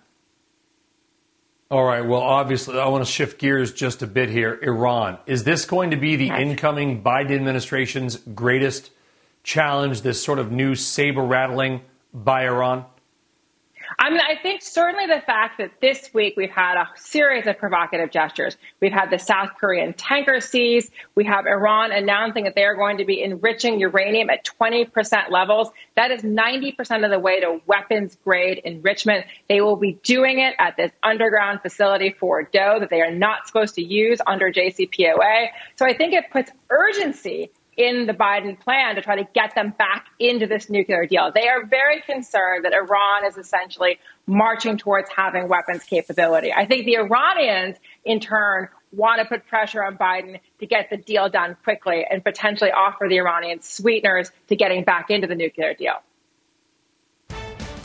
All 1.71 1.83
right. 1.83 2.01
Well, 2.01 2.21
obviously, 2.21 2.79
I 2.79 2.87
want 2.87 3.03
to 3.03 3.11
shift 3.11 3.39
gears 3.39 3.73
just 3.73 4.03
a 4.03 4.07
bit 4.07 4.29
here. 4.29 4.59
Iran. 4.61 5.17
Is 5.25 5.43
this 5.43 5.65
going 5.65 5.91
to 5.91 5.97
be 5.97 6.15
the 6.15 6.27
yes. 6.27 6.39
incoming 6.39 7.01
Biden 7.01 7.31
administration's 7.31 8.17
greatest 8.17 8.91
challenge, 9.43 10.01
this 10.01 10.23
sort 10.23 10.37
of 10.37 10.51
new 10.51 10.75
saber 10.75 11.23
rattling 11.23 11.81
by 12.13 12.45
Iran? 12.45 12.85
I 13.97 14.09
mean, 14.09 14.19
I 14.19 14.35
think 14.41 14.61
certainly 14.61 15.05
the 15.07 15.21
fact 15.21 15.57
that 15.59 15.71
this 15.79 16.09
week 16.13 16.33
we've 16.35 16.49
had 16.49 16.75
a 16.75 16.87
series 16.95 17.47
of 17.47 17.57
provocative 17.57 18.11
gestures. 18.11 18.57
We've 18.81 18.91
had 18.91 19.09
the 19.09 19.17
South 19.17 19.51
Korean 19.59 19.93
tanker 19.93 20.41
seize. 20.41 20.91
We 21.15 21.25
have 21.25 21.45
Iran 21.45 21.91
announcing 21.91 22.43
that 22.43 22.55
they 22.55 22.65
are 22.65 22.75
going 22.75 22.97
to 22.97 23.05
be 23.05 23.21
enriching 23.21 23.79
uranium 23.79 24.29
at 24.29 24.45
20% 24.45 25.29
levels. 25.29 25.69
That 25.95 26.11
is 26.11 26.23
90% 26.23 27.05
of 27.05 27.11
the 27.11 27.19
way 27.19 27.39
to 27.39 27.61
weapons 27.67 28.17
grade 28.23 28.61
enrichment. 28.65 29.25
They 29.47 29.61
will 29.61 29.77
be 29.77 29.93
doing 30.03 30.39
it 30.39 30.55
at 30.59 30.75
this 30.75 30.91
underground 31.01 31.61
facility 31.61 32.13
Fordo 32.19 32.79
that 32.81 32.89
they 32.89 33.01
are 33.01 33.11
not 33.11 33.47
supposed 33.47 33.75
to 33.75 33.83
use 33.83 34.19
under 34.27 34.51
JCPOA. 34.51 35.47
So 35.77 35.85
I 35.85 35.95
think 35.95 36.13
it 36.13 36.25
puts 36.31 36.51
urgency 36.69 37.51
in 37.77 38.05
the 38.05 38.13
Biden 38.13 38.59
plan 38.59 38.95
to 38.95 39.01
try 39.01 39.15
to 39.17 39.27
get 39.33 39.53
them 39.55 39.73
back 39.77 40.07
into 40.19 40.47
this 40.47 40.69
nuclear 40.69 41.05
deal. 41.05 41.31
They 41.33 41.47
are 41.47 41.65
very 41.65 42.01
concerned 42.01 42.65
that 42.65 42.73
Iran 42.73 43.25
is 43.25 43.37
essentially 43.37 43.99
marching 44.27 44.77
towards 44.77 45.09
having 45.09 45.47
weapons 45.49 45.83
capability. 45.83 46.53
I 46.53 46.65
think 46.65 46.85
the 46.85 46.97
Iranians, 46.97 47.77
in 48.05 48.19
turn, 48.19 48.69
want 48.91 49.19
to 49.19 49.25
put 49.25 49.45
pressure 49.47 49.83
on 49.83 49.97
Biden 49.97 50.39
to 50.59 50.65
get 50.65 50.89
the 50.89 50.97
deal 50.97 51.29
done 51.29 51.57
quickly 51.63 52.05
and 52.09 52.23
potentially 52.23 52.71
offer 52.71 53.07
the 53.09 53.17
Iranians 53.17 53.67
sweeteners 53.67 54.31
to 54.47 54.55
getting 54.55 54.83
back 54.83 55.09
into 55.09 55.27
the 55.27 55.35
nuclear 55.35 55.73
deal. 55.73 56.01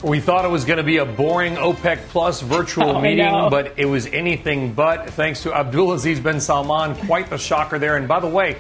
We 0.03 0.19
thought 0.19 0.47
it 0.47 0.51
was 0.51 0.65
going 0.65 0.79
to 0.79 0.83
be 0.83 0.97
a 0.97 1.05
boring 1.05 1.57
OPEC 1.57 1.99
Plus 2.09 2.41
virtual 2.41 2.91
oh, 2.97 3.01
meeting, 3.01 3.49
but 3.51 3.75
it 3.77 3.85
was 3.85 4.07
anything 4.07 4.73
but. 4.73 5.11
Thanks 5.11 5.43
to 5.43 5.51
Abdulaziz 5.51 6.23
bin 6.23 6.41
Salman, 6.41 6.95
quite 7.07 7.29
the 7.29 7.37
shocker 7.37 7.79
there. 7.79 7.97
And 7.97 8.09
by 8.09 8.21
the 8.21 8.29
way, 8.29 8.57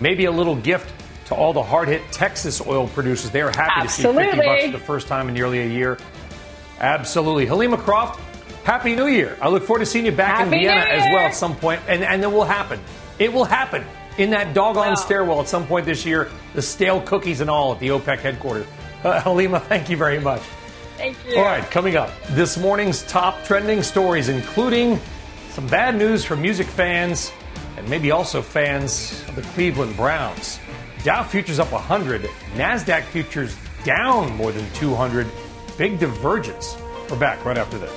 maybe 0.00 0.24
a 0.24 0.30
little 0.30 0.56
gift 0.56 0.92
to 1.26 1.34
all 1.34 1.52
the 1.52 1.62
hard 1.62 1.88
hit 1.88 2.02
Texas 2.10 2.60
oil 2.66 2.88
producers. 2.88 3.30
They 3.30 3.42
are 3.42 3.50
happy 3.50 3.80
Absolutely. 3.82 4.24
to 4.24 4.30
see 4.30 4.36
50 4.36 4.46
bucks 4.46 4.64
for 4.64 4.70
the 4.72 4.78
first 4.78 5.08
time 5.08 5.28
in 5.28 5.34
nearly 5.34 5.60
a 5.60 5.66
year. 5.66 5.98
Absolutely. 6.80 7.46
Helima 7.46 7.78
Croft, 7.78 8.20
Happy 8.64 8.94
New 8.94 9.06
Year. 9.06 9.36
I 9.40 9.48
look 9.48 9.64
forward 9.64 9.80
to 9.80 9.86
seeing 9.86 10.06
you 10.06 10.12
back 10.12 10.38
Happy 10.38 10.56
in 10.56 10.62
Vienna 10.62 10.80
as 10.80 11.12
well 11.12 11.26
at 11.26 11.34
some 11.34 11.56
point. 11.56 11.80
and, 11.88 12.02
and 12.02 12.22
it 12.22 12.30
will 12.30 12.44
happen. 12.44 12.80
It 13.18 13.32
will 13.32 13.44
happen 13.44 13.84
in 14.18 14.30
that 14.30 14.54
doggone 14.54 14.96
stairwell 14.96 15.40
at 15.40 15.48
some 15.48 15.66
point 15.66 15.86
this 15.86 16.04
year, 16.04 16.30
the 16.54 16.62
stale 16.62 17.00
cookies 17.00 17.40
and 17.40 17.48
all 17.48 17.72
at 17.72 17.80
the 17.80 17.88
OPEC 17.88 18.18
headquarters. 18.18 18.66
Uh, 19.02 19.20
Helima, 19.22 19.62
thank 19.62 19.88
you 19.88 19.96
very 19.96 20.20
much. 20.20 20.42
Thank 20.96 21.16
you. 21.26 21.38
All 21.38 21.44
right, 21.44 21.68
coming 21.70 21.96
up, 21.96 22.10
this 22.30 22.58
morning's 22.58 23.02
top 23.04 23.42
trending 23.44 23.82
stories, 23.82 24.28
including 24.28 25.00
some 25.50 25.66
bad 25.66 25.96
news 25.96 26.24
for 26.24 26.36
music 26.36 26.66
fans 26.66 27.32
and 27.82 27.90
maybe 27.90 28.12
also 28.12 28.40
fans 28.40 29.24
of 29.28 29.34
the 29.34 29.42
Cleveland 29.42 29.96
Browns. 29.96 30.60
Dow 31.02 31.24
futures 31.24 31.58
up 31.58 31.72
100, 31.72 32.22
NASDAQ 32.54 33.02
futures 33.02 33.56
down 33.84 34.36
more 34.36 34.52
than 34.52 34.64
200. 34.74 35.26
Big 35.76 35.98
divergence. 35.98 36.76
We're 37.10 37.18
back 37.18 37.44
right 37.44 37.58
after 37.58 37.78
this. 37.78 37.90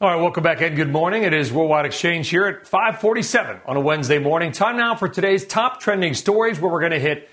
All 0.00 0.08
right, 0.08 0.16
welcome 0.16 0.42
back 0.42 0.62
and 0.62 0.74
good 0.74 0.90
morning. 0.90 1.22
It 1.22 1.34
is 1.34 1.52
Worldwide 1.52 1.84
Exchange 1.84 2.30
here 2.30 2.46
at 2.46 2.66
547 2.66 3.60
on 3.66 3.76
a 3.76 3.80
Wednesday 3.80 4.18
morning. 4.18 4.50
Time 4.50 4.78
now 4.78 4.94
for 4.94 5.08
today's 5.08 5.46
top 5.46 5.78
trending 5.78 6.14
stories 6.14 6.58
where 6.58 6.72
we're 6.72 6.80
going 6.80 6.92
to 6.92 6.98
hit 6.98 7.28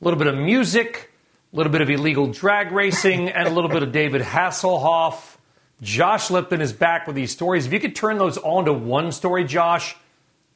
a 0.00 0.04
little 0.04 0.18
bit 0.18 0.28
of 0.28 0.34
music, 0.34 1.12
a 1.52 1.56
little 1.56 1.70
bit 1.70 1.82
of 1.82 1.90
illegal 1.90 2.26
drag 2.26 2.72
racing, 2.72 3.28
and 3.28 3.46
a 3.46 3.50
little 3.50 3.70
bit 3.70 3.82
of 3.82 3.92
David 3.92 4.22
Hasselhoff. 4.22 5.37
Josh 5.80 6.30
Lipton 6.30 6.60
is 6.60 6.72
back 6.72 7.06
with 7.06 7.14
these 7.14 7.30
stories. 7.30 7.66
If 7.66 7.72
you 7.72 7.78
could 7.78 7.94
turn 7.94 8.18
those 8.18 8.36
all 8.36 8.58
into 8.58 8.72
one 8.72 9.12
story, 9.12 9.44
Josh, 9.44 9.96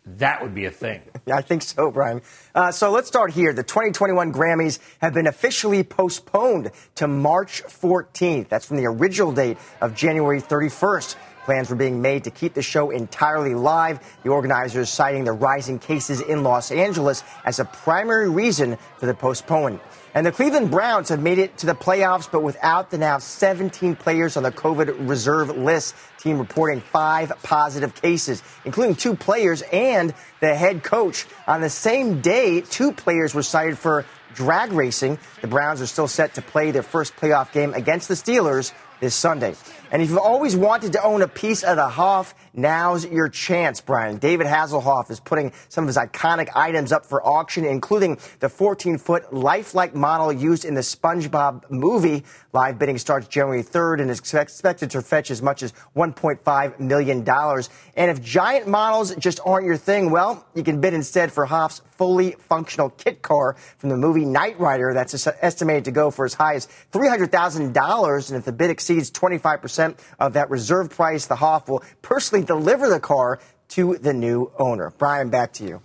that 0.05 0.43
would 0.43 0.55
be 0.55 0.65
a 0.65 0.71
thing. 0.71 1.03
Yeah, 1.25 1.37
I 1.37 1.43
think 1.43 1.63
so, 1.63 1.93
Brian. 1.93 2.21
Uh, 2.53 2.73
so 2.73 2.91
let's 2.91 3.07
start 3.07 3.31
here. 3.31 3.53
The 3.53 3.63
2021 3.63 4.33
Grammys 4.33 4.81
have 5.01 5.15
been 5.15 5.29
officially 5.29 5.85
postponed 5.85 6.73
to 6.97 7.07
March 7.07 7.63
14th. 7.63 8.49
That's 8.49 8.67
from 8.67 8.79
the 8.79 8.87
original 8.87 9.31
date 9.31 9.57
of 9.81 9.95
January 9.95 10.43
31st. 10.43 11.15
Plans 11.45 11.71
were 11.71 11.77
being 11.77 12.03
made 12.03 12.25
to 12.25 12.33
keep 12.33 12.55
the 12.55 12.63
show 12.63 12.91
entirely 12.91 13.55
live. 13.55 14.01
The 14.25 14.31
organizers 14.31 14.91
citing 14.91 15.23
the 15.23 15.31
rising 15.31 15.79
cases 15.79 16.21
in 16.21 16.43
Los 16.43 16.73
Angeles 16.73 17.23
as 17.45 17.61
a 17.61 17.65
primary 17.67 18.29
reason 18.29 18.77
for 18.99 19.07
the 19.07 19.15
postponement. 19.15 19.81
And 20.15 20.27
the 20.27 20.33
Cleveland 20.33 20.71
Browns 20.71 21.09
have 21.09 21.23
made 21.23 21.39
it 21.39 21.57
to 21.59 21.67
the 21.67 21.75
playoffs, 21.75 22.31
but 22.31 22.43
without 22.43 22.91
the 22.91 22.99
now 22.99 23.17
17 23.17 23.97
players 23.97 24.37
on 24.37 24.43
the 24.43 24.53
COVID 24.53 25.09
reserve 25.09 25.57
list. 25.57 25.95
Team 26.19 26.39
reporting 26.39 26.81
five 26.81 27.33
positive 27.43 27.95
cases, 27.95 28.43
including 28.67 28.95
two 28.95 29.17
players 29.17 29.63
and 29.73 30.13
the 30.41 30.55
head 30.55 30.83
coach. 30.83 31.27
On 31.47 31.63
the 31.63 31.71
same 31.71 32.21
day, 32.21 32.61
two 32.61 32.93
players 32.93 33.35
were 33.35 33.43
cited 33.43 33.79
for 33.79 34.05
drag 34.35 34.73
racing. 34.73 35.19
The 35.41 35.49
Browns 35.49 35.81
are 35.81 35.87
still 35.87 36.09
set 36.09 36.35
to 36.35 36.43
play 36.43 36.73
their 36.73 36.83
first 36.83 37.17
playoff 37.17 37.51
game 37.53 37.73
against 37.73 38.09
the 38.09 38.15
Steelers 38.15 38.73
this 39.01 39.15
Sunday. 39.15 39.55
And 39.93 40.01
if 40.01 40.09
you've 40.09 40.19
always 40.19 40.57
wanted 40.57 40.95
to 40.95 41.05
own 41.05 41.21
a 41.21 41.29
piece 41.29 41.63
of 41.63 41.77
the 41.77 41.87
Hoff, 41.87 42.35
now's 42.55 43.05
your 43.05 43.29
chance, 43.29 43.83
Brian. 43.83 44.17
David 44.17 44.47
Hasselhoff 44.47 45.11
is 45.11 45.21
putting 45.21 45.53
some 45.69 45.85
of 45.85 45.89
his 45.89 45.99
iconic 45.99 46.49
items 46.55 46.93
up 46.93 47.05
for 47.05 47.25
auction, 47.27 47.67
including 47.67 48.19
the 48.41 48.49
14 48.49 48.97
foot 48.97 49.35
lifelike 49.35 49.95
model 49.95 50.33
used 50.33 50.65
in 50.65 50.73
the 50.73 50.81
SpongeBob 50.81 51.71
movie. 51.71 52.25
Live 52.55 52.79
bidding 52.79 52.97
starts 52.97 53.29
January 53.29 53.63
3rd 53.63 54.01
and 54.01 54.11
is 54.11 54.19
expected 54.33 54.91
to 54.93 55.03
fetch 55.03 55.31
as 55.31 55.43
much 55.43 55.63
as 55.63 55.75
$1.5 55.95 56.81
million. 56.81 57.29
And 57.29 58.11
if 58.11 58.23
giant 58.23 58.67
models 58.67 59.15
just 59.17 59.41
aren't 59.45 59.67
your 59.67 59.77
thing, 59.77 60.11
well, 60.11 60.47
you 60.55 60.63
can 60.63 60.81
bid 60.81 60.95
instead 60.95 61.31
for 61.31 61.45
Hoff's 61.45 61.83
fully 61.85 62.33
functional 62.33 62.89
kit 62.91 63.21
car 63.21 63.57
from 63.77 63.91
the 63.91 63.97
movie 63.99 64.25
Knight 64.25 64.59
Rider 64.59 64.95
that's 64.95 65.27
estimated 65.43 65.85
to 65.85 65.91
go 65.91 66.11
for 66.11 66.25
as 66.25 66.33
high 66.33 66.55
as 66.55 66.67
$300,000. 66.93 68.29
And 68.29 68.39
if 68.39 68.45
the 68.47 68.53
bid 68.53 68.71
exceeds 68.71 69.11
25% 69.11 69.82
of 70.19 70.33
that 70.35 70.51
reserve 70.51 70.91
price, 70.91 71.27
the 71.27 71.37
Hoff 71.37 71.69
will 71.69 71.83
personally 72.03 72.45
deliver 72.45 72.89
the 72.89 73.01
car 73.01 73.41
to 73.69 73.97
the 73.97 74.13
new 74.13 74.51
owner. 74.59 74.93
Brian, 74.99 75.31
back 75.31 75.53
to 75.55 75.65
you. 75.65 75.81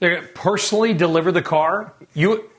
They're 0.00 0.16
going 0.16 0.26
to 0.26 0.32
personally 0.34 0.92
deliver 0.92 1.32
the 1.32 1.40
car? 1.40 1.94
You 2.12 2.50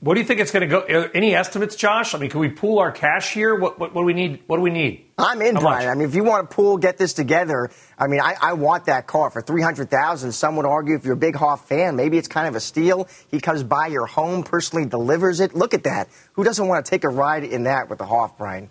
what 0.00 0.14
do 0.14 0.20
you 0.20 0.26
think 0.26 0.40
it's 0.40 0.50
going 0.50 0.68
to 0.68 0.68
go? 0.68 0.80
Uh, 0.80 1.08
any 1.14 1.34
estimates, 1.34 1.76
Josh? 1.76 2.14
I 2.14 2.18
mean, 2.18 2.30
can 2.30 2.40
we 2.40 2.48
pool 2.48 2.78
our 2.78 2.92
cash 2.92 3.32
here? 3.32 3.54
What, 3.54 3.78
what, 3.78 3.94
what 3.94 4.02
do 4.02 4.06
we 4.06 4.12
need? 4.12 4.42
What 4.46 4.56
do 4.56 4.62
we 4.62 4.70
need? 4.70 5.06
I'm 5.16 5.40
in, 5.42 5.54
How 5.56 5.60
Brian. 5.60 5.86
Much? 5.86 5.96
I 5.96 5.98
mean, 5.98 6.08
if 6.08 6.14
you 6.14 6.24
want 6.24 6.48
to 6.48 6.54
pool, 6.54 6.76
get 6.76 6.98
this 6.98 7.14
together. 7.14 7.70
I 7.98 8.06
mean, 8.06 8.20
I, 8.20 8.36
I 8.40 8.52
want 8.52 8.86
that 8.86 9.06
car 9.06 9.30
for 9.30 9.40
three 9.40 9.62
hundred 9.62 9.90
thousand. 9.90 10.32
Some 10.32 10.56
would 10.56 10.66
argue, 10.66 10.94
if 10.94 11.04
you're 11.04 11.14
a 11.14 11.16
big 11.16 11.36
Hoff 11.36 11.68
fan, 11.68 11.96
maybe 11.96 12.18
it's 12.18 12.28
kind 12.28 12.46
of 12.46 12.54
a 12.54 12.60
steal. 12.60 13.08
He 13.28 13.40
comes 13.40 13.62
by 13.62 13.88
your 13.88 14.06
home, 14.06 14.42
personally 14.42 14.86
delivers 14.86 15.40
it. 15.40 15.54
Look 15.54 15.74
at 15.74 15.84
that. 15.84 16.08
Who 16.34 16.44
doesn't 16.44 16.66
want 16.66 16.84
to 16.84 16.90
take 16.90 17.04
a 17.04 17.08
ride 17.08 17.44
in 17.44 17.64
that 17.64 17.88
with 17.88 17.98
the 17.98 18.06
Hoff, 18.06 18.38
Brian? 18.38 18.70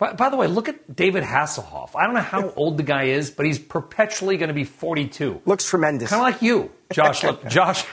By, 0.00 0.14
by 0.14 0.30
the 0.30 0.36
way, 0.36 0.46
look 0.46 0.68
at 0.68 0.96
David 0.96 1.22
Hasselhoff. 1.22 1.94
I 1.94 2.06
don't 2.06 2.14
know 2.14 2.20
how 2.22 2.48
old 2.56 2.78
the 2.78 2.82
guy 2.82 3.04
is, 3.04 3.30
but 3.30 3.44
he's 3.44 3.58
perpetually 3.58 4.38
going 4.38 4.48
to 4.48 4.54
be 4.54 4.64
42. 4.64 5.42
Looks 5.44 5.68
tremendous. 5.68 6.08
Kind 6.08 6.20
of 6.20 6.32
like 6.32 6.42
you, 6.42 6.70
Josh. 6.90 7.22
Josh. 7.48 7.84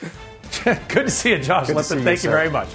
Good 0.64 0.88
to 0.88 1.10
see 1.10 1.30
you, 1.30 1.38
Josh 1.38 1.66
Good 1.66 1.76
Lipton. 1.76 2.02
Thank 2.02 2.22
you, 2.24 2.30
you 2.30 2.34
very 2.34 2.48
much. 2.48 2.68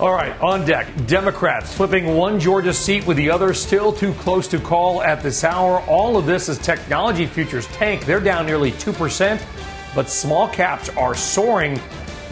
All 0.00 0.12
right, 0.12 0.38
on 0.40 0.64
deck, 0.64 0.86
Democrats 1.06 1.72
flipping 1.74 2.16
one 2.16 2.40
Georgia 2.40 2.72
seat 2.72 3.06
with 3.06 3.16
the 3.18 3.30
other 3.30 3.54
still 3.54 3.92
too 3.92 4.12
close 4.14 4.48
to 4.48 4.58
call 4.58 5.02
at 5.02 5.22
this 5.22 5.44
hour. 5.44 5.80
All 5.82 6.16
of 6.16 6.26
this 6.26 6.48
as 6.48 6.58
technology 6.58 7.26
futures 7.26 7.66
tank. 7.68 8.04
They're 8.04 8.20
down 8.20 8.46
nearly 8.46 8.72
2%, 8.72 9.42
but 9.94 10.08
small 10.08 10.48
caps 10.48 10.88
are 10.90 11.14
soaring. 11.14 11.80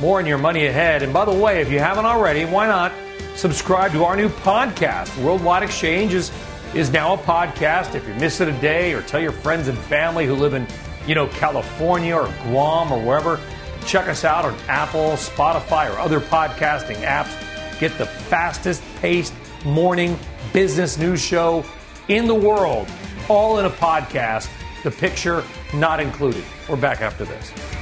More 0.01 0.19
in 0.21 0.27
your 0.27 0.39
money 0.39 0.67
ahead. 0.67 1.03
And 1.03 1.13
by 1.13 1.25
the 1.25 1.33
way, 1.33 1.61
if 1.61 1.71
you 1.71 1.79
haven't 1.79 2.05
already, 2.05 2.45
why 2.45 2.67
not 2.67 2.93
subscribe 3.35 3.93
to 3.93 4.05
our 4.05 4.17
new 4.17 4.29
podcast? 4.29 5.17
Worldwide 5.23 5.63
Exchange 5.63 6.15
is, 6.15 6.33
is 6.75 6.91
now 6.91 7.15
a 7.15 7.19
podcast. 7.19 7.95
If 7.95 8.07
you 8.07 8.15
miss 8.15 8.41
it 8.41 8.49
a 8.49 8.61
day 8.61 8.93
or 8.93 9.03
tell 9.03 9.21
your 9.21 9.33
friends 9.33 9.69
and 9.69 9.77
family 9.77 10.27
who 10.27 10.35
live 10.35 10.55
in, 10.55 10.67
you 11.07 11.15
know, 11.15 11.27
California 11.29 12.15
or 12.15 12.33
Guam 12.45 12.93
or 12.93 13.01
wherever, 13.01 13.41
Check 13.87 14.09
us 14.09 14.25
out 14.25 14.45
on 14.45 14.57
Apple, 14.69 15.11
Spotify, 15.13 15.95
or 15.95 15.99
other 15.99 16.21
podcasting 16.21 16.97
apps. 17.03 17.31
Get 17.79 17.97
the 17.99 18.07
fastest 18.07 18.83
paced 19.01 19.35
morning 19.65 20.19
business 20.53 20.97
news 20.97 21.21
show 21.21 21.65
in 22.09 22.27
the 22.27 22.35
world, 22.35 22.89
all 23.29 23.59
in 23.59 23.67
a 23.67 23.71
podcast. 23.71 24.49
The 24.85 24.91
picture 24.91 25.45
not 25.75 26.01
included. 26.01 26.45
We're 26.69 26.77
back 26.77 27.01
after 27.03 27.25
this. 27.25 27.74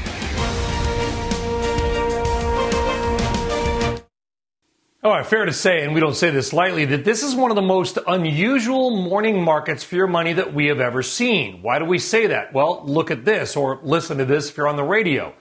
All 5.04 5.10
right, 5.10 5.26
fair 5.26 5.44
to 5.44 5.52
say, 5.52 5.82
and 5.82 5.94
we 5.94 6.00
don't 6.00 6.14
say 6.14 6.30
this 6.30 6.52
lightly, 6.52 6.84
that 6.84 7.04
this 7.04 7.24
is 7.24 7.34
one 7.34 7.50
of 7.50 7.56
the 7.56 7.60
most 7.60 7.98
unusual 8.06 9.02
morning 9.02 9.42
markets 9.42 9.82
for 9.82 9.96
your 9.96 10.06
money 10.06 10.32
that 10.34 10.54
we 10.54 10.66
have 10.66 10.78
ever 10.78 11.02
seen. 11.02 11.60
Why 11.60 11.80
do 11.80 11.84
we 11.84 11.98
say 11.98 12.28
that? 12.28 12.52
Well, 12.52 12.84
look 12.86 13.10
at 13.10 13.24
this 13.24 13.56
or 13.56 13.80
listen 13.82 14.18
to 14.18 14.24
this 14.24 14.48
if 14.48 14.56
you're 14.56 14.68
on 14.68 14.76
the 14.76 14.84
radio. 14.84 15.34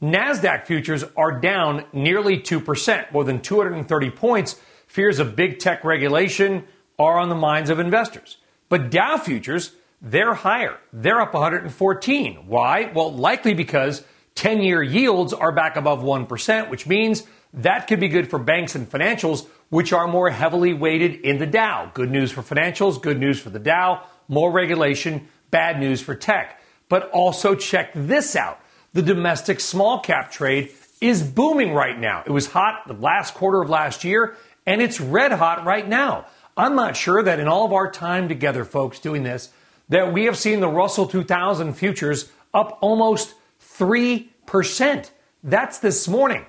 NASDAQ 0.00 0.64
futures 0.64 1.02
are 1.16 1.40
down 1.40 1.86
nearly 1.92 2.38
2%, 2.38 3.10
more 3.10 3.24
than 3.24 3.40
230 3.40 4.10
points. 4.10 4.60
Fears 4.86 5.18
of 5.18 5.34
big 5.34 5.58
tech 5.58 5.82
regulation 5.82 6.64
are 6.96 7.18
on 7.18 7.30
the 7.30 7.34
minds 7.34 7.68
of 7.68 7.80
investors. 7.80 8.36
But 8.68 8.92
Dow 8.92 9.16
futures, 9.18 9.72
they're 10.00 10.34
higher. 10.34 10.78
They're 10.92 11.20
up 11.20 11.34
114. 11.34 12.46
Why? 12.46 12.92
Well, 12.94 13.12
likely 13.12 13.54
because 13.54 14.04
10 14.36 14.62
year 14.62 14.84
yields 14.84 15.32
are 15.32 15.50
back 15.50 15.74
above 15.74 16.00
1%, 16.00 16.70
which 16.70 16.86
means 16.86 17.24
that 17.52 17.86
could 17.86 18.00
be 18.00 18.08
good 18.08 18.28
for 18.28 18.38
banks 18.38 18.74
and 18.74 18.90
financials, 18.90 19.46
which 19.68 19.92
are 19.92 20.06
more 20.06 20.30
heavily 20.30 20.72
weighted 20.72 21.20
in 21.20 21.38
the 21.38 21.46
Dow. 21.46 21.90
Good 21.94 22.10
news 22.10 22.30
for 22.30 22.42
financials, 22.42 23.00
good 23.00 23.18
news 23.18 23.40
for 23.40 23.50
the 23.50 23.58
Dow, 23.58 24.02
more 24.28 24.50
regulation, 24.50 25.28
bad 25.50 25.80
news 25.80 26.00
for 26.00 26.14
tech. 26.14 26.60
But 26.88 27.10
also 27.10 27.54
check 27.54 27.92
this 27.94 28.36
out 28.36 28.60
the 28.92 29.02
domestic 29.02 29.60
small 29.60 30.00
cap 30.00 30.32
trade 30.32 30.72
is 31.00 31.22
booming 31.22 31.72
right 31.72 31.98
now. 31.98 32.22
It 32.26 32.30
was 32.30 32.48
hot 32.48 32.82
the 32.86 32.94
last 32.94 33.34
quarter 33.34 33.62
of 33.62 33.70
last 33.70 34.04
year, 34.04 34.36
and 34.66 34.82
it's 34.82 35.00
red 35.00 35.32
hot 35.32 35.64
right 35.64 35.88
now. 35.88 36.26
I'm 36.56 36.74
not 36.74 36.96
sure 36.96 37.22
that 37.22 37.40
in 37.40 37.48
all 37.48 37.64
of 37.64 37.72
our 37.72 37.90
time 37.90 38.28
together, 38.28 38.64
folks, 38.64 38.98
doing 38.98 39.22
this, 39.22 39.50
that 39.88 40.12
we 40.12 40.24
have 40.24 40.36
seen 40.36 40.60
the 40.60 40.68
Russell 40.68 41.06
2000 41.06 41.72
futures 41.74 42.30
up 42.52 42.78
almost 42.80 43.34
3%. 43.78 45.10
That's 45.42 45.78
this 45.78 46.08
morning. 46.08 46.44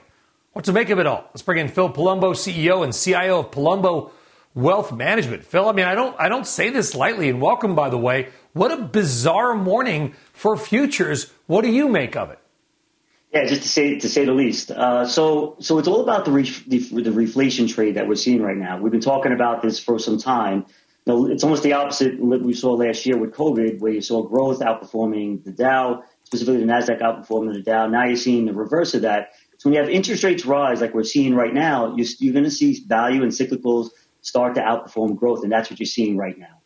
What 0.54 0.66
to 0.66 0.74
make 0.74 0.90
of 0.90 1.00
it 1.00 1.08
all? 1.08 1.24
Let's 1.30 1.44
bring 1.44 1.60
in 1.60 1.70
Phil 1.70 1.90
Palumbo, 1.90 2.34
CEO 2.34 2.84
and 2.84 2.94
CIO 2.94 3.40
of 3.40 3.52
Palumbo 3.52 4.12
Wealth 4.54 4.92
Management. 4.92 5.46
Phil, 5.46 5.70
I 5.70 5.72
mean, 5.72 5.86
I 5.86 5.96
don't, 5.96 6.14
I 6.20 6.28
don't 6.28 6.46
say 6.46 6.70
this 6.70 6.94
lightly, 6.94 7.30
and 7.30 7.42
welcome, 7.42 7.74
by 7.74 7.90
the 7.90 7.98
way. 7.98 8.28
What 8.52 8.70
a 8.70 8.78
bizarre 8.78 9.56
morning 9.56 10.14
for 10.34 10.58
futures. 10.58 11.32
What 11.48 11.62
do 11.62 11.72
you 11.72 11.88
make 11.88 12.18
of 12.18 12.32
it? 12.32 12.40
Yeah, 13.34 13.46
just 13.46 13.62
to 13.62 13.70
say 13.70 13.98
to 14.00 14.10
say 14.10 14.26
the 14.26 14.34
least. 14.34 14.72
Uh, 14.72 15.08
so 15.08 15.56
so 15.62 15.80
it's 15.80 15.88
all 15.88 16.02
about 16.02 16.26
the, 16.26 16.32
re- 16.32 16.64
the, 16.68 16.80
the 16.80 17.12
reflation 17.12 17.74
trade 17.74 17.96
that 17.96 18.10
we're 18.10 18.16
seeing 18.16 18.42
right 18.42 18.58
now. 18.58 18.78
We've 18.78 18.92
been 18.92 19.00
talking 19.00 19.32
about 19.32 19.62
this 19.62 19.80
for 19.80 20.00
some 20.00 20.18
time. 20.18 20.66
It's 21.08 21.44
almost 21.46 21.64
the 21.64 21.74
opposite 21.74 22.20
what 22.20 22.42
we 22.42 22.54
saw 22.54 22.74
last 22.74 23.06
year 23.06 23.18
with 23.18 23.32
COVID, 23.32 23.80
where 23.80 23.94
you 23.94 24.02
saw 24.02 24.22
growth 24.24 24.60
outperforming 24.60 25.46
the 25.46 25.52
Dow, 25.52 26.04
specifically 26.26 26.60
the 26.60 26.66
Nasdaq 26.66 27.02
outperforming 27.02 27.54
the 27.54 27.62
Dow. 27.62 27.88
Now 27.88 28.04
you're 28.04 28.18
seeing 28.18 28.46
the 28.46 28.54
reverse 28.54 28.94
of 28.96 29.04
that. 29.04 29.32
So 29.62 29.70
when 29.70 29.76
you 29.76 29.82
have 29.82 29.92
interest 29.92 30.24
rates 30.24 30.44
rise, 30.44 30.82
like 30.82 30.96
we're 30.96 31.04
seeing 31.04 31.36
right 31.36 31.54
now, 31.54 31.96
you're, 31.96 32.08
you're 32.18 32.34
going 32.34 32.46
to 32.46 32.50
see 32.50 32.84
value 32.84 33.22
and 33.22 33.32
cyclicals 33.32 33.90
start 34.22 34.56
to 34.56 34.62
outperform 34.62 35.16
growth, 35.16 35.44
and 35.44 35.52
that's 35.52 35.70
what 35.70 35.80
you're 35.80 35.86
seeing 35.86 36.18
right 36.18 36.36
now. 36.36 36.64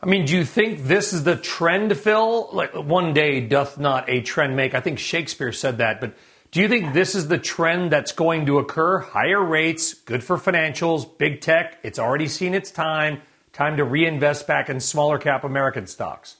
I 0.00 0.06
mean, 0.06 0.26
do 0.26 0.36
you 0.36 0.44
think 0.44 0.84
this 0.84 1.12
is 1.12 1.24
the 1.24 1.34
trend, 1.34 1.98
Phil? 1.98 2.48
Like, 2.52 2.74
one 2.74 3.12
day 3.12 3.40
doth 3.40 3.76
not 3.76 4.08
a 4.08 4.20
trend 4.20 4.54
make. 4.54 4.72
I 4.72 4.78
think 4.78 5.00
Shakespeare 5.00 5.50
said 5.50 5.78
that, 5.78 6.00
but 6.00 6.14
do 6.52 6.60
you 6.60 6.68
think 6.68 6.94
this 6.94 7.16
is 7.16 7.26
the 7.26 7.38
trend 7.38 7.90
that's 7.90 8.12
going 8.12 8.46
to 8.46 8.60
occur? 8.60 9.00
Higher 9.00 9.44
rates, 9.44 9.94
good 9.94 10.22
for 10.22 10.36
financials, 10.36 11.08
big 11.18 11.40
tech. 11.40 11.78
It's 11.82 11.98
already 11.98 12.28
seen 12.28 12.54
its 12.54 12.70
time. 12.70 13.22
Time 13.52 13.78
to 13.78 13.84
reinvest 13.84 14.46
back 14.46 14.70
in 14.70 14.78
smaller 14.78 15.18
cap 15.18 15.42
American 15.42 15.88
stocks. 15.88 16.36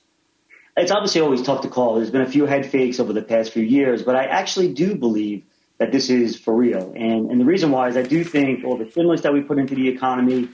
It's 0.81 0.91
obviously 0.91 1.21
always 1.21 1.43
tough 1.43 1.61
to 1.63 1.69
call. 1.69 1.97
There's 1.97 2.11
been 2.11 2.23
a 2.23 2.31
few 2.31 2.47
head 2.47 2.65
fakes 2.65 3.01
over 3.01 3.13
the 3.13 3.21
past 3.21 3.53
few 3.53 3.63
years, 3.63 4.03
but 4.03 4.17
I 4.17 4.25
actually 4.25 4.73
do 4.73 4.95
believe 4.95 5.45
that 5.77 5.93
this 5.93 6.09
is 6.09 6.39
for 6.39 6.55
real. 6.55 6.95
And, 6.97 7.31
and 7.31 7.39
the 7.39 7.45
reason 7.45 7.71
why 7.71 7.89
is 7.89 7.99
I 7.99 8.03
do 8.03 8.25
think 8.25 8.65
all 8.65 8.79
the 8.79 8.91
stimulus 8.91 9.21
that 9.21 9.33
we 9.35 9.43
put 9.43 9.59
into 9.59 9.75
the 9.75 9.89
economy, 9.89 10.49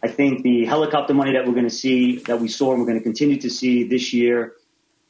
I 0.00 0.06
think 0.06 0.44
the 0.44 0.64
helicopter 0.66 1.14
money 1.14 1.32
that 1.32 1.46
we're 1.46 1.54
going 1.54 1.68
to 1.68 1.74
see, 1.74 2.18
that 2.26 2.40
we 2.40 2.46
saw 2.46 2.70
and 2.70 2.80
we're 2.80 2.86
going 2.86 2.98
to 2.98 3.02
continue 3.02 3.40
to 3.40 3.50
see 3.50 3.82
this 3.82 4.12
year, 4.12 4.54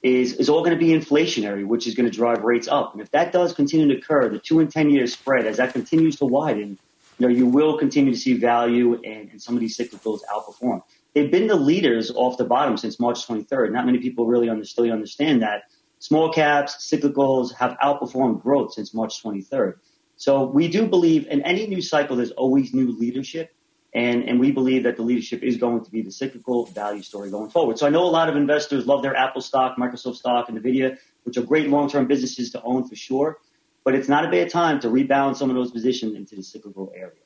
is, 0.03 0.35
is 0.35 0.49
all 0.49 0.65
going 0.65 0.79
to 0.79 0.83
be 0.83 0.93
inflationary, 0.93 1.67
which 1.67 1.87
is 1.87 1.95
going 1.95 2.11
to 2.11 2.17
drive 2.17 2.43
rates 2.43 2.67
up. 2.67 2.95
And 2.95 3.03
if 3.03 3.11
that 3.11 3.31
does 3.31 3.53
continue 3.53 3.89
to 3.89 3.99
occur, 3.99 4.31
the 4.31 4.39
two 4.39 4.61
and 4.61 4.71
10 4.73 4.89
year 4.89 5.07
spread, 5.07 5.47
as 5.47 5.59
that 5.59 5.75
continues 5.75 6.17
to 6.17 6.25
widen, 6.25 6.79
you 7.19 7.29
know, 7.29 7.29
you 7.29 7.47
will 7.47 7.79
continue 7.79 8.13
to 8.13 8.19
see 8.19 8.35
value 8.35 8.95
and, 8.95 9.31
and 9.31 9.43
some 9.43 9.55
of 9.55 9.61
these 9.61 9.77
cyclicals 9.77 10.21
outperform. 10.35 10.83
They've 11.15 11.31
been 11.31 11.47
the 11.47 11.57
leaders 11.57 12.11
off 12.11 12.39
the 12.39 12.45
bottom 12.45 12.77
since 12.77 12.99
March 12.99 13.27
23rd. 13.27 13.73
Not 13.73 13.85
many 13.85 13.99
people 13.99 14.27
really 14.27 14.49
understand, 14.49 14.93
understand 14.93 15.43
that. 15.43 15.65
Small 15.99 16.33
caps, 16.33 16.91
cyclicals 16.91 17.55
have 17.55 17.77
outperformed 17.83 18.43
growth 18.43 18.73
since 18.73 18.95
March 18.95 19.23
23rd. 19.23 19.75
So 20.17 20.45
we 20.45 20.69
do 20.69 20.87
believe 20.87 21.27
in 21.27 21.43
any 21.43 21.67
new 21.67 21.83
cycle, 21.83 22.17
there's 22.17 22.31
always 22.33 22.73
new 22.73 22.97
leadership. 22.99 23.55
And, 23.95 24.25
and 24.25 24.41
we 24.41 24.53
believe 24.53 24.85
that 24.85 24.97
the 24.97 25.03
leadership 25.03 25.43
is 25.43 25.59
going 25.59 25.85
to 25.85 25.91
be 25.91 26.01
the 26.01 26.11
cyclical 26.11 26.65
value 26.65 27.03
story 27.03 27.31
going 27.31 27.51
forward. 27.51 27.79
So 27.79 27.87
I 27.87 27.91
know 27.91 28.05
a 28.05 28.09
lot 28.09 28.31
of 28.31 28.37
investors 28.37 28.87
love 28.87 29.03
their 29.03 29.15
Apple 29.15 29.43
stock, 29.43 29.77
Microsoft 29.77 30.17
stock, 30.17 30.49
and 30.49 30.59
NVIDIA, 30.59 30.97
which 31.25 31.37
are 31.37 31.43
great 31.43 31.69
long-term 31.69 32.07
businesses 32.07 32.51
to 32.53 32.63
own 32.63 32.89
for 32.89 32.97
sure. 32.97 33.39
But 33.85 33.95
it's 33.95 34.09
not 34.09 34.25
a 34.25 34.31
bad 34.31 34.49
time 34.49 34.81
to 34.81 34.89
rebalance 34.89 35.37
some 35.37 35.51
of 35.51 35.57
those 35.57 35.73
positions 35.73 36.15
into 36.15 36.37
the 36.37 36.43
cyclical 36.43 36.91
area. 36.97 37.22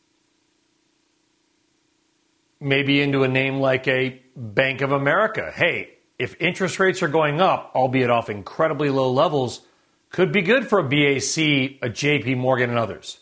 Maybe 2.61 3.00
into 3.00 3.22
a 3.22 3.28
name 3.28 3.61
like 3.61 3.86
a 3.86 4.22
Bank 4.34 4.80
of 4.80 4.92
America. 4.92 5.52
Hey, 5.54 5.90
if 6.18 6.34
interest 6.40 6.80
rates 6.80 7.02
are 7.02 7.09
going 7.09 7.40
up, 7.40 7.72
albeit 7.74 8.11
off 8.11 8.30
incredibly 8.30 8.88
low 8.88 9.11
levels, 9.11 9.61
could 10.11 10.32
be 10.32 10.40
good 10.40 10.66
for 10.66 10.78
a 10.78 10.82
BAC, 10.82 11.36
a 11.82 11.90
JP 11.90 12.38
Morgan, 12.38 12.70
and 12.70 12.78
others. 12.78 13.18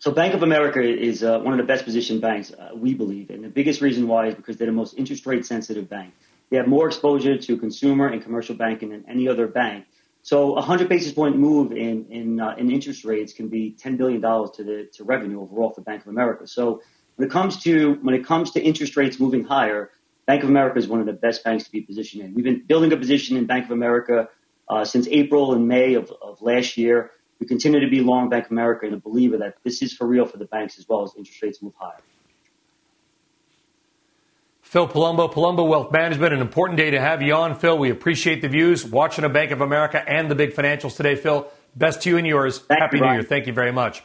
So 0.00 0.12
Bank 0.12 0.34
of 0.34 0.42
America 0.42 0.80
is 0.80 1.24
uh, 1.24 1.40
one 1.40 1.54
of 1.54 1.58
the 1.58 1.64
best 1.64 1.84
positioned 1.84 2.20
banks, 2.20 2.52
uh, 2.52 2.70
we 2.74 2.94
believe. 2.94 3.30
And 3.30 3.42
the 3.42 3.48
biggest 3.48 3.80
reason 3.80 4.06
why 4.06 4.28
is 4.28 4.34
because 4.34 4.56
they're 4.56 4.66
the 4.66 4.72
most 4.72 4.96
interest 4.96 5.26
rate 5.26 5.44
sensitive 5.44 5.88
bank. 5.88 6.14
They 6.50 6.56
have 6.56 6.68
more 6.68 6.86
exposure 6.86 7.36
to 7.36 7.56
consumer 7.56 8.08
and 8.08 8.22
commercial 8.22 8.54
banking 8.54 8.90
than 8.90 9.04
any 9.08 9.26
other 9.26 9.46
bank. 9.48 9.86
So 10.22 10.50
a 10.50 10.60
100 10.60 10.88
basis 10.88 11.12
point 11.12 11.36
move 11.36 11.72
in, 11.72 12.06
in, 12.10 12.40
uh, 12.40 12.54
in 12.58 12.70
interest 12.70 13.04
rates 13.04 13.32
can 13.32 13.48
be 13.48 13.74
$10 13.82 13.96
billion 13.96 14.20
to 14.20 14.64
the, 14.64 14.88
to 14.92 15.04
revenue 15.04 15.40
overall 15.40 15.70
for 15.70 15.80
Bank 15.80 16.02
of 16.02 16.08
America. 16.08 16.46
So 16.46 16.82
when 17.18 17.26
it 17.26 17.32
comes 17.32 17.56
to, 17.64 17.94
when 17.94 18.14
it 18.14 18.24
comes 18.24 18.52
to 18.52 18.60
interest 18.62 18.96
rates 18.96 19.18
moving 19.18 19.42
higher, 19.42 19.90
Bank 20.26 20.44
of 20.44 20.48
America 20.48 20.78
is 20.78 20.86
one 20.86 21.00
of 21.00 21.06
the 21.06 21.12
best 21.12 21.42
banks 21.42 21.64
to 21.64 21.72
be 21.72 21.80
positioned 21.80 22.22
in. 22.22 22.32
We've 22.32 22.44
been 22.44 22.62
building 22.64 22.92
a 22.92 22.96
position 22.96 23.36
in 23.36 23.46
Bank 23.46 23.64
of 23.64 23.72
America 23.72 24.28
uh, 24.68 24.84
since 24.84 25.08
April 25.08 25.52
and 25.52 25.66
May 25.66 25.94
of, 25.94 26.12
of 26.22 26.40
last 26.42 26.76
year. 26.76 27.10
We 27.40 27.46
continue 27.48 27.80
to 27.80 27.88
be 27.88 28.02
long 28.02 28.28
Bank 28.28 28.46
of 28.46 28.52
America 28.52 28.86
and 28.86 28.94
a 28.94 29.00
believer 29.00 29.38
that 29.38 29.56
this 29.64 29.82
is 29.82 29.92
for 29.92 30.06
real 30.06 30.26
for 30.26 30.36
the 30.36 30.44
banks 30.44 30.78
as 30.78 30.88
well 30.88 31.02
as 31.02 31.12
interest 31.16 31.42
rates 31.42 31.60
move 31.60 31.72
higher. 31.76 31.98
Phil 34.62 34.86
Palumbo, 34.86 35.32
Palumbo 35.32 35.66
Wealth 35.66 35.90
Management, 35.90 36.32
an 36.32 36.40
important 36.40 36.76
day 36.76 36.92
to 36.92 37.00
have 37.00 37.20
you 37.20 37.34
on, 37.34 37.58
Phil. 37.58 37.76
We 37.76 37.90
appreciate 37.90 38.42
the 38.42 38.48
views, 38.48 38.84
watching 38.84 39.24
a 39.24 39.28
Bank 39.28 39.50
of 39.50 39.60
America 39.60 40.08
and 40.08 40.30
the 40.30 40.36
big 40.36 40.52
financials 40.52 40.94
today, 40.94 41.16
Phil. 41.16 41.50
Best 41.74 42.02
to 42.02 42.10
you 42.10 42.16
and 42.16 42.26
yours. 42.26 42.60
Thank 42.60 42.80
Happy 42.80 42.98
you, 42.98 43.04
New 43.04 43.12
Year. 43.12 43.22
Thank 43.24 43.48
you 43.48 43.52
very 43.52 43.72
much. 43.72 44.04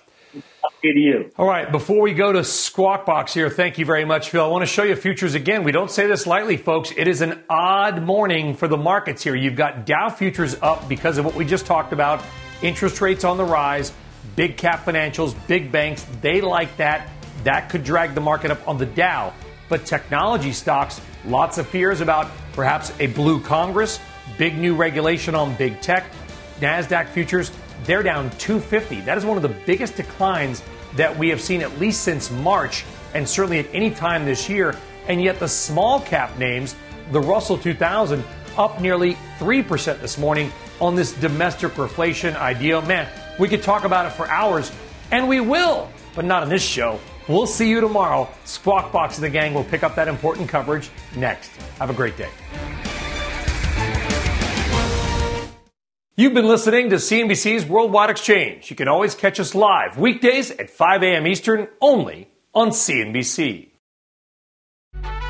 All 1.38 1.47
right, 1.47 1.71
before 1.71 2.01
we 2.01 2.13
go 2.13 2.34
to 2.34 2.43
Squawk 2.43 3.05
Box 3.05 3.34
here, 3.34 3.49
thank 3.49 3.77
you 3.77 3.86
very 3.86 4.03
much, 4.03 4.29
Phil. 4.29 4.43
I 4.43 4.47
want 4.47 4.63
to 4.63 4.67
show 4.67 4.84
you 4.84 4.97
futures 4.97 5.34
again. 5.34 5.63
We 5.63 5.71
don't 5.71 5.89
say 5.89 6.07
this 6.07 6.27
lightly, 6.27 6.57
folks. 6.57 6.91
It 6.97 7.07
is 7.07 7.21
an 7.21 7.41
odd 7.49 8.03
morning 8.03 8.53
for 8.53 8.67
the 8.67 8.75
markets 8.75 9.23
here. 9.23 9.34
You've 9.34 9.55
got 9.55 9.86
Dow 9.86 10.09
futures 10.09 10.57
up 10.61 10.89
because 10.89 11.17
of 11.17 11.23
what 11.23 11.36
we 11.36 11.45
just 11.45 11.65
talked 11.65 11.93
about 11.93 12.21
interest 12.61 12.99
rates 12.99 13.23
on 13.23 13.38
the 13.38 13.45
rise, 13.45 13.93
big 14.36 14.57
cap 14.57 14.84
financials, 14.84 15.36
big 15.47 15.71
banks. 15.71 16.05
They 16.21 16.41
like 16.41 16.75
that. 16.75 17.09
That 17.45 17.69
could 17.69 17.86
drag 17.86 18.13
the 18.13 18.21
market 18.21 18.51
up 18.51 18.67
on 18.67 18.77
the 18.77 18.86
Dow. 18.86 19.34
But 19.69 19.86
technology 19.86 20.51
stocks, 20.51 20.99
lots 21.25 21.57
of 21.57 21.65
fears 21.65 22.01
about 22.01 22.29
perhaps 22.51 22.91
a 22.99 23.07
blue 23.07 23.39
Congress, 23.39 24.01
big 24.38 24.57
new 24.57 24.75
regulation 24.75 25.34
on 25.34 25.55
big 25.55 25.79
tech. 25.79 26.11
NASDAQ 26.59 27.07
futures, 27.07 27.51
they're 27.86 28.03
down 28.03 28.29
250. 28.31 29.01
That 29.01 29.17
is 29.17 29.25
one 29.25 29.38
of 29.38 29.43
the 29.43 29.55
biggest 29.65 29.95
declines 29.95 30.61
that 30.95 31.17
we 31.17 31.29
have 31.29 31.41
seen 31.41 31.61
at 31.61 31.79
least 31.79 32.03
since 32.03 32.29
March 32.31 32.85
and 33.13 33.27
certainly 33.27 33.59
at 33.59 33.67
any 33.73 33.91
time 33.91 34.25
this 34.25 34.49
year. 34.49 34.75
And 35.07 35.21
yet 35.21 35.39
the 35.39 35.47
small 35.47 35.99
cap 36.01 36.37
names, 36.37 36.75
the 37.11 37.19
Russell 37.19 37.57
2000, 37.57 38.23
up 38.57 38.79
nearly 38.79 39.15
3% 39.39 39.99
this 39.99 40.17
morning 40.17 40.51
on 40.79 40.95
this 40.95 41.13
domestic 41.13 41.73
reflation 41.73 42.35
idea. 42.35 42.81
Man, 42.81 43.07
we 43.39 43.47
could 43.47 43.63
talk 43.63 43.83
about 43.83 44.05
it 44.05 44.11
for 44.11 44.27
hours, 44.27 44.71
and 45.11 45.27
we 45.27 45.39
will, 45.39 45.89
but 46.15 46.25
not 46.25 46.43
on 46.43 46.49
this 46.49 46.63
show. 46.63 46.99
We'll 47.27 47.47
see 47.47 47.69
you 47.69 47.81
tomorrow. 47.81 48.29
Squawk 48.45 48.91
Box 48.91 49.15
and 49.15 49.23
the 49.23 49.29
gang 49.29 49.53
will 49.53 49.63
pick 49.63 49.83
up 49.83 49.95
that 49.95 50.07
important 50.07 50.49
coverage 50.49 50.89
next. 51.15 51.49
Have 51.79 51.89
a 51.89 51.93
great 51.93 52.17
day. 52.17 52.29
You've 56.16 56.36
been 56.36 56.47
listening 56.47 56.91
to 56.91 56.97
CNBC's 56.97 57.66
Worldwide 57.66 58.11
Exchange. 58.11 58.70
You 58.70 58.76
can 58.76 58.88
always 58.88 59.16
catch 59.16 59.39
us 59.39 59.55
live 59.55 59.97
weekdays 59.97 60.51
at 60.51 60.70
5 60.70 61.01
a.m. 61.01 61.26
Eastern 61.26 61.68
only 61.82 62.30
on 62.53 62.70
CNBC. 62.70 63.72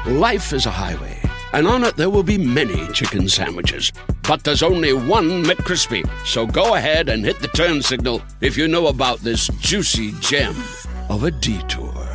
Life 0.06 0.52
is 0.52 0.66
a 0.66 0.72
highway, 0.72 1.18
and 1.54 1.68
on 1.68 1.86
it 1.86 1.96
there 1.96 2.10
will 2.10 2.22
be 2.22 2.38
many 2.38 2.86
chicken 2.92 3.30
sandwiches. 3.30 3.94
But 4.28 4.44
there's 4.44 4.62
only 4.62 4.92
one 4.92 5.46
McCrispy. 5.46 6.06
So 6.26 6.46
go 6.46 6.76
ahead 6.76 7.08
and 7.08 7.24
hit 7.24 7.40
the 7.40 7.48
turn 7.48 7.82
signal 7.82 8.22
if 8.42 8.58
you 8.58 8.68
know 8.68 8.88
about 8.88 9.20
this 9.20 9.48
juicy 9.62 10.12
gem 10.20 10.54
of 11.08 11.24
a 11.24 11.32
detour. 11.32 12.13